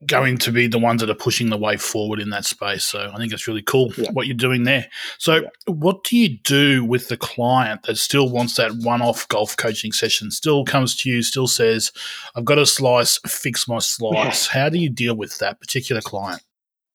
going 0.06 0.38
to 0.38 0.52
be 0.52 0.66
the 0.66 0.78
ones 0.78 1.00
that 1.00 1.10
are 1.10 1.14
pushing 1.14 1.50
the 1.50 1.56
way 1.56 1.76
forward 1.76 2.20
in 2.20 2.30
that 2.30 2.44
space. 2.44 2.84
So 2.84 3.10
I 3.12 3.16
think 3.16 3.32
it's 3.32 3.48
really 3.48 3.62
cool 3.62 3.92
yeah. 3.96 4.10
what 4.12 4.26
you're 4.26 4.36
doing 4.36 4.64
there. 4.64 4.88
So, 5.18 5.36
yeah. 5.36 5.48
what 5.66 6.04
do 6.04 6.16
you 6.16 6.38
do 6.38 6.84
with 6.84 7.08
the 7.08 7.16
client 7.16 7.84
that 7.84 7.96
still 7.96 8.28
wants 8.30 8.56
that 8.56 8.72
one 8.72 9.02
off 9.02 9.26
golf 9.28 9.56
coaching 9.56 9.92
session, 9.92 10.30
still 10.30 10.64
comes 10.64 10.96
to 10.96 11.10
you, 11.10 11.22
still 11.22 11.46
says, 11.46 11.92
I've 12.34 12.44
got 12.44 12.58
a 12.58 12.66
slice, 12.66 13.18
fix 13.26 13.68
my 13.68 13.78
slice? 13.78 14.46
Yeah. 14.46 14.62
How 14.62 14.68
do 14.68 14.78
you 14.78 14.90
deal 14.90 15.16
with 15.16 15.38
that 15.38 15.60
particular 15.60 16.00
client? 16.00 16.42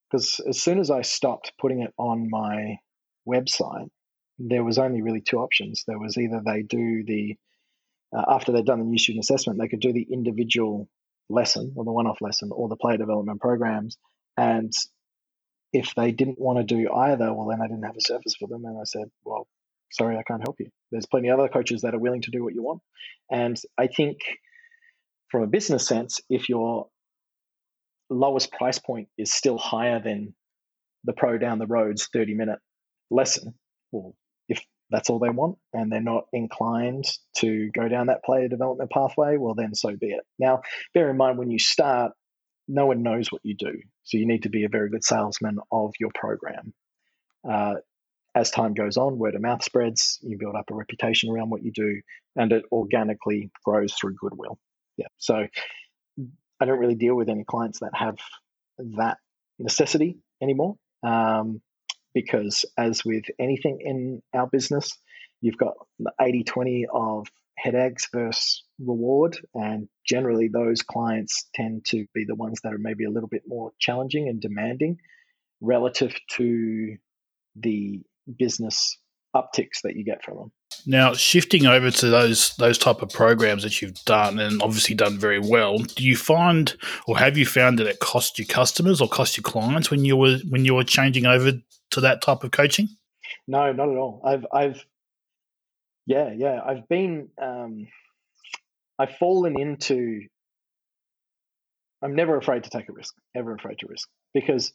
Because 0.10 0.39
as 0.47 0.62
soon 0.62 0.80
as 0.80 0.89
I 0.89 1.01
stopped 1.01 1.53
putting 1.60 1.82
it 1.82 1.93
on 1.97 2.30
my 2.30 2.78
website, 3.28 3.89
there 4.39 4.64
was 4.64 4.80
only 4.80 5.01
really 5.01 5.22
two 5.22 5.38
options. 5.38 5.84
There 5.86 5.99
was 5.99 6.18
either 6.18 6.41
they 6.43 6.64
do 6.64 7.03
the, 7.03 7.38
uh, 8.16 8.24
after 8.28 8.51
they'd 8.51 8.66
done 8.66 8.80
the 8.80 8.86
new 8.86 8.97
student 8.97 9.24
assessment, 9.24 9.60
they 9.60 9.68
could 9.68 9.82
do 9.82 9.93
the 9.93 10.07
individual 10.12 10.88
lesson 11.30 11.74
or 11.76 11.86
the 11.86 11.92
one 11.92 12.08
off 12.08 12.22
lesson 12.22 12.50
or 12.52 12.68
the 12.68 12.76
player 12.76 12.98
development 12.98 13.42
programs. 13.42 13.98
And 14.38 14.74
if 15.72 15.94
they 15.96 16.12
didn't 16.12 16.40
want 16.40 16.58
to 16.58 16.64
do 16.64 16.92
either, 16.92 17.34
well, 17.34 17.48
then 17.48 17.62
I 17.62 17.68
didn't 17.68 17.84
have 17.84 17.98
a 17.98 18.02
service 18.02 18.36
for 18.40 18.48
them. 18.48 18.66
And 18.66 18.78
I 18.78 18.86
said, 18.86 19.10
well, 19.24 19.48
sorry, 19.92 20.18
I 20.18 20.24
can't 20.24 20.42
help 20.42 20.60
you. 20.60 20.70
There's 20.92 21.06
plenty 21.06 21.30
of 21.30 21.40
other 21.40 21.50
coaches 21.50 21.82
that 21.82 21.94
are 21.94 22.00
willing 22.00 22.22
to 22.24 22.32
do 22.32 22.44
what 22.44 22.54
you 22.54 22.64
want. 22.64 22.82
And 23.32 23.60
I 23.78 23.88
think 23.88 24.18
from 25.30 25.44
a 25.44 25.48
business 25.48 25.88
sense, 25.88 26.22
if 26.30 26.50
your 26.50 26.88
lowest 28.10 28.52
price 28.52 28.80
point 28.80 29.10
is 29.18 29.32
still 29.32 29.58
higher 29.58 30.02
than 30.02 30.34
the 31.04 31.14
pro 31.14 31.38
down 31.38 31.60
the 31.60 31.68
road's 31.68 32.08
30 32.12 32.34
minute 32.34 32.60
lesson, 33.12 33.54
well, 33.92 34.16
that's 34.90 35.10
all 35.10 35.20
they 35.20 35.30
want 35.30 35.58
and 35.74 35.92
they're 35.92 36.02
not 36.02 36.26
inclined 36.34 37.06
to 37.38 37.70
go 37.74 37.88
down 37.88 38.08
that 38.08 38.24
player 38.24 38.48
development 38.48 38.92
pathway, 38.92 39.38
well, 39.38 39.54
then 39.54 39.76
so 39.76 39.96
be 39.96 40.08
it. 40.08 40.26
Now, 40.38 40.62
bear 40.94 41.10
in 41.10 41.18
mind 41.18 41.38
when 41.38 41.52
you 41.52 41.60
start, 41.60 42.14
no 42.68 42.86
one 42.86 43.04
knows 43.04 43.32
what 43.32 43.42
you 43.44 43.56
do. 43.56 43.82
So 44.04 44.18
you 44.18 44.28
need 44.28 44.44
to 44.44 44.50
be 44.50 44.64
a 44.64 44.70
very 44.70 44.90
good 44.90 45.04
salesman 45.04 45.60
of 45.72 45.94
your 46.00 46.12
program. 46.14 46.74
Uh, 47.48 47.76
as 48.36 48.52
time 48.52 48.74
goes 48.74 48.98
on, 48.98 49.18
word 49.18 49.36
of 49.36 49.42
mouth 49.42 49.64
spreads, 49.64 50.20
you 50.22 50.38
build 50.38 50.56
up 50.56 50.70
a 50.70 50.76
reputation 50.76 51.32
around 51.32 51.50
what 51.50 51.64
you 51.64 51.72
do, 51.72 52.02
and 52.36 52.52
it 52.52 52.64
organically 52.72 53.52
grows 53.66 53.94
through 53.94 54.16
goodwill. 54.16 54.58
Yeah. 54.98 55.08
So 55.18 55.48
I 56.60 56.66
don't 56.66 56.80
really 56.80 56.96
deal 56.96 57.16
with 57.16 57.30
any 57.30 57.44
clients 57.44 57.80
that 57.80 57.92
have 57.96 58.18
that 58.98 59.18
necessity 59.58 60.18
anymore. 60.42 60.76
Um, 61.04 61.62
because 62.14 62.66
as 62.78 63.05
with 63.05 63.26
anything 63.39 63.80
in 63.82 64.22
our 64.34 64.47
business, 64.47 64.97
you've 65.41 65.57
got 65.57 65.74
the 65.99 66.12
80 66.20 66.43
20 66.43 66.86
of 66.93 67.28
headaches 67.57 68.07
versus 68.14 68.64
reward. 68.80 69.38
And 69.53 69.88
generally, 70.05 70.47
those 70.47 70.82
clients 70.82 71.45
tend 71.53 71.86
to 71.88 72.05
be 72.14 72.26
the 72.26 72.36
ones 72.36 72.60
that 72.64 72.74
are 72.74 72.80
maybe 72.80 73.05
a 73.05 73.10
little 73.10 73.30
bit 73.30 73.43
more 73.47 73.72
challenging 73.80 74.28
and 74.28 74.41
demanding 74.41 74.97
relative 75.62 76.16
to 76.32 76.95
the 77.55 78.01
business 78.38 78.97
upticks 79.36 79.82
that 79.84 79.95
you 79.95 80.03
get 80.03 80.24
from 80.24 80.38
them. 80.38 80.51
Now, 80.86 81.14
shifting 81.14 81.66
over 81.66 81.91
to 81.91 82.07
those 82.07 82.55
those 82.55 82.78
type 82.78 83.01
of 83.01 83.10
programs 83.10 83.64
that 83.64 83.82
you've 83.82 84.01
done 84.05 84.39
and 84.39 84.62
obviously 84.62 84.95
done 84.95 85.18
very 85.18 85.39
well, 85.39 85.78
do 85.80 86.03
you 86.03 86.16
find 86.16 86.76
or 87.07 87.18
have 87.18 87.38
you 87.38 87.45
found 87.45 87.80
that 87.80 87.88
it 87.88 87.99
cost 87.99 88.39
your 88.39 88.47
customers 88.47 89.01
or 89.01 89.07
cost 89.07 89.36
your 89.36 89.43
clients 89.43 89.91
when 89.91 90.05
you 90.05 90.16
were 90.16 90.38
when 90.49 90.66
you 90.66 90.74
were 90.74 90.84
changing 90.84 91.26
over 91.26 91.51
to 91.92 92.02
that 92.02 92.22
type 92.22 92.44
of 92.44 92.52
coaching? 92.52 92.90
No, 93.48 93.72
not 93.72 93.90
at 93.90 93.98
all. 93.98 94.22
I've 94.26 94.46
I've 94.52 94.86
yeah, 96.06 96.32
yeah. 96.36 96.60
I've 96.66 96.88
been 96.88 97.30
um 97.42 97.88
I've 98.98 99.16
fallen 99.18 99.60
into 99.60 100.22
I'm 102.02 102.16
never 102.16 102.38
afraid 102.38 102.64
to 102.64 102.70
take 102.70 102.90
a 102.90 102.94
risk, 102.94 103.14
ever 103.36 103.54
afraid 103.54 103.80
to 103.80 103.88
risk. 103.88 104.08
Because 104.34 104.74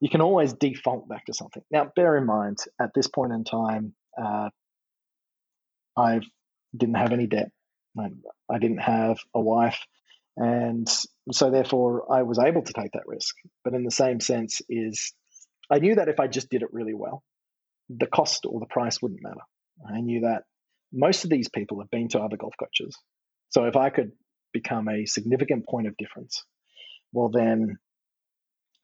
you 0.00 0.08
can 0.08 0.20
always 0.20 0.52
default 0.52 1.08
back 1.08 1.26
to 1.26 1.34
something. 1.34 1.62
Now, 1.70 1.90
bear 1.94 2.16
in 2.16 2.26
mind, 2.26 2.58
at 2.80 2.90
this 2.94 3.06
point 3.06 3.32
in 3.32 3.44
time, 3.44 3.94
uh, 4.20 4.50
I 5.96 6.20
didn't 6.76 6.96
have 6.96 7.12
any 7.12 7.26
debt. 7.26 7.50
I, 7.98 8.08
I 8.50 8.58
didn't 8.58 8.78
have 8.78 9.18
a 9.34 9.40
wife. 9.40 9.78
And 10.36 10.88
so, 11.30 11.50
therefore, 11.50 12.12
I 12.12 12.22
was 12.22 12.40
able 12.40 12.62
to 12.62 12.72
take 12.72 12.92
that 12.92 13.06
risk. 13.06 13.36
But 13.62 13.74
in 13.74 13.84
the 13.84 13.90
same 13.90 14.18
sense, 14.18 14.60
is 14.68 15.12
I 15.70 15.78
knew 15.78 15.96
that 15.96 16.08
if 16.08 16.20
I 16.20 16.26
just 16.26 16.50
did 16.50 16.62
it 16.62 16.72
really 16.72 16.94
well, 16.94 17.22
the 17.88 18.06
cost 18.06 18.46
or 18.46 18.60
the 18.60 18.66
price 18.66 19.00
wouldn't 19.00 19.22
matter. 19.22 19.40
I 19.88 20.00
knew 20.00 20.20
that 20.20 20.44
most 20.92 21.24
of 21.24 21.30
these 21.30 21.48
people 21.48 21.80
have 21.80 21.90
been 21.90 22.08
to 22.08 22.20
other 22.20 22.36
golf 22.36 22.54
coaches. 22.58 22.96
So 23.50 23.64
if 23.64 23.76
I 23.76 23.90
could 23.90 24.12
become 24.52 24.88
a 24.88 25.06
significant 25.06 25.66
point 25.66 25.86
of 25.88 25.96
difference, 25.96 26.44
well, 27.12 27.30
then 27.30 27.78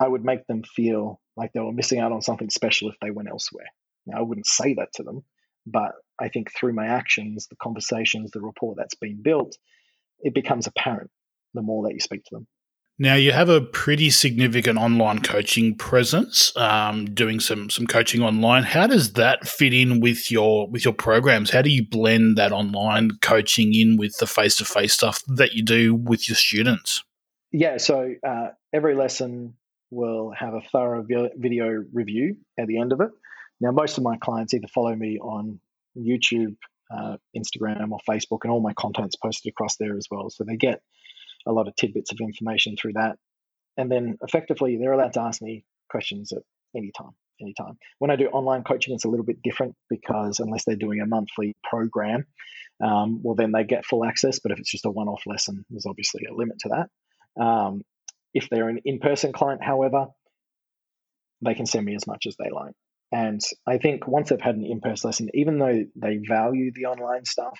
I 0.01 0.09
would 0.09 0.25
make 0.25 0.47
them 0.47 0.63
feel 0.63 1.21
like 1.37 1.53
they 1.53 1.61
were 1.61 1.73
missing 1.73 2.01
out 2.01 2.13
on 2.13 2.23
something 2.23 2.51
special 2.51 2.89
if 2.89 2.97
they 3.01 3.11
went 3.11 3.29
elsewhere. 3.29 3.67
Now, 4.07 4.19
I 4.19 4.23
wouldn't 4.23 4.47
say 4.47 4.75
that 4.75 4.93
to 4.95 5.03
them, 5.03 5.25
but 5.67 5.93
I 6.19 6.29
think 6.29 6.51
through 6.53 6.73
my 6.73 6.87
actions, 6.87 7.47
the 7.49 7.57
conversations, 7.57 8.31
the 8.31 8.41
rapport 8.41 8.75
that's 8.77 8.95
been 8.95 9.23
built, 9.23 9.57
it 10.21 10.35
becomes 10.35 10.67
apparent 10.67 11.11
the 11.55 11.63
more 11.63 11.85
that 11.85 11.95
you 11.95 12.01
speak 12.01 12.25
to 12.25 12.37
them. 12.37 12.47
Now 13.03 13.15
you 13.15 13.33
have 13.33 13.49
a 13.49 13.63
pretty 13.63 14.11
significant 14.11 14.79
online 14.79 15.23
coaching 15.23 15.75
presence, 15.75 16.55
um, 16.55 17.07
doing 17.07 17.41
some 17.41 17.71
some 17.71 17.87
coaching 17.87 18.21
online. 18.21 18.63
How 18.63 18.87
does 18.87 19.15
that 19.15 19.49
fit 19.49 19.73
in 19.73 20.01
with 20.01 20.31
your 20.31 20.69
with 20.69 20.85
your 20.85 20.93
programs? 20.93 21.49
How 21.49 21.63
do 21.63 21.71
you 21.71 21.83
blend 21.83 22.37
that 22.37 22.53
online 22.53 23.13
coaching 23.23 23.75
in 23.75 23.97
with 23.97 24.19
the 24.19 24.27
face 24.27 24.59
to 24.59 24.67
face 24.67 24.93
stuff 24.93 25.23
that 25.29 25.55
you 25.55 25.63
do 25.63 25.95
with 25.95 26.29
your 26.29 26.37
students? 26.37 27.03
Yeah, 27.53 27.79
so 27.79 28.13
uh, 28.23 28.49
every 28.75 28.95
lesson 28.95 29.55
will 29.91 30.35
have 30.39 30.53
a 30.53 30.61
thorough 30.61 31.03
video 31.39 31.83
review 31.95 32.37
at 32.59 32.67
the 32.67 32.79
end 32.79 32.93
of 32.93 33.01
it. 33.01 33.11
Now, 33.63 33.71
most 33.71 33.97
of 33.97 34.05
my 34.05 34.19
clients 34.19 34.53
either 34.53 34.69
follow 34.69 34.95
me 34.95 35.19
on 35.19 35.59
YouTube, 35.97 36.55
uh, 36.95 37.17
Instagram, 37.35 37.93
or 37.93 37.99
Facebook, 38.07 38.41
and 38.43 38.53
all 38.53 38.61
my 38.61 38.75
content's 38.75 39.17
posted 39.17 39.51
across 39.51 39.77
there 39.77 39.97
as 39.97 40.07
well. 40.11 40.29
So 40.29 40.45
they 40.45 40.57
get 40.57 40.83
a 41.47 41.53
lot 41.53 41.69
of 41.69 41.77
tidbits 41.77 42.13
of 42.13 42.19
information 42.21 42.77
through 42.77 42.95
that. 42.95 43.17
And 43.77 43.91
then 43.91 44.19
effectively, 44.23 44.77
they're 44.77 44.93
allowed 44.93 45.15
to 45.15 45.23
ask 45.23 45.41
me 45.41 45.65
questions 45.89 46.33
at 46.33 46.43
any 46.77 46.93
time. 46.97 47.13
Anytime. 47.43 47.79
When 47.99 48.11
I 48.11 48.17
do 48.17 48.27
online 48.27 48.65
coaching, 48.65 48.95
it's 48.95 49.07
a 49.07 49.09
little 49.09 49.25
bit 49.25 49.41
different 49.43 49.75
because 49.89 50.41
unless 50.41 50.67
they're 50.67 50.77
doing 50.77 51.01
a 51.01 51.07
monthly 51.07 51.57
program, 51.65 52.27
um, 52.85 53.21
well, 53.23 53.35
then 53.35 53.51
they 53.51 53.65
get 53.65 53.87
full 53.87 54.05
access. 54.05 54.41
But 54.41 54.53
if 54.53 54.59
it's 54.59 54.71
just 54.71 54.85
a 54.85 54.91
one 54.91 55.09
off 55.09 55.23
lesson, 55.25 55.65
there's 55.71 55.87
obviously 55.87 56.27
a 56.31 56.35
limit 56.35 56.59
to 56.61 56.69
that. 56.69 57.43
Um, 57.43 57.81
if 58.35 58.51
they're 58.51 58.69
an 58.69 58.81
in 58.85 58.99
person 58.99 59.33
client, 59.33 59.65
however, 59.65 60.09
they 61.43 61.55
can 61.55 61.65
send 61.65 61.87
me 61.87 61.95
as 61.95 62.07
much 62.07 62.27
as 62.27 62.37
they 62.37 62.51
like. 62.51 62.75
And 63.11 63.41
I 63.67 63.79
think 63.79 64.07
once 64.07 64.29
they've 64.29 64.41
had 64.41 64.57
an 64.57 64.67
in 64.67 64.81
person 64.81 65.09
lesson, 65.09 65.31
even 65.33 65.59
though 65.59 65.85
they 65.97 66.19
value 66.19 66.73
the 66.75 66.87
online 66.87 67.25
stuff, 67.25 67.59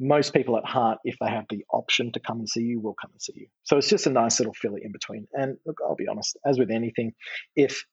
most 0.00 0.32
people 0.32 0.56
at 0.56 0.64
heart, 0.64 0.98
if 1.04 1.16
they 1.20 1.28
have 1.28 1.46
the 1.50 1.64
option 1.72 2.12
to 2.12 2.20
come 2.20 2.38
and 2.38 2.48
see 2.48 2.62
you, 2.62 2.80
will 2.80 2.94
come 2.94 3.10
and 3.12 3.20
see 3.20 3.32
you. 3.34 3.46
So 3.64 3.78
it's 3.78 3.88
just 3.88 4.06
a 4.06 4.10
nice 4.10 4.38
little 4.38 4.54
filler 4.54 4.78
in 4.78 4.92
between. 4.92 5.26
And 5.32 5.58
look, 5.66 5.78
I'll 5.84 5.96
be 5.96 6.08
honest, 6.08 6.36
as 6.44 6.58
with 6.58 6.70
anything, 6.70 7.12
if 7.56 7.84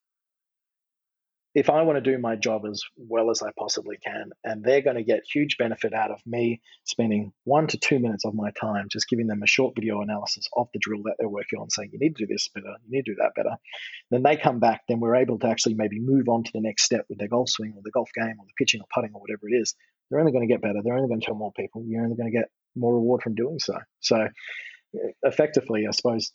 if 1.56 1.70
I 1.70 1.84
want 1.84 1.96
to 1.96 2.12
do 2.12 2.20
my 2.20 2.36
job 2.36 2.64
as 2.70 2.82
well 2.98 3.32
as 3.32 3.42
I 3.42 3.50
possibly 3.58 3.96
can, 4.06 4.32
and 4.44 4.62
they're 4.62 4.82
going 4.82 4.98
to 4.98 5.04
get 5.04 5.22
huge 5.24 5.58
benefit 5.58 5.94
out 5.94 6.12
of 6.12 6.20
me 6.26 6.62
spending 6.84 7.32
one 7.46 7.68
to 7.68 7.78
two 7.78 7.98
minutes 7.98 8.26
of 8.26 8.34
my 8.34 8.52
time 8.52 8.88
just 8.92 9.08
giving 9.08 9.28
them 9.28 9.42
a 9.42 9.48
short 9.48 9.74
video 9.74 10.02
analysis 10.02 10.50
of 10.56 10.68
the 10.74 10.80
drill 10.80 11.04
that 11.04 11.16
they're 11.18 11.30
working 11.30 11.60
on, 11.60 11.70
saying, 11.70 11.92
you 11.94 12.00
need 12.00 12.18
to 12.18 12.26
do 12.26 12.34
this 12.34 12.50
better, 12.50 12.76
you 12.86 12.98
need 12.98 13.06
to 13.06 13.14
do 13.14 13.18
that 13.22 13.36
better. 13.36 13.56
Then 14.12 14.22
they 14.22 14.36
come 14.36 14.60
back, 14.60 14.82
then 14.90 15.00
we're 15.00 15.16
able 15.16 15.40
to 15.40 15.48
actually 15.48 15.76
maybe 15.76 15.98
move 15.98 16.28
on 16.28 16.44
to 16.44 16.52
the 16.54 16.60
next 16.60 16.84
step 16.84 17.06
with 17.08 17.20
their 17.20 17.30
golf 17.30 17.50
swing 17.50 17.74
or 17.78 17.82
the 17.86 17.92
golf 17.92 18.10
game 18.14 18.36
or 18.38 18.46
the 18.46 18.54
pitching 18.58 18.82
or 18.82 18.88
putting 18.94 19.16
or 19.16 19.22
whatever 19.22 19.48
it 19.48 19.56
is. 19.56 19.76
They're 20.10 20.20
only 20.20 20.32
going 20.32 20.48
to 20.48 20.54
get 20.54 20.62
better. 20.62 20.80
They're 20.84 20.96
only 20.96 21.08
going 21.08 21.22
to 21.22 21.26
tell 21.26 21.36
more 21.36 21.52
people. 21.54 21.84
You're 21.86 22.04
only 22.04 22.16
going 22.16 22.32
to 22.32 22.38
get 22.38 22.50
more 22.76 22.94
reward 22.94 23.22
from 23.22 23.36
doing 23.36 23.60
so. 23.60 23.76
So, 24.02 24.28
effectively, 25.24 25.86
I 25.88 25.92
suppose 25.92 26.32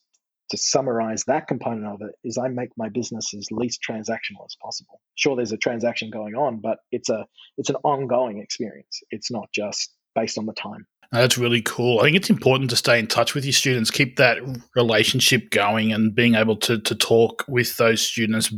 to 0.51 0.57
summarize 0.57 1.25
that 1.25 1.47
component 1.47 1.87
of 1.87 2.01
it 2.03 2.15
is 2.25 2.37
I 2.37 2.49
make 2.49 2.71
my 2.77 2.89
business 2.89 3.33
as 3.35 3.49
least 3.51 3.81
transactional 3.89 4.45
as 4.45 4.57
possible. 4.61 5.01
Sure, 5.15 5.37
there's 5.37 5.53
a 5.53 5.57
transaction 5.57 6.11
going 6.11 6.35
on, 6.35 6.61
but 6.61 6.79
it's 6.91 7.09
a 7.09 7.27
it's 7.57 7.71
an 7.71 7.77
ongoing 7.85 8.39
experience. 8.39 9.01
It's 9.11 9.31
not 9.31 9.49
just 9.55 9.95
based 10.15 10.39
on 10.39 10.47
the 10.47 10.53
time. 10.53 10.87
That's 11.13 11.39
really 11.39 11.63
cool. 11.63 11.99
I 12.01 12.05
think 12.05 12.17
it's 12.17 12.31
important 12.31 12.71
to 12.71 12.77
stay 12.77 12.99
in 12.99 13.09
touch 13.09 13.35
with 13.35 13.45
your 13.45 13.53
students, 13.53 13.91
keep 13.91 14.17
that 14.17 14.39
relationship 14.77 15.51
going, 15.51 15.93
and 15.93 16.15
being 16.15 16.35
able 16.35 16.57
to 16.59 16.81
to 16.81 16.95
talk 16.95 17.45
with 17.49 17.77
those 17.77 18.03
students 18.03 18.53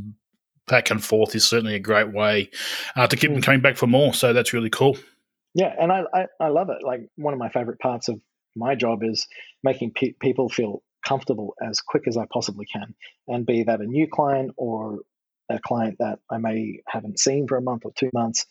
back 0.66 0.90
and 0.90 1.02
forth 1.02 1.34
is 1.34 1.46
certainly 1.46 1.74
a 1.74 1.80
great 1.80 2.12
way 2.12 2.50
uh, 2.96 3.06
to 3.06 3.16
keep 3.16 3.30
mm. 3.30 3.34
them 3.34 3.42
coming 3.42 3.60
back 3.60 3.76
for 3.76 3.86
more. 3.86 4.14
So 4.14 4.32
that's 4.32 4.52
really 4.52 4.70
cool. 4.70 4.96
Yeah, 5.54 5.74
and 5.78 5.92
I, 5.92 6.02
I, 6.14 6.26
I 6.40 6.48
love 6.48 6.70
it. 6.70 6.84
Like 6.84 7.02
one 7.16 7.34
of 7.34 7.38
my 7.38 7.50
favorite 7.50 7.78
parts 7.78 8.08
of 8.08 8.20
my 8.56 8.74
job 8.74 9.02
is 9.02 9.26
making 9.62 9.92
pe- 9.92 10.14
people 10.20 10.48
feel 10.48 10.82
comfortable 11.06 11.54
as 11.62 11.80
quick 11.80 12.04
as 12.06 12.16
I 12.16 12.26
possibly 12.32 12.66
can, 12.72 12.94
and 13.28 13.44
be 13.44 13.64
that 13.64 13.80
a 13.80 13.86
new 13.86 14.06
client 14.10 14.52
or 14.56 15.00
a 15.50 15.58
client 15.58 15.96
that 15.98 16.20
I 16.30 16.38
may 16.38 16.80
haven't 16.86 17.18
seen 17.18 17.46
for 17.48 17.56
a 17.56 17.62
month 17.62 17.82
or 17.84 17.92
two 17.96 18.10
months. 18.14 18.46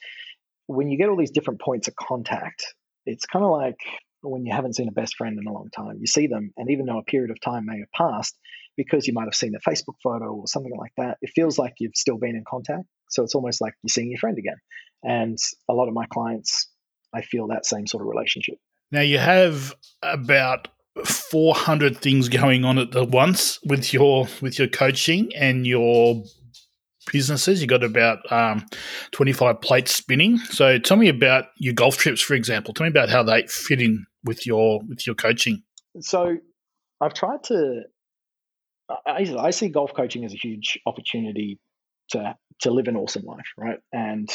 When 0.67 0.89
you 0.89 0.97
get 0.97 1.09
all 1.09 1.17
these 1.17 1.31
different 1.31 1.61
points 1.61 1.87
of 1.87 1.95
contact, 1.95 2.75
it's 3.05 3.25
kind 3.25 3.43
of 3.43 3.51
like 3.51 3.79
when 4.21 4.45
you 4.45 4.53
haven't 4.53 4.75
seen 4.75 4.87
a 4.87 4.91
best 4.91 5.15
friend 5.15 5.39
in 5.39 5.47
a 5.47 5.53
long 5.53 5.69
time. 5.75 5.97
You 5.99 6.07
see 6.07 6.27
them, 6.27 6.51
and 6.57 6.69
even 6.69 6.85
though 6.85 6.99
a 6.99 7.03
period 7.03 7.31
of 7.31 7.41
time 7.41 7.65
may 7.65 7.79
have 7.79 7.91
passed, 7.95 8.37
because 8.77 9.07
you 9.07 9.13
might 9.13 9.25
have 9.25 9.35
seen 9.35 9.53
a 9.55 9.69
Facebook 9.69 9.95
photo 10.03 10.33
or 10.33 10.47
something 10.47 10.75
like 10.77 10.91
that, 10.97 11.17
it 11.21 11.31
feels 11.35 11.57
like 11.57 11.73
you've 11.79 11.95
still 11.95 12.17
been 12.17 12.35
in 12.35 12.43
contact. 12.47 12.85
So 13.09 13.23
it's 13.23 13.35
almost 13.35 13.61
like 13.61 13.73
you're 13.83 13.89
seeing 13.89 14.09
your 14.09 14.19
friend 14.19 14.37
again. 14.37 14.57
And 15.03 15.37
a 15.69 15.73
lot 15.73 15.87
of 15.87 15.93
my 15.93 16.05
clients, 16.07 16.69
I 17.13 17.21
feel 17.21 17.47
that 17.47 17.65
same 17.65 17.87
sort 17.87 18.01
of 18.03 18.07
relationship. 18.07 18.55
Now 18.91 19.01
you 19.01 19.17
have 19.17 19.73
about 20.03 20.67
400 21.05 21.97
things 21.97 22.29
going 22.29 22.65
on 22.65 22.77
at 22.77 22.91
the 22.91 23.03
once 23.03 23.59
with 23.63 23.93
your 23.93 24.27
with 24.41 24.59
your 24.59 24.67
coaching 24.67 25.31
and 25.35 25.65
your 25.65 26.23
businesses. 27.11 27.61
You 27.61 27.67
got 27.67 27.83
about 27.83 28.29
um, 28.31 28.65
25 29.11 29.61
plates 29.61 29.95
spinning. 29.95 30.37
So 30.37 30.77
tell 30.77 30.97
me 30.97 31.07
about 31.07 31.45
your 31.57 31.73
golf 31.73 31.97
trips, 31.97 32.21
for 32.21 32.33
example. 32.33 32.73
Tell 32.73 32.85
me 32.85 32.89
about 32.89 33.09
how 33.09 33.23
they 33.23 33.47
fit 33.47 33.81
in 33.81 34.05
with 34.23 34.45
your 34.45 34.81
with 34.87 35.07
your 35.07 35.15
coaching. 35.15 35.63
So 35.99 36.37
I've 36.99 37.13
tried 37.13 37.43
to. 37.45 37.83
I, 39.05 39.35
I 39.37 39.49
see 39.51 39.69
golf 39.69 39.93
coaching 39.93 40.25
as 40.25 40.33
a 40.33 40.37
huge 40.37 40.79
opportunity 40.85 41.59
to 42.09 42.35
to 42.61 42.71
live 42.71 42.87
an 42.87 42.95
awesome 42.95 43.23
life, 43.23 43.47
right? 43.57 43.79
And 43.91 44.29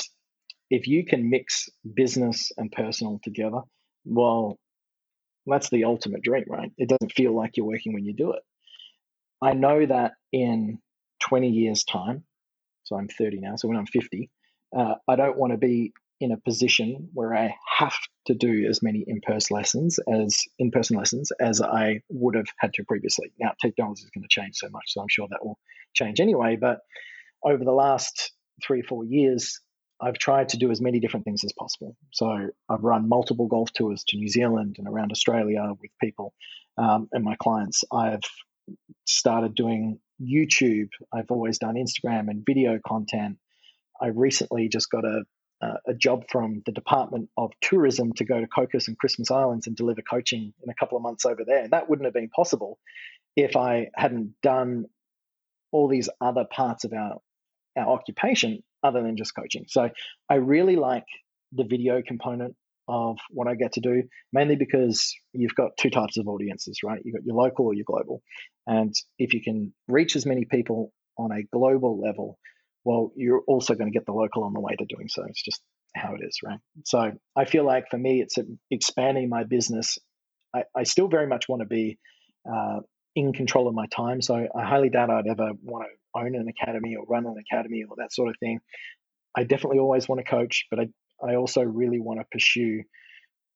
if 0.70 0.86
you 0.88 1.04
can 1.04 1.30
mix 1.30 1.68
business 1.94 2.50
and 2.56 2.72
personal 2.72 3.20
together, 3.22 3.60
well, 4.04 4.58
that's 5.46 5.70
the 5.70 5.84
ultimate 5.84 6.22
dream, 6.22 6.44
right? 6.48 6.72
It 6.76 6.88
doesn't 6.88 7.12
feel 7.12 7.34
like 7.36 7.56
you're 7.56 7.66
working 7.66 7.94
when 7.94 8.04
you 8.04 8.14
do 8.14 8.32
it. 8.32 8.42
I 9.40 9.52
know 9.52 9.84
that 9.86 10.12
in 10.32 10.78
20 11.28 11.50
years' 11.50 11.84
time, 11.84 12.24
so 12.84 12.96
I'm 12.96 13.08
30 13.08 13.40
now, 13.40 13.56
so 13.56 13.68
when 13.68 13.76
I'm 13.76 13.86
50, 13.86 14.30
uh, 14.76 14.94
I 15.06 15.16
don't 15.16 15.36
want 15.36 15.52
to 15.52 15.58
be 15.58 15.92
in 16.20 16.32
a 16.32 16.36
position 16.38 17.08
where 17.12 17.34
I 17.34 17.54
have 17.78 17.96
to 18.26 18.34
do 18.34 18.66
as 18.68 18.82
many 18.82 19.04
in-person 19.06 19.54
lessons 19.54 19.98
as 20.12 20.44
in-person 20.58 20.96
lessons 20.96 21.30
as 21.40 21.60
I 21.60 22.00
would 22.08 22.34
have 22.34 22.46
had 22.58 22.72
to 22.74 22.84
previously. 22.84 23.32
Now 23.38 23.52
technology 23.60 24.02
is 24.02 24.10
going 24.10 24.22
to 24.22 24.28
change 24.28 24.56
so 24.56 24.68
much, 24.70 24.84
so 24.88 25.00
I'm 25.00 25.08
sure 25.10 25.28
that 25.30 25.44
will 25.44 25.58
change 25.94 26.20
anyway. 26.20 26.56
But 26.56 26.80
over 27.44 27.64
the 27.64 27.72
last 27.72 28.32
three 28.64 28.80
or 28.80 28.84
four 28.84 29.04
years, 29.04 29.60
I've 30.00 30.18
tried 30.18 30.50
to 30.50 30.58
do 30.58 30.70
as 30.70 30.80
many 30.80 31.00
different 31.00 31.24
things 31.24 31.44
as 31.44 31.52
possible. 31.52 31.96
So 32.12 32.48
I've 32.68 32.82
run 32.82 33.08
multiple 33.08 33.46
golf 33.46 33.72
tours 33.72 34.04
to 34.08 34.16
New 34.16 34.28
Zealand 34.28 34.76
and 34.78 34.88
around 34.88 35.12
Australia 35.12 35.72
with 35.80 35.90
people 36.02 36.34
um, 36.76 37.08
and 37.12 37.24
my 37.24 37.36
clients. 37.36 37.84
I've 37.92 38.20
started 39.06 39.54
doing 39.54 39.98
YouTube. 40.20 40.88
I've 41.14 41.30
always 41.30 41.58
done 41.58 41.74
Instagram 41.74 42.28
and 42.28 42.44
video 42.44 42.78
content. 42.86 43.38
I 44.00 44.08
recently 44.08 44.68
just 44.68 44.90
got 44.90 45.04
a 45.04 45.24
Uh, 45.62 45.78
a 45.86 45.94
job 45.94 46.24
from 46.30 46.62
the 46.66 46.72
Department 46.72 47.30
of 47.38 47.50
Tourism 47.62 48.12
to 48.12 48.24
go 48.26 48.38
to 48.38 48.46
Cocos 48.46 48.88
and 48.88 48.98
Christmas 48.98 49.30
Islands 49.30 49.66
and 49.66 49.74
deliver 49.74 50.02
coaching 50.02 50.52
in 50.62 50.70
a 50.70 50.74
couple 50.74 50.98
of 50.98 51.02
months 51.02 51.24
over 51.24 51.44
there. 51.46 51.62
And 51.62 51.70
that 51.72 51.88
wouldn't 51.88 52.04
have 52.04 52.12
been 52.12 52.28
possible 52.28 52.78
if 53.36 53.56
I 53.56 53.88
hadn't 53.94 54.34
done 54.42 54.84
all 55.72 55.88
these 55.88 56.10
other 56.20 56.44
parts 56.44 56.84
of 56.84 56.92
our 56.92 57.20
our 57.76 57.88
occupation 57.88 58.62
other 58.82 59.02
than 59.02 59.16
just 59.16 59.34
coaching. 59.34 59.66
So 59.68 59.90
I 60.30 60.34
really 60.34 60.76
like 60.76 61.04
the 61.52 61.64
video 61.64 62.02
component 62.06 62.56
of 62.88 63.18
what 63.30 63.48
I 63.48 63.54
get 63.54 63.72
to 63.72 63.80
do, 63.80 64.04
mainly 64.32 64.56
because 64.56 65.14
you've 65.32 65.54
got 65.54 65.76
two 65.76 65.90
types 65.90 66.16
of 66.16 66.28
audiences, 66.28 66.80
right? 66.84 67.00
You've 67.04 67.16
got 67.16 67.24
your 67.24 67.36
local 67.36 67.66
or 67.66 67.74
your 67.74 67.84
global. 67.84 68.22
And 68.66 68.94
if 69.18 69.34
you 69.34 69.42
can 69.42 69.72
reach 69.88 70.16
as 70.16 70.24
many 70.24 70.44
people 70.44 70.92
on 71.18 71.32
a 71.32 71.42
global 71.52 72.00
level, 72.00 72.38
well, 72.86 73.10
you're 73.16 73.42
also 73.48 73.74
going 73.74 73.92
to 73.92 73.92
get 73.92 74.06
the 74.06 74.12
local 74.12 74.44
on 74.44 74.52
the 74.52 74.60
way 74.60 74.76
to 74.76 74.84
doing 74.84 75.08
so. 75.08 75.24
It's 75.28 75.42
just 75.42 75.60
how 75.96 76.14
it 76.14 76.20
is, 76.24 76.38
right? 76.44 76.60
So 76.84 77.10
I 77.34 77.44
feel 77.44 77.64
like 77.64 77.90
for 77.90 77.98
me, 77.98 78.20
it's 78.20 78.36
expanding 78.70 79.28
my 79.28 79.42
business. 79.42 79.98
I, 80.54 80.62
I 80.72 80.84
still 80.84 81.08
very 81.08 81.26
much 81.26 81.48
want 81.48 81.62
to 81.62 81.66
be 81.66 81.98
uh, 82.48 82.78
in 83.16 83.32
control 83.32 83.66
of 83.66 83.74
my 83.74 83.86
time. 83.86 84.22
So 84.22 84.36
I 84.36 84.64
highly 84.64 84.88
doubt 84.88 85.10
I'd 85.10 85.26
ever 85.26 85.50
want 85.64 85.86
to 85.86 86.20
own 86.20 86.36
an 86.36 86.46
academy 86.46 86.94
or 86.94 87.04
run 87.06 87.26
an 87.26 87.34
academy 87.50 87.82
or 87.82 87.96
that 87.98 88.12
sort 88.12 88.28
of 88.28 88.36
thing. 88.38 88.60
I 89.36 89.42
definitely 89.42 89.80
always 89.80 90.08
want 90.08 90.24
to 90.24 90.30
coach, 90.30 90.66
but 90.70 90.78
I, 90.78 90.86
I 91.28 91.34
also 91.34 91.62
really 91.62 91.98
want 91.98 92.20
to 92.20 92.26
pursue 92.30 92.84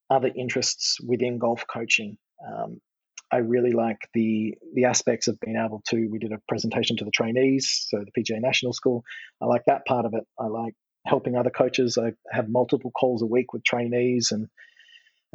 other 0.09 0.29
interests 0.35 0.97
within 0.99 1.37
golf 1.37 1.63
coaching. 1.73 2.17
Um, 2.45 2.81
I 3.31 3.37
really 3.37 3.71
like 3.71 3.99
the 4.13 4.55
the 4.73 4.85
aspects 4.85 5.27
of 5.27 5.39
being 5.39 5.55
able 5.55 5.81
to. 5.89 6.07
We 6.07 6.19
did 6.19 6.33
a 6.33 6.41
presentation 6.47 6.97
to 6.97 7.05
the 7.05 7.11
trainees, 7.11 7.85
so 7.87 8.03
the 8.03 8.21
PGA 8.21 8.41
National 8.41 8.73
School. 8.73 9.03
I 9.41 9.45
like 9.45 9.63
that 9.67 9.85
part 9.85 10.05
of 10.05 10.13
it. 10.13 10.25
I 10.37 10.47
like 10.47 10.73
helping 11.05 11.35
other 11.35 11.49
coaches. 11.49 11.97
I 11.97 12.13
have 12.29 12.49
multiple 12.49 12.91
calls 12.91 13.21
a 13.21 13.25
week 13.25 13.53
with 13.53 13.63
trainees 13.63 14.31
and 14.31 14.47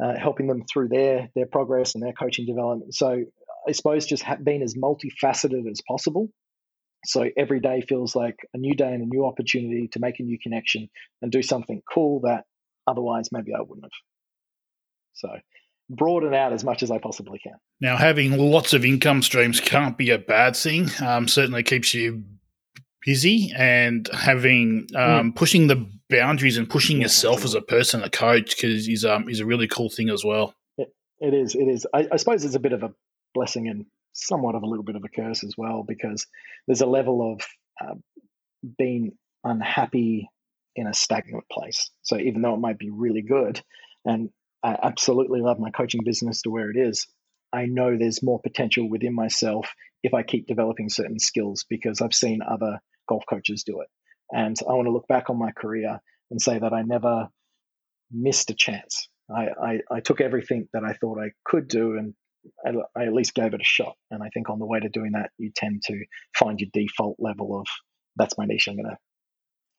uh, 0.01 0.17
helping 0.17 0.47
them 0.47 0.63
through 0.71 0.89
their 0.89 1.29
their 1.35 1.47
progress 1.47 1.95
and 1.95 2.03
their 2.03 2.13
coaching 2.13 2.45
development. 2.45 2.93
So 2.93 3.23
I 3.67 3.71
suppose 3.71 4.05
just 4.05 4.23
being 4.43 4.61
as 4.61 4.75
multifaceted 4.75 5.69
as 5.69 5.81
possible. 5.87 6.29
So 7.05 7.29
every 7.37 7.59
day 7.59 7.81
feels 7.81 8.15
like 8.15 8.37
a 8.53 8.57
new 8.57 8.75
day 8.75 8.93
and 8.93 9.03
a 9.03 9.05
new 9.05 9.25
opportunity 9.25 9.87
to 9.93 9.99
make 9.99 10.19
a 10.19 10.23
new 10.23 10.37
connection 10.41 10.89
and 11.21 11.31
do 11.31 11.41
something 11.41 11.81
cool 11.91 12.21
that 12.21 12.45
otherwise 12.85 13.29
maybe 13.31 13.53
I 13.53 13.61
wouldn't 13.61 13.85
have. 13.85 13.91
So 15.13 15.29
broaden 15.89 16.33
out 16.33 16.53
as 16.53 16.63
much 16.63 16.83
as 16.83 16.91
I 16.91 16.97
possibly 16.97 17.39
can. 17.39 17.55
Now, 17.79 17.97
having 17.97 18.37
lots 18.37 18.73
of 18.73 18.83
income 18.83 19.21
streams 19.21 19.59
can't 19.59 19.97
be 19.97 20.09
a 20.09 20.17
bad 20.17 20.55
thing. 20.55 20.89
Um, 21.01 21.27
certainly 21.27 21.63
keeps 21.63 21.93
you 21.93 22.23
busy, 23.05 23.53
and 23.55 24.09
having 24.13 24.87
um, 24.95 25.31
mm. 25.31 25.35
pushing 25.35 25.67
the 25.67 25.87
boundaries 26.09 26.57
and 26.57 26.69
pushing 26.69 27.01
yourself 27.01 27.45
as 27.45 27.53
a 27.53 27.61
person, 27.61 28.03
a 28.03 28.09
coach, 28.09 28.55
because 28.55 28.87
is 28.87 29.05
um 29.05 29.29
is 29.29 29.39
a 29.39 29.45
really 29.45 29.67
cool 29.67 29.89
thing 29.89 30.09
as 30.09 30.23
well. 30.25 30.53
It, 30.77 30.93
it 31.19 31.33
is. 31.33 31.55
It 31.55 31.65
is. 31.65 31.87
I, 31.93 32.07
I 32.11 32.17
suppose 32.17 32.43
it's 32.43 32.55
a 32.55 32.59
bit 32.59 32.73
of 32.73 32.83
a 32.83 32.93
blessing 33.33 33.67
and 33.67 33.85
somewhat 34.13 34.55
of 34.55 34.63
a 34.63 34.65
little 34.65 34.83
bit 34.83 34.95
of 34.95 35.03
a 35.05 35.09
curse 35.09 35.43
as 35.43 35.53
well, 35.57 35.83
because 35.87 36.27
there's 36.65 36.81
a 36.81 36.85
level 36.85 37.33
of 37.33 37.41
uh, 37.79 37.95
being 38.77 39.13
unhappy 39.43 40.27
in 40.75 40.87
a 40.87 40.93
stagnant 40.93 41.45
place. 41.51 41.91
So 42.01 42.17
even 42.17 42.41
though 42.41 42.55
it 42.55 42.59
might 42.59 42.79
be 42.79 42.89
really 42.89 43.21
good, 43.21 43.61
and 44.03 44.29
I 44.67 44.77
absolutely 44.83 45.39
love 45.41 45.59
my 45.59 45.71
coaching 45.71 46.01
business 46.03 46.41
to 46.41 46.49
where 46.49 46.69
it 46.69 46.77
is, 46.77 47.07
I 47.53 47.67
know 47.67 47.97
there's 47.97 48.21
more 48.21 48.41
potential 48.41 48.89
within 48.89 49.15
myself 49.15 49.69
if 50.03 50.13
I 50.13 50.23
keep 50.23 50.45
developing 50.45 50.89
certain 50.89 51.19
skills 51.19 51.65
because 51.69 52.01
I've 52.01 52.13
seen 52.13 52.41
other 52.41 52.79
golf 53.07 53.23
coaches 53.29 53.63
do 53.63 53.79
it. 53.79 53.87
And 54.31 54.57
I 54.67 54.73
want 54.73 54.87
to 54.87 54.91
look 54.91 55.07
back 55.07 55.29
on 55.29 55.39
my 55.39 55.51
career 55.51 55.99
and 56.31 56.41
say 56.41 56.59
that 56.59 56.73
I 56.73 56.81
never 56.81 57.29
missed 58.11 58.49
a 58.49 58.55
chance. 58.55 59.07
I, 59.33 59.47
I, 59.61 59.79
I 59.89 59.99
took 60.01 60.19
everything 60.19 60.67
that 60.73 60.83
I 60.83 60.93
thought 60.93 61.17
I 61.17 61.31
could 61.45 61.69
do 61.69 61.97
and 61.97 62.13
I, 62.65 62.99
I 62.99 63.05
at 63.05 63.13
least 63.13 63.35
gave 63.35 63.53
it 63.53 63.61
a 63.61 63.65
shot. 63.65 63.95
And 64.11 64.21
I 64.21 64.27
think 64.33 64.49
on 64.49 64.59
the 64.59 64.65
way 64.65 64.81
to 64.81 64.89
doing 64.89 65.13
that, 65.13 65.31
you 65.37 65.51
tend 65.55 65.83
to 65.85 66.03
find 66.37 66.59
your 66.59 66.69
default 66.73 67.15
level 67.19 67.57
of 67.57 67.67
that's 68.17 68.37
my 68.37 68.45
niche. 68.45 68.67
I'm 68.67 68.75
going 68.75 68.89
to 68.89 68.97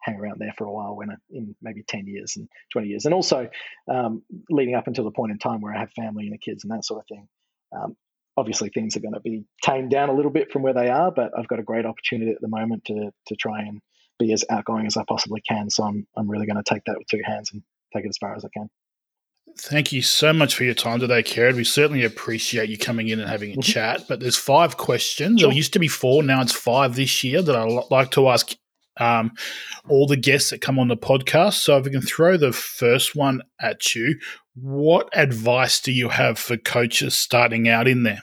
hang 0.08 0.18
around 0.18 0.38
there 0.38 0.54
for 0.56 0.64
a 0.64 0.72
while 0.72 0.96
when 0.96 1.10
in 1.30 1.54
maybe 1.60 1.82
10 1.82 2.06
years 2.06 2.36
and 2.36 2.48
20 2.72 2.88
years. 2.88 3.04
And 3.04 3.14
also 3.14 3.48
um, 3.90 4.22
leading 4.50 4.74
up 4.74 4.86
until 4.86 5.04
the 5.04 5.10
point 5.10 5.32
in 5.32 5.38
time 5.38 5.60
where 5.60 5.74
I 5.74 5.80
have 5.80 5.92
family 5.92 6.24
and 6.24 6.32
the 6.32 6.38
kids 6.38 6.64
and 6.64 6.72
that 6.72 6.84
sort 6.84 7.00
of 7.00 7.06
thing. 7.08 7.28
Um, 7.76 7.96
obviously 8.36 8.70
things 8.70 8.96
are 8.96 9.00
going 9.00 9.14
to 9.14 9.20
be 9.20 9.44
tamed 9.62 9.90
down 9.90 10.08
a 10.08 10.14
little 10.14 10.30
bit 10.30 10.52
from 10.52 10.62
where 10.62 10.72
they 10.72 10.88
are, 10.88 11.10
but 11.10 11.32
I've 11.36 11.48
got 11.48 11.58
a 11.58 11.64
great 11.64 11.84
opportunity 11.84 12.30
at 12.30 12.40
the 12.40 12.48
moment 12.48 12.84
to, 12.86 13.10
to 13.26 13.36
try 13.36 13.60
and 13.60 13.80
be 14.18 14.32
as 14.32 14.44
outgoing 14.50 14.86
as 14.86 14.96
I 14.96 15.04
possibly 15.08 15.40
can. 15.40 15.70
So 15.70 15.84
I'm 15.84 16.06
I'm 16.16 16.28
really 16.28 16.46
going 16.46 16.62
to 16.62 16.74
take 16.74 16.82
that 16.86 16.96
with 16.98 17.06
two 17.08 17.20
hands 17.24 17.50
and 17.52 17.62
take 17.94 18.04
it 18.04 18.08
as 18.08 18.18
far 18.18 18.34
as 18.34 18.44
I 18.44 18.48
can. 18.56 18.68
Thank 19.56 19.92
you 19.92 20.02
so 20.02 20.32
much 20.32 20.54
for 20.54 20.64
your 20.64 20.74
time 20.74 21.00
today, 21.00 21.22
Kerrod. 21.22 21.56
We 21.56 21.64
certainly 21.64 22.04
appreciate 22.04 22.68
you 22.68 22.78
coming 22.78 23.08
in 23.08 23.18
and 23.18 23.28
having 23.28 23.50
a 23.50 23.52
mm-hmm. 23.54 23.60
chat. 23.60 24.04
But 24.08 24.20
there's 24.20 24.36
five 24.36 24.76
questions. 24.76 25.40
Sure. 25.40 25.48
There 25.48 25.56
used 25.56 25.72
to 25.72 25.78
be 25.78 25.88
four, 25.88 26.22
now 26.22 26.40
it's 26.40 26.52
five 26.52 26.94
this 26.94 27.24
year 27.24 27.42
that 27.42 27.56
I'd 27.56 27.90
like 27.90 28.10
to 28.12 28.28
ask 28.28 28.54
um, 28.98 29.32
all 29.88 30.06
the 30.06 30.16
guests 30.16 30.50
that 30.50 30.60
come 30.60 30.78
on 30.78 30.88
the 30.88 30.96
podcast. 30.96 31.54
So 31.54 31.76
if 31.78 31.84
we 31.84 31.90
can 31.90 32.00
throw 32.00 32.36
the 32.36 32.52
first 32.52 33.14
one 33.14 33.42
at 33.60 33.94
you, 33.94 34.18
what 34.54 35.08
advice 35.12 35.80
do 35.80 35.92
you 35.92 36.08
have 36.08 36.38
for 36.38 36.56
coaches 36.56 37.14
starting 37.14 37.68
out 37.68 37.88
in 37.88 38.02
there? 38.02 38.22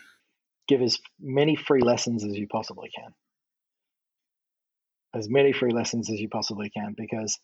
Give 0.67 0.81
as 0.81 0.99
many 1.19 1.55
free 1.55 1.81
lessons 1.81 2.25
as 2.25 2.35
you 2.35 2.47
possibly 2.47 2.89
can. 2.95 3.11
As 5.13 5.29
many 5.29 5.53
free 5.53 5.71
lessons 5.71 6.09
as 6.09 6.19
you 6.19 6.27
possibly 6.27 6.69
can, 6.69 6.93
because 6.97 7.39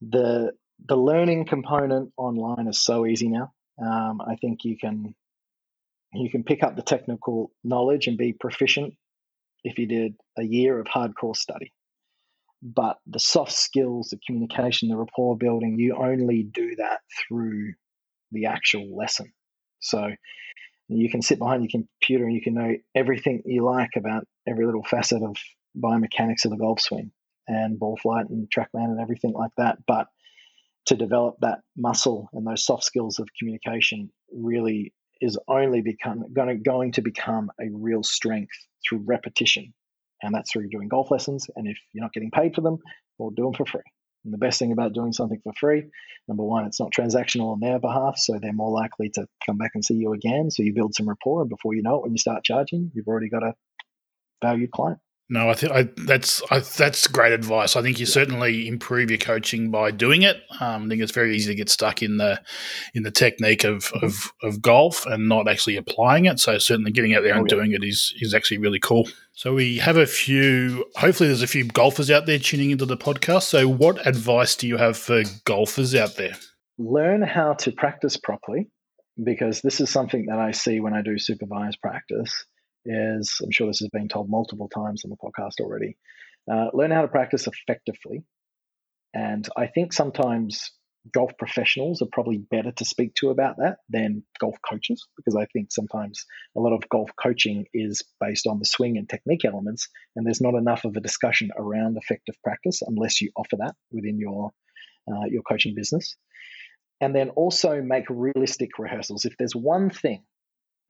the 0.00 0.52
the 0.84 0.96
learning 0.96 1.46
component 1.46 2.12
online 2.16 2.66
is 2.66 2.80
so 2.80 3.06
easy 3.06 3.28
now. 3.28 3.52
Um, 3.80 4.20
I 4.20 4.36
think 4.36 4.64
you 4.64 4.76
can 4.78 5.14
you 6.14 6.30
can 6.30 6.44
pick 6.44 6.62
up 6.62 6.76
the 6.76 6.82
technical 6.82 7.52
knowledge 7.64 8.06
and 8.06 8.16
be 8.16 8.32
proficient 8.32 8.94
if 9.64 9.78
you 9.78 9.86
did 9.86 10.14
a 10.38 10.42
year 10.42 10.78
of 10.78 10.86
hardcore 10.86 11.36
study. 11.36 11.72
But 12.62 12.98
the 13.06 13.18
soft 13.18 13.52
skills, 13.52 14.08
the 14.10 14.20
communication, 14.24 14.88
the 14.88 14.96
rapport 14.96 15.36
building, 15.36 15.78
you 15.78 15.96
only 15.96 16.44
do 16.44 16.76
that 16.76 17.00
through 17.28 17.72
the 18.30 18.46
actual 18.46 18.96
lesson. 18.96 19.32
So 19.80 20.10
you 20.88 21.10
can 21.10 21.22
sit 21.22 21.38
behind 21.38 21.62
your 21.62 21.82
computer 21.82 22.24
and 22.24 22.34
you 22.34 22.40
can 22.40 22.54
know 22.54 22.74
everything 22.94 23.42
you 23.44 23.64
like 23.64 23.90
about 23.96 24.26
every 24.46 24.64
little 24.64 24.84
facet 24.84 25.22
of 25.22 25.36
biomechanics 25.76 26.44
of 26.44 26.50
the 26.50 26.56
golf 26.56 26.80
swing 26.80 27.10
and 27.48 27.78
ball 27.78 27.96
flight 27.96 28.26
and 28.28 28.48
TrackMan 28.48 28.90
and 28.90 29.00
everything 29.00 29.32
like 29.32 29.52
that. 29.56 29.78
But 29.86 30.06
to 30.86 30.96
develop 30.96 31.36
that 31.40 31.60
muscle 31.76 32.28
and 32.32 32.46
those 32.46 32.64
soft 32.64 32.84
skills 32.84 33.18
of 33.18 33.28
communication 33.38 34.10
really 34.32 34.92
is 35.20 35.38
only 35.48 35.80
become 35.80 36.24
going 36.32 36.48
to, 36.48 36.56
going 36.56 36.92
to 36.92 37.02
become 37.02 37.50
a 37.60 37.66
real 37.72 38.02
strength 38.02 38.54
through 38.86 39.04
repetition 39.06 39.72
and 40.22 40.34
that's 40.34 40.52
through 40.52 40.68
doing 40.68 40.88
golf 40.88 41.10
lessons 41.10 41.48
and 41.56 41.66
if 41.66 41.76
you're 41.92 42.02
not 42.02 42.12
getting 42.12 42.30
paid 42.30 42.54
for 42.54 42.60
them 42.60 42.78
well 43.18 43.30
do 43.30 43.44
them 43.44 43.54
for 43.54 43.66
free. 43.66 43.82
And 44.24 44.32
the 44.32 44.38
best 44.38 44.60
thing 44.60 44.70
about 44.70 44.92
doing 44.92 45.12
something 45.12 45.40
for 45.42 45.52
free 45.58 45.84
number 46.28 46.44
one 46.44 46.66
it's 46.66 46.80
not 46.80 46.92
transactional 46.96 47.52
on 47.52 47.60
their 47.60 47.78
behalf 47.78 48.14
so 48.16 48.38
they're 48.40 48.52
more 48.52 48.70
likely 48.70 49.10
to 49.14 49.26
come 49.44 49.58
back 49.58 49.72
and 49.74 49.84
see 49.84 49.94
you 49.94 50.12
again 50.12 50.50
so 50.50 50.62
you 50.62 50.74
build 50.74 50.94
some 50.94 51.08
rapport 51.08 51.42
and 51.42 51.50
before 51.50 51.74
you 51.74 51.82
know 51.82 51.96
it 51.96 52.02
when 52.02 52.12
you 52.12 52.18
start 52.18 52.44
charging 52.44 52.90
you've 52.94 53.08
already 53.08 53.28
got 53.28 53.42
a 53.42 53.54
valued 54.42 54.70
client 54.70 54.98
no, 55.32 55.48
I 55.48 55.54
think 55.54 55.96
that's 55.96 56.42
I, 56.50 56.58
that's 56.58 57.06
great 57.06 57.32
advice. 57.32 57.74
I 57.74 57.80
think 57.80 57.98
you 57.98 58.04
certainly 58.04 58.68
improve 58.68 59.10
your 59.10 59.18
coaching 59.18 59.70
by 59.70 59.90
doing 59.90 60.20
it. 60.20 60.36
Um, 60.60 60.84
I 60.84 60.88
think 60.88 61.00
it's 61.00 61.10
very 61.10 61.34
easy 61.34 61.50
to 61.52 61.56
get 61.56 61.70
stuck 61.70 62.02
in 62.02 62.18
the 62.18 62.38
in 62.92 63.02
the 63.02 63.10
technique 63.10 63.64
of, 63.64 63.84
mm-hmm. 63.84 64.04
of, 64.04 64.30
of 64.42 64.60
golf 64.60 65.06
and 65.06 65.30
not 65.30 65.48
actually 65.48 65.78
applying 65.78 66.26
it. 66.26 66.38
So 66.38 66.58
certainly 66.58 66.90
getting 66.90 67.14
out 67.14 67.22
there 67.22 67.32
and 67.32 67.50
oh, 67.50 67.56
yeah. 67.56 67.62
doing 67.62 67.72
it 67.72 67.82
is 67.82 68.12
is 68.20 68.34
actually 68.34 68.58
really 68.58 68.78
cool. 68.78 69.08
So 69.32 69.54
we 69.54 69.78
have 69.78 69.96
a 69.96 70.06
few. 70.06 70.84
Hopefully, 70.96 71.28
there's 71.28 71.40
a 71.40 71.46
few 71.46 71.64
golfers 71.64 72.10
out 72.10 72.26
there 72.26 72.38
tuning 72.38 72.70
into 72.70 72.84
the 72.84 72.98
podcast. 72.98 73.44
So, 73.44 73.66
what 73.66 74.06
advice 74.06 74.54
do 74.54 74.68
you 74.68 74.76
have 74.76 74.98
for 74.98 75.22
golfers 75.46 75.94
out 75.94 76.16
there? 76.16 76.34
Learn 76.76 77.22
how 77.22 77.54
to 77.54 77.72
practice 77.72 78.18
properly, 78.18 78.68
because 79.24 79.62
this 79.62 79.80
is 79.80 79.88
something 79.88 80.26
that 80.26 80.38
I 80.38 80.50
see 80.50 80.80
when 80.80 80.92
I 80.92 81.00
do 81.00 81.18
supervised 81.18 81.78
practice 81.80 82.44
is 82.84 83.36
I'm 83.42 83.50
sure 83.50 83.66
this 83.66 83.80
has 83.80 83.88
been 83.90 84.08
told 84.08 84.28
multiple 84.28 84.68
times 84.68 85.04
on 85.04 85.10
the 85.10 85.16
podcast 85.16 85.60
already. 85.60 85.96
Uh, 86.50 86.66
learn 86.72 86.90
how 86.90 87.02
to 87.02 87.08
practice 87.08 87.46
effectively. 87.46 88.24
And 89.14 89.46
I 89.56 89.66
think 89.66 89.92
sometimes 89.92 90.72
golf 91.12 91.32
professionals 91.36 92.00
are 92.00 92.08
probably 92.12 92.38
better 92.38 92.70
to 92.70 92.84
speak 92.84 93.14
to 93.14 93.30
about 93.30 93.56
that 93.58 93.78
than 93.88 94.22
golf 94.40 94.56
coaches 94.68 95.06
because 95.16 95.34
I 95.34 95.46
think 95.52 95.72
sometimes 95.72 96.24
a 96.56 96.60
lot 96.60 96.72
of 96.72 96.88
golf 96.88 97.10
coaching 97.20 97.66
is 97.74 98.02
based 98.20 98.46
on 98.46 98.58
the 98.58 98.64
swing 98.64 98.96
and 98.98 99.08
technique 99.08 99.44
elements, 99.44 99.88
and 100.14 100.24
there's 100.24 100.40
not 100.40 100.54
enough 100.54 100.84
of 100.84 100.96
a 100.96 101.00
discussion 101.00 101.50
around 101.56 101.96
effective 101.96 102.36
practice 102.44 102.82
unless 102.86 103.20
you 103.20 103.30
offer 103.36 103.56
that 103.58 103.74
within 103.90 104.18
your 104.18 104.50
uh, 105.08 105.26
your 105.28 105.42
coaching 105.42 105.74
business. 105.74 106.16
And 107.00 107.16
then 107.16 107.30
also 107.30 107.82
make 107.82 108.04
realistic 108.08 108.78
rehearsals. 108.78 109.24
If 109.24 109.36
there's 109.36 109.56
one 109.56 109.90
thing 109.90 110.22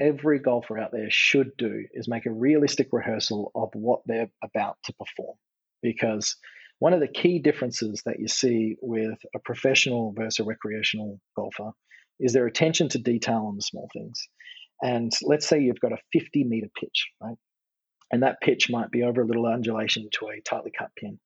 every 0.03 0.41
golfer 0.41 0.79
out 0.79 0.91
there 0.93 1.09
should 1.09 1.53
do 1.57 1.85
is 1.93 2.09
make 2.09 2.27
a 2.27 2.33
realistic 2.33 2.89
rehearsal 2.91 3.53
of 3.55 3.71
what 3.75 4.01
they're 4.07 4.31
about 4.43 4.77
to 4.85 4.93
perform. 4.95 5.37
Because 5.83 6.37
one 6.81 6.93
of 6.93 7.01
the 7.01 7.09
key 7.09 7.39
differences 7.39 8.03
that 8.07 8.19
you 8.19 8.27
see 8.27 8.77
with 8.83 9.19
a 9.35 9.39
professional 9.39 10.13
versus 10.17 10.41
a 10.41 10.45
recreational 10.45 11.21
golfer 11.37 11.71
is 12.19 12.33
their 12.33 12.47
attention 12.47 12.89
to 12.91 12.99
detail 12.99 13.45
on 13.47 13.57
the 13.57 13.63
small 13.63 13.89
things. 13.93 14.29
And 14.83 15.13
let's 15.23 15.47
say 15.47 15.61
you've 15.61 15.81
got 15.81 15.93
a 15.93 15.99
50 16.13 16.45
meter 16.45 16.69
pitch, 16.79 17.11
right? 17.21 17.37
And 18.11 18.25
that 18.25 18.41
pitch 18.43 18.69
might 18.69 18.91
be 18.91 19.05
over 19.05 19.23
a 19.23 19.27
little 19.27 19.47
undulation 19.47 20.09
to 20.19 20.29
a 20.29 20.41
tightly 20.41 20.73
cut 20.77 20.91
pin. 20.97 21.21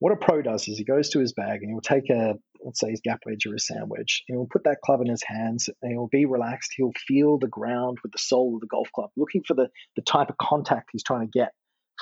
What 0.00 0.14
a 0.14 0.16
pro 0.16 0.40
does 0.40 0.66
is 0.66 0.78
he 0.78 0.84
goes 0.84 1.10
to 1.10 1.20
his 1.20 1.34
bag 1.34 1.62
and 1.62 1.70
he'll 1.70 1.82
take 1.82 2.08
a, 2.10 2.34
let's 2.64 2.80
say 2.80 2.90
his 2.90 3.02
gap 3.02 3.20
wedge 3.26 3.46
or 3.46 3.52
his 3.52 3.66
sand 3.66 3.84
wedge, 3.86 4.24
and 4.28 4.36
he'll 4.36 4.48
put 4.50 4.64
that 4.64 4.80
club 4.82 5.02
in 5.02 5.08
his 5.10 5.22
hands 5.22 5.68
and 5.82 5.92
he'll 5.92 6.08
be 6.10 6.24
relaxed. 6.24 6.72
He'll 6.74 6.92
feel 7.06 7.38
the 7.38 7.48
ground 7.48 7.98
with 8.02 8.12
the 8.12 8.18
sole 8.18 8.54
of 8.54 8.62
the 8.62 8.66
golf 8.66 8.88
club, 8.94 9.10
looking 9.16 9.42
for 9.46 9.54
the, 9.54 9.68
the 9.96 10.02
type 10.02 10.30
of 10.30 10.38
contact 10.38 10.88
he's 10.92 11.04
trying 11.04 11.28
to 11.28 11.38
get 11.38 11.52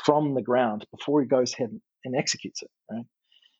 from 0.04 0.34
the 0.34 0.42
ground 0.42 0.86
before 0.96 1.20
he 1.20 1.26
goes 1.26 1.52
ahead 1.54 1.70
and 2.04 2.16
executes 2.16 2.62
it. 2.62 2.70
Right? 2.90 3.04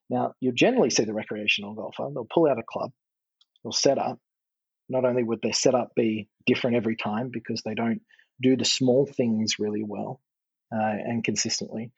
Now, 0.09 0.35
you'll 0.41 0.55
generally 0.55 0.91
see 0.91 1.05
the 1.05 1.13
recreational 1.13 1.75
golfer, 1.75 2.09
they'll 2.15 2.27
pull 2.33 2.49
out 2.49 2.61
a 2.61 2.63
club, 2.63 2.93
they'll 3.65 3.73
set 3.73 3.99
up. 3.99 4.19
Not 4.89 5.05
only 5.05 5.23
would 5.25 5.41
their 5.43 5.53
setup 5.53 5.91
be 5.97 6.29
different 6.47 6.77
every 6.77 6.97
time 6.97 7.31
because 7.31 7.61
they 7.63 7.75
don't 7.75 8.01
do 8.41 8.57
the 8.57 8.65
small 8.65 9.05
things 9.05 9.59
really 9.59 9.83
well 9.85 10.21
uh, 10.73 10.79
and 10.79 11.25
consistently, 11.25 11.93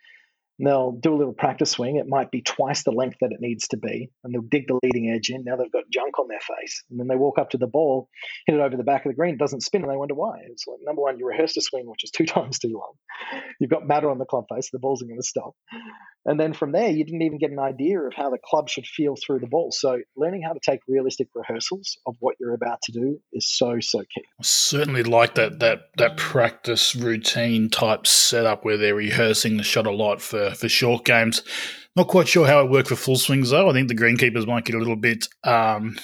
they'll 0.66 0.92
do 0.92 1.14
a 1.14 1.16
little 1.16 1.32
practice 1.32 1.70
swing. 1.70 1.96
It 1.96 2.06
might 2.08 2.30
be 2.30 2.42
twice 2.42 2.82
the 2.82 2.90
length 2.90 3.18
that 3.20 3.32
it 3.32 3.40
needs 3.40 3.68
to 3.68 3.76
be, 3.76 4.10
and 4.24 4.32
they'll 4.32 4.42
dig 4.42 4.66
the 4.66 4.78
leading 4.82 5.10
edge 5.10 5.30
in. 5.30 5.44
Now 5.44 5.56
they've 5.56 5.72
got 5.72 5.84
junk 5.92 6.18
on 6.18 6.28
their 6.28 6.40
face, 6.40 6.84
and 6.90 6.98
then 6.98 7.08
they 7.08 7.16
walk 7.16 7.38
up 7.38 7.50
to 7.50 7.58
the 7.58 7.66
ball, 7.66 8.08
hit 8.46 8.54
it 8.54 8.60
over 8.60 8.76
the 8.76 8.84
back 8.84 9.04
of 9.04 9.10
the 9.10 9.16
green, 9.16 9.34
it 9.34 9.38
doesn't 9.38 9.62
spin, 9.62 9.82
and 9.82 9.90
they 9.90 9.96
wonder 9.96 10.14
why. 10.14 10.38
It's 10.50 10.66
like 10.66 10.78
number 10.82 11.02
one, 11.02 11.18
you 11.18 11.26
rehearsed 11.26 11.56
a 11.56 11.62
swing 11.62 11.88
which 11.88 12.04
is 12.04 12.10
two 12.10 12.26
times 12.26 12.58
too 12.58 12.72
long. 12.74 12.92
You've 13.60 13.70
got 13.70 13.86
matter 13.86 14.10
on 14.10 14.18
the 14.18 14.24
club 14.24 14.44
face, 14.52 14.70
the 14.70 14.78
balls 14.78 15.02
are 15.02 15.06
going 15.06 15.20
to 15.20 15.26
stop, 15.26 15.54
and 16.26 16.38
then 16.38 16.52
from 16.52 16.72
there, 16.72 16.90
you 16.90 17.04
didn't 17.04 17.22
even 17.22 17.38
get 17.38 17.50
an 17.50 17.58
idea 17.58 17.98
of 18.00 18.12
how 18.14 18.30
the 18.30 18.38
club 18.44 18.68
should 18.68 18.86
feel 18.86 19.14
through 19.16 19.38
the 19.40 19.46
ball. 19.46 19.72
So 19.72 20.00
learning 20.16 20.42
how 20.42 20.52
to 20.52 20.60
take 20.60 20.80
realistic 20.86 21.28
rehearsals 21.34 21.96
of 22.06 22.16
what 22.20 22.36
you're 22.38 22.54
about 22.54 22.82
to 22.82 22.92
do 22.92 23.20
is 23.32 23.50
so 23.50 23.80
so 23.80 24.00
key. 24.00 24.24
I 24.38 24.42
certainly 24.42 25.02
like 25.02 25.34
that 25.36 25.60
that 25.60 25.90
that 25.96 26.16
practice 26.16 26.94
routine 26.94 27.70
type 27.70 28.06
setup 28.06 28.64
where 28.64 28.76
they're 28.76 28.94
rehearsing 28.94 29.56
the 29.56 29.62
shot 29.62 29.86
a 29.86 29.90
lot 29.90 30.20
for 30.20 30.50
for 30.50 30.68
short 30.68 31.04
games. 31.04 31.42
Not 31.96 32.06
quite 32.06 32.28
sure 32.28 32.46
how 32.46 32.64
it 32.64 32.70
worked 32.70 32.88
for 32.88 32.96
full 32.96 33.16
swings 33.16 33.50
though. 33.50 33.68
I 33.68 33.72
think 33.72 33.88
the 33.88 33.96
greenkeepers 33.96 34.46
might 34.46 34.64
get 34.64 34.76
a 34.76 34.78
little 34.78 34.94
bit 34.94 35.26
um, 35.42 35.98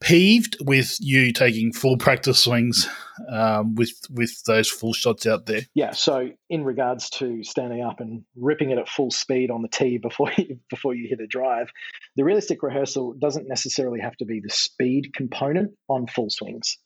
peeved 0.00 0.56
with 0.60 0.96
you 1.00 1.32
taking 1.32 1.72
full 1.72 1.96
practice 1.96 2.44
swings 2.44 2.88
um, 3.28 3.74
with 3.74 3.90
with 4.08 4.40
those 4.44 4.68
full 4.68 4.92
shots 4.92 5.26
out 5.26 5.46
there. 5.46 5.62
Yeah. 5.74 5.92
So 5.92 6.30
in 6.48 6.62
regards 6.62 7.10
to 7.10 7.42
standing 7.42 7.82
up 7.82 7.98
and 7.98 8.22
ripping 8.36 8.70
it 8.70 8.78
at 8.78 8.88
full 8.88 9.10
speed 9.10 9.50
on 9.50 9.62
the 9.62 9.68
tee 9.68 9.98
before 9.98 10.30
you, 10.38 10.60
before 10.70 10.94
you 10.94 11.08
hit 11.08 11.20
a 11.20 11.26
drive, 11.26 11.70
the 12.14 12.24
realistic 12.24 12.62
rehearsal 12.62 13.14
doesn't 13.14 13.48
necessarily 13.48 13.98
have 14.00 14.16
to 14.18 14.26
be 14.26 14.40
the 14.40 14.50
speed 14.50 15.12
component 15.12 15.72
on 15.88 16.06
full 16.06 16.30
swings. 16.30 16.78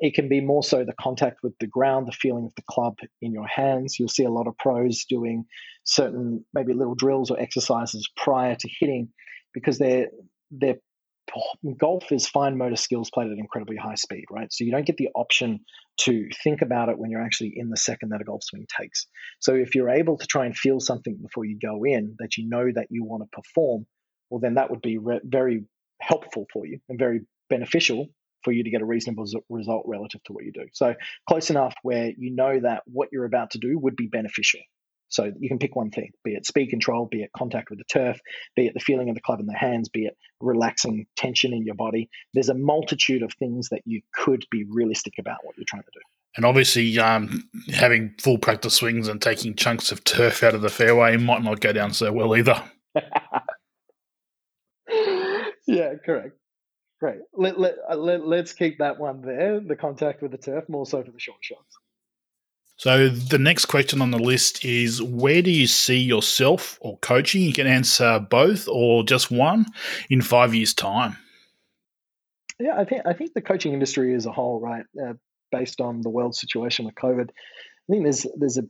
It 0.00 0.14
can 0.14 0.28
be 0.28 0.40
more 0.40 0.62
so 0.62 0.84
the 0.84 0.94
contact 0.98 1.40
with 1.42 1.52
the 1.60 1.66
ground, 1.66 2.08
the 2.08 2.12
feeling 2.12 2.46
of 2.46 2.54
the 2.54 2.62
club 2.70 2.96
in 3.20 3.32
your 3.32 3.46
hands. 3.46 3.98
You'll 3.98 4.08
see 4.08 4.24
a 4.24 4.30
lot 4.30 4.46
of 4.46 4.56
pros 4.58 5.04
doing 5.04 5.44
certain 5.84 6.44
maybe 6.54 6.72
little 6.72 6.94
drills 6.94 7.30
or 7.30 7.38
exercises 7.38 8.08
prior 8.16 8.56
to 8.56 8.68
hitting 8.80 9.10
because 9.52 9.78
they're 9.78 10.08
they're 10.50 10.78
golf 11.78 12.10
is 12.10 12.26
fine 12.26 12.56
motor 12.58 12.76
skills 12.76 13.10
played 13.12 13.30
at 13.30 13.38
incredibly 13.38 13.76
high 13.76 13.94
speed, 13.94 14.24
right? 14.30 14.52
So 14.52 14.64
you 14.64 14.72
don't 14.72 14.86
get 14.86 14.96
the 14.96 15.10
option 15.14 15.60
to 15.98 16.28
think 16.42 16.62
about 16.62 16.88
it 16.88 16.98
when 16.98 17.10
you're 17.10 17.22
actually 17.22 17.52
in 17.54 17.70
the 17.70 17.76
second 17.76 18.08
that 18.10 18.20
a 18.20 18.24
golf 18.24 18.42
swing 18.42 18.66
takes. 18.80 19.06
So 19.38 19.54
if 19.54 19.74
you're 19.74 19.90
able 19.90 20.18
to 20.18 20.26
try 20.26 20.46
and 20.46 20.56
feel 20.56 20.80
something 20.80 21.16
before 21.22 21.44
you 21.44 21.58
go 21.60 21.84
in 21.84 22.16
that 22.18 22.36
you 22.36 22.48
know 22.48 22.66
that 22.74 22.88
you 22.90 23.04
want 23.04 23.22
to 23.22 23.28
perform, 23.36 23.86
well, 24.28 24.40
then 24.40 24.54
that 24.54 24.70
would 24.70 24.82
be 24.82 24.98
re- 24.98 25.20
very 25.22 25.64
helpful 26.00 26.46
for 26.52 26.66
you 26.66 26.80
and 26.88 26.98
very 26.98 27.20
beneficial 27.48 28.08
for 28.42 28.52
you 28.52 28.64
to 28.64 28.70
get 28.70 28.82
a 28.82 28.84
reasonable 28.84 29.26
result 29.48 29.84
relative 29.86 30.22
to 30.24 30.32
what 30.32 30.44
you 30.44 30.52
do. 30.52 30.66
So 30.72 30.94
close 31.28 31.50
enough 31.50 31.74
where 31.82 32.12
you 32.16 32.34
know 32.34 32.60
that 32.60 32.82
what 32.86 33.08
you're 33.12 33.24
about 33.24 33.50
to 33.52 33.58
do 33.58 33.78
would 33.78 33.96
be 33.96 34.06
beneficial. 34.06 34.60
So 35.10 35.32
you 35.38 35.48
can 35.48 35.58
pick 35.58 35.74
one 35.74 35.90
thing, 35.90 36.12
be 36.24 36.34
it 36.34 36.46
speed 36.46 36.68
control, 36.68 37.08
be 37.10 37.22
it 37.22 37.30
contact 37.36 37.68
with 37.68 37.80
the 37.80 37.84
turf, 37.84 38.20
be 38.54 38.66
it 38.66 38.74
the 38.74 38.80
feeling 38.80 39.08
of 39.08 39.16
the 39.16 39.20
club 39.20 39.40
in 39.40 39.46
the 39.46 39.56
hands, 39.56 39.88
be 39.88 40.04
it 40.04 40.16
relaxing 40.40 41.06
tension 41.16 41.52
in 41.52 41.64
your 41.64 41.74
body. 41.74 42.08
There's 42.32 42.48
a 42.48 42.54
multitude 42.54 43.22
of 43.22 43.32
things 43.34 43.70
that 43.70 43.82
you 43.84 44.02
could 44.14 44.46
be 44.52 44.64
realistic 44.70 45.14
about 45.18 45.38
what 45.42 45.56
you're 45.56 45.66
trying 45.68 45.82
to 45.82 45.90
do. 45.92 46.00
And 46.36 46.46
obviously, 46.46 46.96
um, 47.00 47.48
having 47.72 48.14
full 48.20 48.38
practice 48.38 48.74
swings 48.74 49.08
and 49.08 49.20
taking 49.20 49.56
chunks 49.56 49.90
of 49.90 50.04
turf 50.04 50.44
out 50.44 50.54
of 50.54 50.62
the 50.62 50.68
fairway 50.68 51.16
might 51.16 51.42
not 51.42 51.60
go 51.60 51.72
down 51.72 51.92
so 51.92 52.12
well 52.12 52.36
either. 52.36 52.62
yeah, 55.66 55.94
correct. 56.04 56.36
Great. 57.00 57.20
Let, 57.32 57.58
let, 57.58 57.76
uh, 57.90 57.96
let, 57.96 58.26
let's 58.26 58.52
keep 58.52 58.78
that 58.78 59.00
one 59.00 59.22
there, 59.22 59.58
the 59.58 59.74
contact 59.74 60.20
with 60.20 60.32
the 60.32 60.38
turf, 60.38 60.68
more 60.68 60.84
so 60.84 61.02
for 61.02 61.10
the 61.10 61.18
short 61.18 61.38
shots. 61.40 61.78
So 62.76 63.08
the 63.08 63.38
next 63.38 63.66
question 63.66 64.00
on 64.00 64.10
the 64.10 64.18
list 64.18 64.64
is 64.64 65.02
where 65.02 65.42
do 65.42 65.50
you 65.50 65.66
see 65.66 65.98
yourself 65.98 66.78
or 66.80 66.98
coaching? 66.98 67.42
You 67.42 67.52
can 67.52 67.66
answer 67.66 68.18
both 68.18 68.68
or 68.68 69.02
just 69.04 69.30
one 69.30 69.66
in 70.08 70.22
five 70.22 70.54
years' 70.54 70.72
time. 70.74 71.16
Yeah, 72.58 72.78
I 72.78 72.84
think 72.84 73.02
I 73.06 73.14
think 73.14 73.32
the 73.34 73.40
coaching 73.42 73.72
industry 73.72 74.14
as 74.14 74.26
a 74.26 74.32
whole, 74.32 74.60
right, 74.60 74.84
uh, 75.02 75.14
based 75.50 75.80
on 75.80 76.02
the 76.02 76.10
world 76.10 76.34
situation 76.34 76.84
with 76.84 76.94
COVID, 76.94 77.28
I 77.28 77.86
think 77.90 78.04
there's 78.04 78.26
there's 78.38 78.58
a 78.58 78.62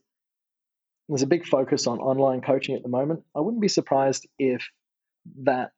there's 1.09 1.22
a 1.22 1.26
big 1.26 1.47
focus 1.47 1.89
on 1.89 1.99
online 1.99 2.41
coaching 2.41 2.76
at 2.76 2.83
the 2.83 2.89
moment. 2.89 3.24
I 3.37 3.41
wouldn't 3.41 3.62
be 3.62 3.68
surprised 3.68 4.28
if 4.39 4.64
that 5.43 5.70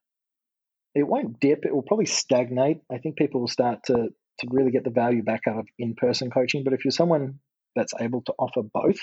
it 0.94 1.06
won't 1.06 1.40
dip. 1.40 1.64
It 1.64 1.74
will 1.74 1.82
probably 1.82 2.06
stagnate. 2.06 2.78
I 2.90 2.98
think 2.98 3.16
people 3.16 3.40
will 3.40 3.48
start 3.48 3.80
to 3.86 4.08
to 4.38 4.46
really 4.50 4.70
get 4.70 4.84
the 4.84 4.90
value 4.90 5.22
back 5.22 5.42
out 5.46 5.58
of 5.58 5.66
in 5.78 5.94
person 5.94 6.30
coaching. 6.30 6.64
But 6.64 6.72
if 6.72 6.84
you're 6.84 6.92
someone 6.92 7.38
that's 7.76 7.94
able 8.00 8.22
to 8.22 8.34
offer 8.38 8.62
both, 8.62 8.98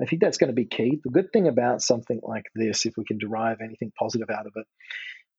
I 0.00 0.06
think 0.06 0.22
that's 0.22 0.38
going 0.38 0.48
to 0.48 0.54
be 0.54 0.66
key. 0.66 1.00
The 1.02 1.10
good 1.10 1.32
thing 1.32 1.48
about 1.48 1.82
something 1.82 2.20
like 2.22 2.44
this, 2.54 2.86
if 2.86 2.94
we 2.96 3.04
can 3.04 3.18
derive 3.18 3.58
anything 3.62 3.92
positive 3.98 4.30
out 4.30 4.46
of 4.46 4.52
it, 4.56 4.66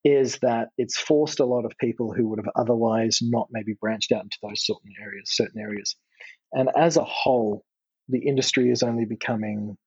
is 0.04 0.40
that 0.42 0.70
it's 0.78 0.98
forced 0.98 1.40
a 1.40 1.46
lot 1.46 1.66
of 1.66 1.74
people 1.80 2.14
who 2.14 2.28
would 2.30 2.40
have 2.40 2.52
otherwise 2.56 3.20
not 3.22 3.48
maybe 3.52 3.74
branched 3.80 4.12
out 4.12 4.24
into 4.24 4.38
those 4.42 4.66
certain 4.66 4.94
areas, 5.02 5.26
certain 5.28 5.62
areas. 5.62 5.96
And 6.52 6.70
as 6.76 6.98
a 6.98 7.04
whole, 7.04 7.64
the 8.08 8.20
industry 8.20 8.72
is 8.72 8.82
only 8.82 9.06
becoming 9.06 9.78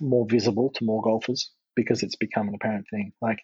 more 0.00 0.26
visible 0.28 0.70
to 0.74 0.84
more 0.84 1.02
golfers 1.02 1.50
because 1.76 2.02
it's 2.02 2.16
become 2.16 2.48
an 2.48 2.54
apparent 2.54 2.86
thing. 2.90 3.12
Like 3.20 3.38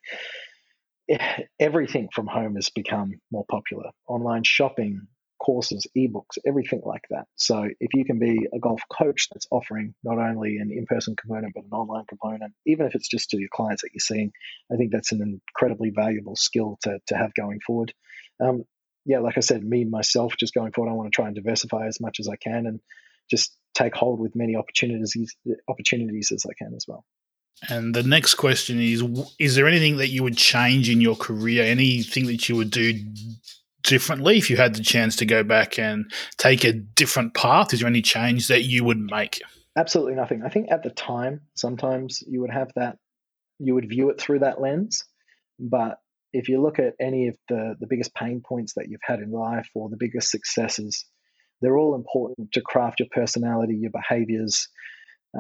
everything 1.61 2.09
from 2.13 2.27
home 2.27 2.55
has 2.57 2.71
become 2.71 3.21
more 3.31 3.45
popular. 3.51 3.91
Online 4.09 4.43
shopping, 4.45 5.07
courses, 5.45 5.87
ebooks, 5.97 6.39
everything 6.47 6.81
like 6.85 7.05
that. 7.11 7.27
So 7.37 7.69
if 7.81 7.91
you 7.95 8.05
can 8.05 8.19
be 8.19 8.49
a 8.55 8.59
golf 8.59 8.81
coach 8.91 9.29
that's 9.31 9.47
offering 9.51 9.95
not 10.03 10.19
only 10.19 10.57
an 10.57 10.71
in-person 10.73 11.17
component 11.17 11.53
but 11.55 11.65
an 11.65 11.73
online 11.73 12.07
component, 12.09 12.55
even 12.67 12.87
if 12.87 12.95
it's 12.95 13.09
just 13.09 13.31
to 13.31 13.39
your 13.39 13.51
clients 13.53 13.83
that 13.83 13.91
you're 13.93 14.01
seeing, 14.01 14.33
I 14.73 14.77
think 14.77 14.93
that's 14.93 15.13
an 15.13 15.41
incredibly 15.49 15.91
valuable 15.91 16.37
skill 16.37 16.79
to 16.83 16.99
to 17.09 17.17
have 17.17 17.35
going 17.35 17.61
forward. 17.67 17.93
Um, 18.43 18.65
yeah, 19.05 19.19
like 19.19 19.37
I 19.37 19.41
said, 19.41 19.63
me 19.63 19.85
myself, 19.85 20.35
just 20.39 20.55
going 20.55 20.73
forward, 20.73 20.91
I 20.91 20.95
want 20.95 21.13
to 21.13 21.15
try 21.15 21.27
and 21.27 21.35
diversify 21.35 21.87
as 21.87 22.01
much 22.01 22.21
as 22.21 22.29
I 22.29 22.37
can 22.37 22.67
and 22.67 22.81
just 23.31 23.55
take 23.75 23.95
hold 23.95 24.21
with 24.21 24.35
many 24.35 24.57
opportunities 24.57 25.37
opportunities 25.69 26.33
as 26.33 26.47
I 26.47 26.55
can 26.57 26.75
as 26.75 26.87
well. 26.89 27.05
And 27.69 27.95
the 27.95 28.03
next 28.03 28.35
question 28.35 28.81
is 28.81 29.03
Is 29.39 29.55
there 29.55 29.67
anything 29.67 29.97
that 29.99 30.09
you 30.09 30.23
would 30.23 30.37
change 30.37 30.91
in 30.91 31.01
your 31.01 31.17
career? 31.17 31.65
Anything 31.65 32.27
that 32.27 32.49
you 32.49 32.57
would 32.57 32.71
do 32.71 32.95
differently 33.83 34.39
if 34.39 34.51
you 34.51 34.57
had 34.57 34.75
the 34.75 34.83
chance 34.83 35.17
to 35.17 35.27
go 35.27 35.43
back 35.43 35.79
and 35.79 36.11
take 36.37 36.65
a 36.65 36.73
different 36.73 37.35
path? 37.35 37.73
Is 37.73 37.81
there 37.81 37.89
any 37.89 38.03
change 38.03 38.49
that 38.49 38.65
you 38.65 38.85
would 38.85 38.99
make? 38.99 39.41
Absolutely 39.77 40.15
nothing. 40.15 40.43
I 40.45 40.49
think 40.49 40.71
at 40.71 40.83
the 40.83 40.91
time, 40.91 41.43
sometimes 41.55 42.23
you 42.27 42.41
would 42.41 42.51
have 42.51 42.71
that, 42.77 42.97
you 43.59 43.75
would 43.75 43.89
view 43.89 44.11
it 44.11 44.21
through 44.21 44.41
that 44.41 44.61
lens. 44.61 45.05
But 45.59 45.99
if 46.33 46.49
you 46.49 46.61
look 46.61 46.79
at 46.79 46.95
any 47.01 47.29
of 47.29 47.37
the, 47.49 47.77
the 47.79 47.87
biggest 47.89 48.15
pain 48.15 48.43
points 48.47 48.75
that 48.75 48.89
you've 48.89 49.01
had 49.03 49.21
in 49.21 49.31
life 49.31 49.69
or 49.75 49.89
the 49.89 49.97
biggest 49.97 50.31
successes, 50.31 51.05
they're 51.61 51.77
all 51.77 51.95
important 51.95 52.53
to 52.53 52.61
craft 52.61 53.01
your 53.01 53.09
personality, 53.11 53.77
your 53.77 53.91
behaviors, 53.91 54.69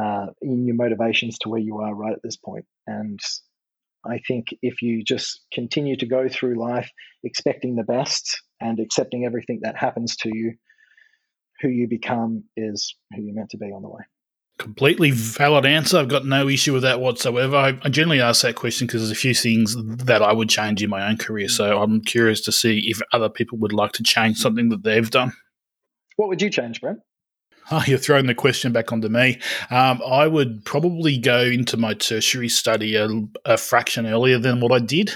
uh, 0.00 0.26
in 0.42 0.66
your 0.66 0.76
motivations 0.76 1.38
to 1.38 1.48
where 1.48 1.60
you 1.60 1.78
are 1.78 1.94
right 1.94 2.12
at 2.12 2.22
this 2.22 2.36
point. 2.36 2.64
And 2.86 3.20
I 4.06 4.18
think 4.26 4.48
if 4.62 4.82
you 4.82 5.02
just 5.02 5.40
continue 5.52 5.96
to 5.96 6.06
go 6.06 6.28
through 6.28 6.60
life 6.60 6.90
expecting 7.22 7.76
the 7.76 7.84
best 7.84 8.42
and 8.60 8.78
accepting 8.78 9.24
everything 9.24 9.60
that 9.62 9.76
happens 9.76 10.16
to 10.16 10.30
you, 10.32 10.54
who 11.60 11.68
you 11.68 11.88
become 11.88 12.44
is 12.56 12.94
who 13.14 13.22
you're 13.22 13.34
meant 13.34 13.50
to 13.50 13.56
be 13.56 13.66
on 13.66 13.82
the 13.82 13.88
way. 13.88 14.02
Completely 14.58 15.10
valid 15.10 15.66
answer. 15.66 15.98
I've 15.98 16.08
got 16.08 16.26
no 16.26 16.48
issue 16.48 16.72
with 16.72 16.82
that 16.82 17.00
whatsoever. 17.00 17.56
I, 17.56 17.78
I 17.82 17.88
generally 17.88 18.20
ask 18.20 18.42
that 18.42 18.54
question 18.54 18.86
because 18.86 19.00
there's 19.02 19.10
a 19.10 19.20
few 19.20 19.34
things 19.34 19.74
that 20.04 20.22
I 20.22 20.32
would 20.32 20.48
change 20.48 20.82
in 20.82 20.90
my 20.90 21.08
own 21.08 21.16
career. 21.16 21.48
So 21.48 21.82
I'm 21.82 22.00
curious 22.02 22.40
to 22.42 22.52
see 22.52 22.84
if 22.86 23.00
other 23.12 23.28
people 23.28 23.58
would 23.58 23.72
like 23.72 23.92
to 23.92 24.02
change 24.02 24.36
something 24.36 24.68
that 24.68 24.84
they've 24.84 25.10
done. 25.10 25.32
What 26.16 26.28
would 26.28 26.40
you 26.40 26.50
change, 26.50 26.80
Brent? 26.80 27.00
Oh, 27.70 27.82
you're 27.86 27.98
throwing 27.98 28.26
the 28.26 28.34
question 28.34 28.72
back 28.72 28.92
onto 28.92 29.08
me. 29.08 29.38
Um, 29.70 30.02
I 30.06 30.26
would 30.26 30.64
probably 30.64 31.18
go 31.18 31.40
into 31.40 31.76
my 31.76 31.94
tertiary 31.94 32.48
study 32.48 32.96
a, 32.96 33.08
a 33.44 33.56
fraction 33.56 34.06
earlier 34.06 34.38
than 34.38 34.60
what 34.60 34.72
I 34.72 34.78
did. 34.78 35.12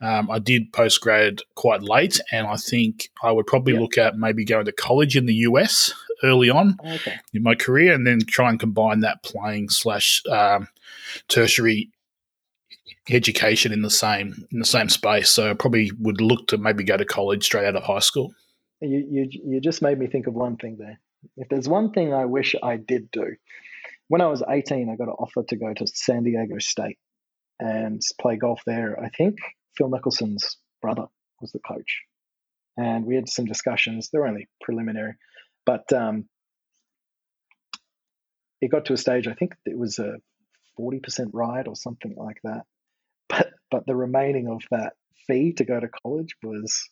Um, 0.00 0.30
I 0.30 0.38
did 0.38 0.72
postgrad 0.72 1.40
quite 1.54 1.82
late, 1.82 2.20
and 2.30 2.46
I 2.46 2.56
think 2.56 3.10
I 3.22 3.32
would 3.32 3.46
probably 3.46 3.74
look 3.74 3.96
at 3.96 4.16
maybe 4.16 4.44
going 4.44 4.66
to 4.66 4.72
college 4.72 5.16
in 5.16 5.26
the 5.26 5.34
US 5.34 5.92
early 6.22 6.50
on 6.50 6.76
okay. 6.84 7.18
in 7.32 7.42
my 7.42 7.54
career, 7.54 7.94
and 7.94 8.06
then 8.06 8.20
try 8.20 8.50
and 8.50 8.60
combine 8.60 9.00
that 9.00 9.22
playing 9.22 9.70
slash 9.70 10.22
um, 10.30 10.68
tertiary 11.28 11.90
education 13.08 13.72
in 13.72 13.82
the 13.82 13.90
same 13.90 14.46
in 14.50 14.58
the 14.58 14.66
same 14.66 14.88
space. 14.88 15.30
So 15.30 15.50
I 15.50 15.54
probably 15.54 15.90
would 16.00 16.20
look 16.20 16.48
to 16.48 16.58
maybe 16.58 16.84
go 16.84 16.96
to 16.96 17.04
college 17.04 17.44
straight 17.44 17.66
out 17.66 17.76
of 17.76 17.84
high 17.84 18.00
school. 18.00 18.34
You 18.80 19.06
you, 19.08 19.28
you 19.44 19.60
just 19.60 19.80
made 19.80 19.98
me 19.98 20.06
think 20.06 20.26
of 20.26 20.34
one 20.34 20.56
thing 20.56 20.76
there. 20.78 21.00
If 21.36 21.48
there's 21.48 21.68
one 21.68 21.92
thing 21.92 22.12
I 22.12 22.24
wish 22.24 22.54
I 22.62 22.76
did 22.76 23.10
do, 23.10 23.36
when 24.08 24.20
I 24.20 24.26
was 24.26 24.42
18, 24.46 24.90
I 24.90 24.96
got 24.96 25.08
an 25.08 25.14
offer 25.18 25.42
to 25.48 25.56
go 25.56 25.72
to 25.72 25.86
San 25.86 26.24
Diego 26.24 26.58
State 26.58 26.98
and 27.58 28.00
play 28.20 28.36
golf 28.36 28.62
there. 28.66 29.00
I 29.00 29.08
think 29.08 29.38
Phil 29.76 29.88
Mickelson's 29.88 30.58
brother 30.82 31.06
was 31.40 31.52
the 31.52 31.60
coach. 31.60 32.02
And 32.76 33.06
we 33.06 33.14
had 33.14 33.28
some 33.28 33.44
discussions. 33.44 34.10
They're 34.10 34.26
only 34.26 34.48
preliminary. 34.60 35.14
But 35.64 35.92
um, 35.92 36.28
it 38.60 38.70
got 38.70 38.86
to 38.86 38.92
a 38.92 38.96
stage, 38.96 39.28
I 39.28 39.34
think 39.34 39.54
it 39.64 39.78
was 39.78 39.98
a 39.98 40.16
40% 40.78 41.30
ride 41.32 41.68
or 41.68 41.76
something 41.76 42.14
like 42.16 42.38
that. 42.44 42.62
But, 43.28 43.52
but 43.70 43.86
the 43.86 43.96
remaining 43.96 44.48
of 44.48 44.62
that 44.70 44.94
fee 45.26 45.52
to 45.54 45.64
go 45.64 45.78
to 45.78 45.88
college 45.88 46.34
was 46.42 46.88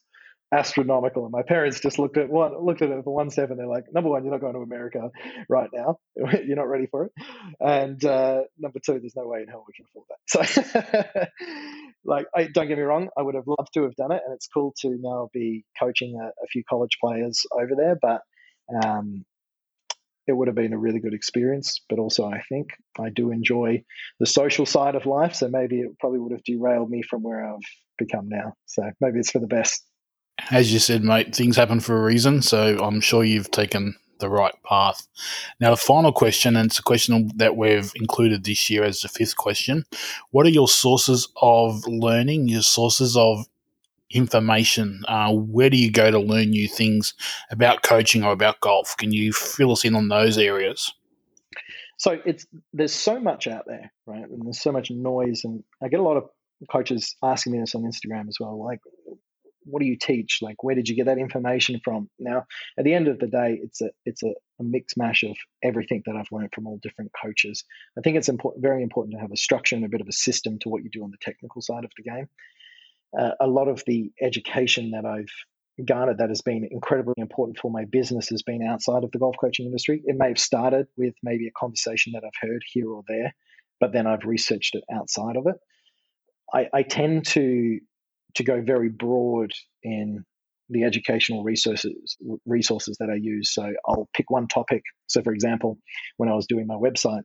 astronomical. 0.52 1.24
And 1.24 1.32
my 1.32 1.42
parents 1.42 1.80
just 1.80 1.98
looked 1.98 2.18
at 2.18 2.28
one, 2.28 2.52
looked 2.64 2.82
at 2.82 2.90
it 2.90 3.04
for 3.04 3.14
one 3.14 3.30
and 3.34 3.58
they're 3.58 3.66
like, 3.66 3.84
number 3.92 4.10
one, 4.10 4.22
you're 4.22 4.32
not 4.32 4.40
going 4.40 4.54
to 4.54 4.60
America 4.60 5.10
right 5.48 5.70
now. 5.72 5.98
you're 6.16 6.56
not 6.56 6.68
ready 6.68 6.86
for 6.86 7.06
it. 7.06 7.12
And 7.58 8.04
uh, 8.04 8.42
number 8.58 8.78
two, 8.84 8.98
there's 9.00 9.16
no 9.16 9.26
way 9.26 9.42
in 9.42 9.48
hell 9.48 9.64
we 9.66 9.74
can 9.74 9.86
afford 9.88 10.06
that. 10.10 11.24
So, 11.24 11.24
like, 12.04 12.26
I, 12.36 12.48
don't 12.52 12.68
get 12.68 12.76
me 12.76 12.84
wrong, 12.84 13.08
I 13.16 13.22
would 13.22 13.34
have 13.34 13.46
loved 13.46 13.72
to 13.74 13.84
have 13.84 13.96
done 13.96 14.12
it, 14.12 14.20
and 14.24 14.34
it's 14.34 14.46
cool 14.46 14.74
to 14.80 14.96
now 15.00 15.30
be 15.32 15.64
coaching 15.80 16.18
a, 16.20 16.26
a 16.26 16.46
few 16.50 16.62
college 16.68 16.98
players 17.00 17.46
over 17.58 17.72
there. 17.76 17.96
But 18.00 18.20
um, 18.84 19.24
it 20.26 20.32
would 20.32 20.48
have 20.48 20.54
been 20.54 20.72
a 20.72 20.78
really 20.78 21.00
good 21.00 21.14
experience. 21.14 21.80
But 21.88 21.98
also, 21.98 22.26
I 22.26 22.42
think 22.48 22.68
I 22.98 23.08
do 23.08 23.30
enjoy 23.32 23.84
the 24.20 24.26
social 24.26 24.66
side 24.66 24.94
of 24.94 25.06
life. 25.06 25.34
So 25.34 25.48
maybe 25.48 25.80
it 25.80 25.98
probably 25.98 26.18
would 26.20 26.32
have 26.32 26.44
derailed 26.44 26.90
me 26.90 27.02
from 27.02 27.22
where 27.22 27.44
I've 27.44 27.60
become 27.98 28.28
now. 28.28 28.54
So 28.66 28.82
maybe 29.00 29.18
it's 29.18 29.30
for 29.30 29.40
the 29.40 29.46
best 29.46 29.82
as 30.50 30.72
you 30.72 30.78
said, 30.78 31.04
mate, 31.04 31.34
things 31.34 31.56
happen 31.56 31.80
for 31.80 31.96
a 31.96 32.02
reason. 32.02 32.42
So 32.42 32.78
I'm 32.82 33.00
sure 33.00 33.24
you've 33.24 33.50
taken 33.50 33.96
the 34.18 34.28
right 34.28 34.54
path. 34.64 35.06
Now, 35.60 35.70
the 35.70 35.76
final 35.76 36.12
question, 36.12 36.56
and 36.56 36.66
it's 36.66 36.78
a 36.78 36.82
question 36.82 37.30
that 37.36 37.56
we've 37.56 37.92
included 37.96 38.44
this 38.44 38.70
year 38.70 38.84
as 38.84 39.02
the 39.02 39.08
fifth 39.08 39.36
question. 39.36 39.84
What 40.30 40.46
are 40.46 40.50
your 40.50 40.68
sources 40.68 41.28
of 41.40 41.86
learning, 41.86 42.48
your 42.48 42.62
sources 42.62 43.16
of 43.16 43.46
information? 44.10 45.02
Uh, 45.08 45.32
where 45.32 45.70
do 45.70 45.76
you 45.76 45.90
go 45.90 46.10
to 46.10 46.18
learn 46.18 46.50
new 46.50 46.68
things 46.68 47.14
about 47.50 47.82
coaching 47.82 48.22
or 48.22 48.32
about 48.32 48.60
golf? 48.60 48.96
Can 48.96 49.12
you 49.12 49.32
fill 49.32 49.72
us 49.72 49.84
in 49.84 49.94
on 49.94 50.08
those 50.08 50.38
areas? 50.38 50.92
So 51.98 52.18
it's 52.24 52.46
there's 52.72 52.94
so 52.94 53.20
much 53.20 53.46
out 53.46 53.64
there, 53.66 53.92
right? 54.06 54.28
And 54.28 54.44
there's 54.44 54.60
so 54.60 54.72
much 54.72 54.90
noise, 54.90 55.42
and 55.44 55.62
I 55.82 55.88
get 55.88 56.00
a 56.00 56.02
lot 56.02 56.16
of 56.16 56.24
coaches 56.70 57.16
asking 57.22 57.52
me 57.52 57.60
this 57.60 57.74
on 57.74 57.82
Instagram 57.82 58.28
as 58.28 58.38
well. 58.40 58.64
Like, 58.64 58.80
what 59.64 59.80
do 59.80 59.86
you 59.86 59.96
teach? 59.96 60.38
Like, 60.42 60.62
where 60.62 60.74
did 60.74 60.88
you 60.88 60.96
get 60.96 61.06
that 61.06 61.18
information 61.18 61.80
from? 61.84 62.08
Now, 62.18 62.44
at 62.78 62.84
the 62.84 62.94
end 62.94 63.08
of 63.08 63.18
the 63.18 63.26
day, 63.26 63.58
it's 63.62 63.80
a 63.80 63.90
it's 64.04 64.22
a, 64.22 64.34
a 64.60 64.62
mix 64.62 64.96
mash 64.96 65.22
of 65.22 65.36
everything 65.62 66.02
that 66.06 66.16
I've 66.16 66.30
learned 66.32 66.52
from 66.54 66.66
all 66.66 66.78
different 66.82 67.12
coaches. 67.20 67.64
I 67.98 68.00
think 68.00 68.16
it's 68.16 68.28
important, 68.28 68.62
very 68.62 68.82
important 68.82 69.14
to 69.14 69.20
have 69.20 69.32
a 69.32 69.36
structure 69.36 69.76
and 69.76 69.84
a 69.84 69.88
bit 69.88 70.00
of 70.00 70.08
a 70.08 70.12
system 70.12 70.58
to 70.60 70.68
what 70.68 70.82
you 70.82 70.90
do 70.90 71.04
on 71.04 71.10
the 71.10 71.18
technical 71.20 71.62
side 71.62 71.84
of 71.84 71.92
the 71.96 72.02
game. 72.02 72.28
Uh, 73.18 73.32
a 73.40 73.46
lot 73.46 73.68
of 73.68 73.82
the 73.86 74.10
education 74.20 74.92
that 74.92 75.04
I've 75.04 75.32
garnered 75.84 76.18
that 76.18 76.28
has 76.28 76.42
been 76.42 76.68
incredibly 76.70 77.14
important 77.16 77.58
for 77.58 77.70
my 77.70 77.84
business 77.84 78.28
has 78.28 78.42
been 78.42 78.62
outside 78.62 79.04
of 79.04 79.10
the 79.10 79.18
golf 79.18 79.36
coaching 79.40 79.66
industry. 79.66 80.02
It 80.04 80.16
may 80.16 80.28
have 80.28 80.38
started 80.38 80.86
with 80.96 81.14
maybe 81.22 81.46
a 81.46 81.52
conversation 81.52 82.12
that 82.12 82.24
I've 82.24 82.48
heard 82.48 82.62
here 82.66 82.90
or 82.90 83.02
there, 83.08 83.34
but 83.80 83.92
then 83.92 84.06
I've 84.06 84.24
researched 84.24 84.74
it 84.74 84.84
outside 84.92 85.36
of 85.36 85.46
it. 85.46 85.56
I, 86.52 86.68
I 86.72 86.82
tend 86.82 87.26
to 87.28 87.80
to 88.36 88.44
go 88.44 88.62
very 88.62 88.88
broad 88.88 89.52
in 89.82 90.24
the 90.68 90.84
educational 90.84 91.42
resources 91.42 92.16
resources 92.46 92.96
that 92.98 93.10
I 93.10 93.16
use. 93.16 93.52
So 93.52 93.72
I'll 93.86 94.08
pick 94.14 94.30
one 94.30 94.48
topic. 94.48 94.82
So 95.06 95.22
for 95.22 95.32
example, 95.32 95.78
when 96.16 96.28
I 96.28 96.34
was 96.34 96.46
doing 96.46 96.66
my 96.66 96.76
website, 96.76 97.22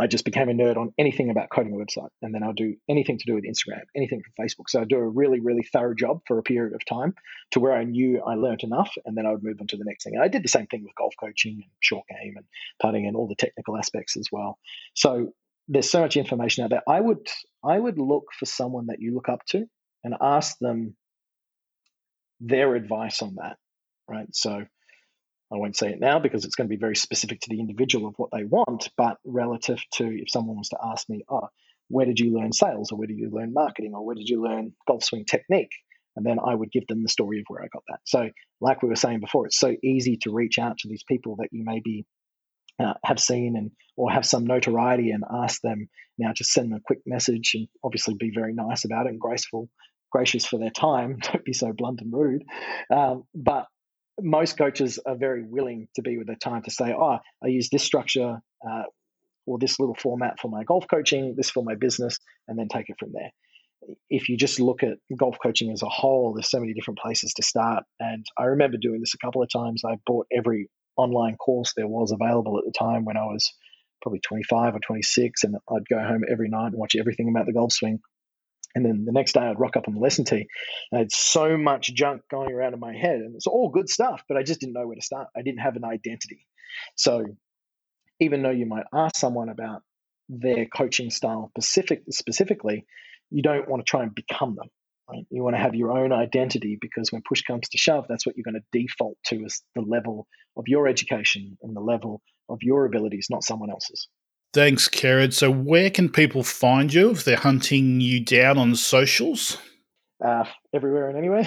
I 0.00 0.06
just 0.06 0.24
became 0.24 0.48
a 0.48 0.52
nerd 0.52 0.76
on 0.76 0.92
anything 0.96 1.28
about 1.28 1.50
coding 1.50 1.72
a 1.72 1.76
website. 1.76 2.10
And 2.22 2.32
then 2.32 2.44
I'll 2.44 2.52
do 2.52 2.76
anything 2.88 3.18
to 3.18 3.24
do 3.26 3.34
with 3.34 3.44
Instagram, 3.44 3.82
anything 3.96 4.22
from 4.22 4.44
Facebook. 4.44 4.68
So 4.68 4.80
I 4.80 4.84
do 4.84 4.96
a 4.96 5.08
really, 5.08 5.40
really 5.40 5.64
thorough 5.72 5.94
job 5.94 6.20
for 6.28 6.38
a 6.38 6.42
period 6.42 6.74
of 6.74 6.84
time 6.84 7.14
to 7.50 7.60
where 7.60 7.72
I 7.72 7.82
knew 7.82 8.22
I 8.24 8.34
learned 8.34 8.62
enough. 8.62 8.92
And 9.04 9.16
then 9.16 9.26
I 9.26 9.32
would 9.32 9.42
move 9.42 9.56
on 9.60 9.66
to 9.68 9.76
the 9.76 9.84
next 9.84 10.04
thing. 10.04 10.14
And 10.14 10.22
I 10.22 10.28
did 10.28 10.44
the 10.44 10.48
same 10.48 10.68
thing 10.68 10.84
with 10.84 10.94
golf 10.94 11.14
coaching 11.18 11.54
and 11.54 11.70
short 11.80 12.04
game 12.08 12.34
and 12.36 12.46
putting 12.80 13.06
and 13.06 13.16
all 13.16 13.26
the 13.26 13.34
technical 13.34 13.76
aspects 13.76 14.16
as 14.16 14.28
well. 14.30 14.58
So 14.94 15.32
there's 15.66 15.90
so 15.90 16.00
much 16.00 16.16
information 16.16 16.62
out 16.62 16.70
there. 16.70 16.82
I 16.88 17.00
would 17.00 17.26
I 17.64 17.78
would 17.78 17.98
look 17.98 18.26
for 18.38 18.46
someone 18.46 18.86
that 18.86 19.00
you 19.00 19.14
look 19.14 19.28
up 19.28 19.40
to 19.48 19.66
and 20.08 20.16
ask 20.22 20.56
them 20.58 20.96
their 22.40 22.74
advice 22.74 23.20
on 23.20 23.34
that. 23.34 23.58
Right. 24.08 24.34
So 24.34 24.50
I 24.50 25.56
won't 25.56 25.76
say 25.76 25.90
it 25.90 26.00
now 26.00 26.18
because 26.18 26.46
it's 26.46 26.54
going 26.54 26.66
to 26.66 26.74
be 26.74 26.80
very 26.80 26.96
specific 26.96 27.40
to 27.40 27.50
the 27.50 27.60
individual 27.60 28.08
of 28.08 28.14
what 28.16 28.30
they 28.32 28.44
want, 28.44 28.88
but 28.96 29.18
relative 29.26 29.78
to 29.94 30.06
if 30.06 30.30
someone 30.30 30.56
was 30.56 30.70
to 30.70 30.78
ask 30.82 31.10
me, 31.10 31.24
oh, 31.28 31.48
where 31.88 32.06
did 32.06 32.18
you 32.18 32.34
learn 32.34 32.52
sales 32.52 32.90
or 32.90 32.96
where 32.96 33.06
did 33.06 33.18
you 33.18 33.28
learn 33.30 33.52
marketing 33.52 33.92
or 33.94 34.04
where 34.04 34.14
did 34.14 34.30
you 34.30 34.42
learn 34.42 34.72
golf 34.86 35.04
swing 35.04 35.26
technique? 35.26 35.72
And 36.16 36.24
then 36.24 36.38
I 36.42 36.54
would 36.54 36.72
give 36.72 36.86
them 36.86 37.02
the 37.02 37.08
story 37.10 37.40
of 37.40 37.44
where 37.48 37.62
I 37.62 37.68
got 37.70 37.82
that. 37.88 38.00
So, 38.04 38.30
like 38.62 38.82
we 38.82 38.88
were 38.88 38.96
saying 38.96 39.20
before, 39.20 39.46
it's 39.46 39.58
so 39.58 39.76
easy 39.84 40.16
to 40.22 40.32
reach 40.32 40.58
out 40.58 40.78
to 40.78 40.88
these 40.88 41.04
people 41.04 41.36
that 41.36 41.48
you 41.52 41.64
maybe 41.64 42.06
uh, 42.80 42.94
have 43.04 43.20
seen 43.20 43.56
and 43.56 43.70
or 43.96 44.10
have 44.10 44.24
some 44.24 44.46
notoriety 44.46 45.10
and 45.10 45.22
ask 45.44 45.60
them 45.60 45.88
now 46.18 46.32
just 46.32 46.52
send 46.52 46.70
them 46.70 46.78
a 46.78 46.80
quick 46.80 47.00
message 47.06 47.52
and 47.54 47.68
obviously 47.82 48.14
be 48.14 48.30
very 48.34 48.52
nice 48.52 48.84
about 48.84 49.06
it 49.06 49.10
and 49.10 49.20
graceful 49.20 49.68
gracious 50.10 50.46
for 50.46 50.58
their 50.58 50.70
time 50.70 51.18
don't 51.22 51.44
be 51.44 51.52
so 51.52 51.72
blunt 51.72 52.00
and 52.00 52.12
rude 52.12 52.42
um, 52.90 53.24
but 53.34 53.66
most 54.20 54.58
coaches 54.58 54.98
are 55.06 55.16
very 55.16 55.44
willing 55.44 55.88
to 55.94 56.02
be 56.02 56.18
with 56.18 56.26
their 56.26 56.36
time 56.36 56.62
to 56.62 56.70
say, 56.70 56.92
oh, 56.92 57.18
I 57.42 57.46
use 57.46 57.68
this 57.70 57.82
structure 57.82 58.40
uh, 58.68 58.82
or 59.46 59.58
this 59.58 59.78
little 59.78 59.94
format 59.94 60.38
for 60.40 60.50
my 60.50 60.64
golf 60.64 60.86
coaching, 60.90 61.34
this 61.36 61.50
for 61.50 61.62
my 61.62 61.74
business, 61.74 62.18
and 62.46 62.58
then 62.58 62.68
take 62.68 62.88
it 62.88 62.96
from 62.98 63.12
there. 63.12 63.30
If 64.10 64.28
you 64.28 64.36
just 64.36 64.60
look 64.60 64.82
at 64.82 64.98
golf 65.16 65.36
coaching 65.42 65.70
as 65.70 65.82
a 65.82 65.88
whole, 65.88 66.34
there's 66.34 66.50
so 66.50 66.60
many 66.60 66.74
different 66.74 66.98
places 66.98 67.32
to 67.34 67.42
start. 67.42 67.84
And 68.00 68.26
I 68.36 68.44
remember 68.44 68.76
doing 68.76 69.00
this 69.00 69.14
a 69.14 69.24
couple 69.24 69.42
of 69.42 69.48
times. 69.50 69.82
I 69.86 69.96
bought 70.04 70.26
every 70.36 70.68
online 70.96 71.36
course 71.36 71.72
there 71.76 71.86
was 71.86 72.12
available 72.12 72.58
at 72.58 72.64
the 72.64 72.76
time 72.76 73.04
when 73.04 73.16
I 73.16 73.24
was 73.24 73.52
probably 74.02 74.20
25 74.20 74.74
or 74.74 74.80
26, 74.80 75.44
and 75.44 75.56
I'd 75.70 75.88
go 75.88 75.98
home 75.98 76.24
every 76.30 76.48
night 76.48 76.68
and 76.68 76.76
watch 76.76 76.96
everything 76.98 77.28
about 77.28 77.46
the 77.46 77.52
golf 77.52 77.72
swing. 77.72 78.00
And 78.74 78.84
then 78.84 79.04
the 79.04 79.12
next 79.12 79.32
day 79.32 79.40
I'd 79.40 79.58
rock 79.58 79.76
up 79.76 79.88
on 79.88 79.94
the 79.94 80.00
lesson 80.00 80.24
tee. 80.24 80.46
I 80.92 80.98
had 80.98 81.12
so 81.12 81.56
much 81.56 81.92
junk 81.94 82.22
going 82.30 82.52
around 82.52 82.74
in 82.74 82.80
my 82.80 82.94
head, 82.94 83.16
and 83.20 83.34
it's 83.34 83.46
all 83.46 83.70
good 83.70 83.88
stuff, 83.88 84.22
but 84.28 84.36
I 84.36 84.42
just 84.42 84.60
didn't 84.60 84.74
know 84.74 84.86
where 84.86 84.96
to 84.96 85.02
start. 85.02 85.28
I 85.36 85.42
didn't 85.42 85.60
have 85.60 85.76
an 85.76 85.84
identity. 85.84 86.46
So 86.96 87.24
even 88.20 88.42
though 88.42 88.50
you 88.50 88.66
might 88.66 88.84
ask 88.92 89.16
someone 89.16 89.48
about 89.48 89.82
their 90.28 90.66
coaching 90.66 91.10
style 91.10 91.50
specific, 91.56 92.02
specifically, 92.10 92.84
you 93.30 93.42
don't 93.42 93.68
want 93.68 93.84
to 93.84 93.88
try 93.88 94.02
and 94.02 94.14
become 94.14 94.54
them. 94.54 94.68
Right? 95.10 95.24
You 95.30 95.42
want 95.42 95.56
to 95.56 95.60
have 95.60 95.74
your 95.74 95.92
own 95.92 96.12
identity 96.12 96.76
because 96.78 97.10
when 97.10 97.22
push 97.26 97.42
comes 97.42 97.70
to 97.70 97.78
shove, 97.78 98.04
that's 98.08 98.26
what 98.26 98.36
you're 98.36 98.44
going 98.44 98.60
to 98.60 98.78
default 98.78 99.16
to 99.26 99.44
as 99.46 99.62
the 99.74 99.80
level 99.80 100.26
of 100.56 100.64
your 100.66 100.86
education 100.86 101.56
and 101.62 101.74
the 101.74 101.80
level 101.80 102.20
of 102.50 102.58
your 102.60 102.84
abilities, 102.84 103.28
not 103.30 103.42
someone 103.42 103.70
else's. 103.70 104.08
Thanks, 104.54 104.88
Kerrod. 104.88 105.34
So, 105.34 105.50
where 105.50 105.90
can 105.90 106.08
people 106.08 106.42
find 106.42 106.92
you 106.92 107.10
if 107.10 107.24
they're 107.24 107.36
hunting 107.36 108.00
you 108.00 108.24
down 108.24 108.56
on 108.58 108.74
socials? 108.76 109.58
Uh, 110.24 110.44
everywhere 110.72 111.08
and 111.08 111.18
anywhere. 111.18 111.46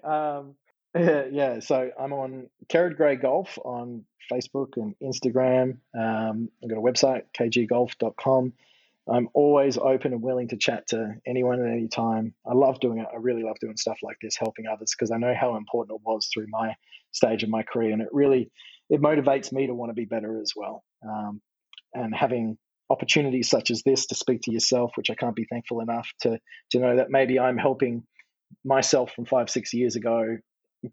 um, 0.04 0.54
yeah, 0.94 1.58
so 1.60 1.90
I'm 1.98 2.12
on 2.12 2.48
Kerrod 2.68 2.96
Gray 2.96 3.16
Golf 3.16 3.58
on 3.64 4.04
Facebook 4.32 4.76
and 4.76 4.94
Instagram. 5.02 5.78
Um, 5.98 6.48
I've 6.62 6.70
got 6.70 6.78
a 6.78 6.80
website, 6.80 7.22
kggolf.com. 7.36 8.52
I'm 9.08 9.28
always 9.34 9.78
open 9.78 10.12
and 10.12 10.22
willing 10.22 10.48
to 10.48 10.56
chat 10.56 10.88
to 10.88 11.14
anyone 11.26 11.60
at 11.60 11.70
any 11.70 11.88
time. 11.88 12.34
I 12.44 12.54
love 12.54 12.80
doing 12.80 12.98
it. 12.98 13.06
I 13.12 13.16
really 13.18 13.42
love 13.42 13.56
doing 13.60 13.76
stuff 13.76 13.98
like 14.02 14.16
this, 14.20 14.36
helping 14.36 14.66
others, 14.66 14.94
because 14.96 15.10
I 15.10 15.18
know 15.18 15.34
how 15.34 15.56
important 15.56 16.00
it 16.00 16.06
was 16.06 16.28
through 16.32 16.46
my 16.48 16.74
stage 17.12 17.42
of 17.42 17.48
my 17.48 17.62
career, 17.62 17.92
and 17.92 18.02
it 18.02 18.08
really 18.12 18.50
it 18.88 19.00
motivates 19.00 19.52
me 19.52 19.66
to 19.66 19.74
want 19.74 19.90
to 19.90 19.94
be 19.94 20.06
better 20.06 20.40
as 20.40 20.52
well. 20.56 20.84
Um, 21.06 21.40
and 21.96 22.14
having 22.14 22.58
opportunities 22.90 23.48
such 23.48 23.70
as 23.70 23.82
this 23.82 24.06
to 24.06 24.14
speak 24.14 24.42
to 24.42 24.52
yourself, 24.52 24.92
which 24.94 25.10
I 25.10 25.14
can't 25.14 25.34
be 25.34 25.46
thankful 25.50 25.80
enough 25.80 26.08
to 26.22 26.38
to 26.70 26.78
know 26.78 26.96
that 26.96 27.10
maybe 27.10 27.38
I'm 27.38 27.58
helping 27.58 28.04
myself 28.64 29.12
from 29.12 29.26
five 29.26 29.50
six 29.50 29.72
years 29.74 29.96
ago 29.96 30.36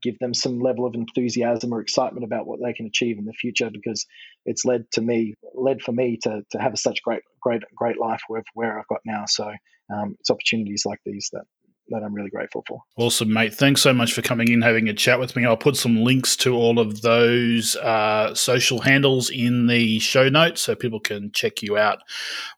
give 0.01 0.18
them 0.20 0.34
some 0.34 0.60
level 0.60 0.86
of 0.86 0.95
enthusiasm 0.95 1.74
or 1.74 1.82
excitement 1.82 2.24
about 2.24 2.47
what 2.47 2.60
they 2.64 2.74
can 2.74 2.88
achieve 2.88 3.18
in 3.20 3.26
the 3.26 3.34
future 3.34 3.70
because 3.72 4.06
it's 4.45 4.66
led 4.66 4.89
to 4.91 5.01
me 5.01 5.36
led 5.54 5.82
for 5.82 5.91
me 5.91 6.18
to 6.24 6.41
to 6.51 6.58
have 6.58 6.78
such 6.80 7.04
great 7.04 7.22
great 7.41 7.62
great 7.76 7.99
life 7.99 8.22
where 8.28 8.43
where 8.54 8.80
I've 8.80 8.88
got 8.88 9.01
now. 9.06 9.26
So 9.28 9.51
um, 9.93 10.16
it's 10.20 10.30
opportunities 10.30 10.84
like 10.86 10.99
these 11.06 11.30
that 11.34 11.43
that 11.90 12.04
I'm 12.04 12.14
really 12.14 12.30
grateful 12.30 12.64
for. 12.68 12.82
Awesome, 12.98 13.32
mate. 13.32 13.54
Thanks 13.54 13.82
so 13.82 13.94
much 13.94 14.14
for 14.14 14.22
coming 14.22 14.50
in, 14.50 14.62
having 14.62 14.88
a 14.90 14.94
chat 14.94 15.20
with 15.20 15.36
me. 15.36 15.46
I'll 15.46 15.58
put 15.58 15.76
some 15.76 15.98
links 15.98 16.36
to 16.38 16.56
all 16.56 16.80
of 16.80 17.02
those 17.02 17.76
uh, 17.78 18.34
social 18.34 18.80
handles 18.80 19.30
in 19.30 19.68
the 19.68 20.00
show 20.00 20.30
notes 20.30 20.62
so 20.62 20.76
people 20.76 21.00
can 21.00 21.32
check 21.32 21.62
you 21.62 21.78
out 21.78 22.00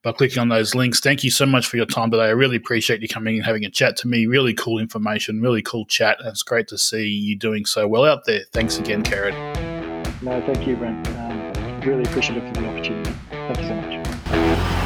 by 0.03 0.11
clicking 0.11 0.39
on 0.39 0.49
those 0.49 0.75
links. 0.75 0.99
Thank 0.99 1.23
you 1.23 1.31
so 1.31 1.45
much 1.45 1.67
for 1.67 1.77
your 1.77 1.85
time 1.85 2.11
today. 2.11 2.25
I 2.25 2.29
really 2.29 2.57
appreciate 2.57 3.01
you 3.01 3.07
coming 3.07 3.37
and 3.37 3.45
having 3.45 3.65
a 3.65 3.69
chat 3.69 3.97
to 3.97 4.07
me. 4.07 4.27
Really 4.27 4.53
cool 4.53 4.79
information, 4.79 5.41
really 5.41 5.61
cool 5.61 5.85
chat. 5.85 6.17
And 6.19 6.29
it's 6.29 6.43
great 6.43 6.67
to 6.69 6.77
see 6.77 7.07
you 7.07 7.37
doing 7.37 7.65
so 7.65 7.87
well 7.87 8.05
out 8.05 8.25
there. 8.25 8.41
Thanks 8.53 8.77
again, 8.77 9.03
Kerrod. 9.03 9.33
No, 10.21 10.41
thank 10.45 10.67
you, 10.67 10.75
Brent. 10.75 11.07
Um, 11.09 11.81
really 11.81 12.03
appreciative 12.03 12.47
for 12.47 12.61
the 12.61 12.69
opportunity. 12.69 13.11
Thank 13.29 13.59
you 13.59 13.67
so 13.67 13.75
much. 13.75 14.84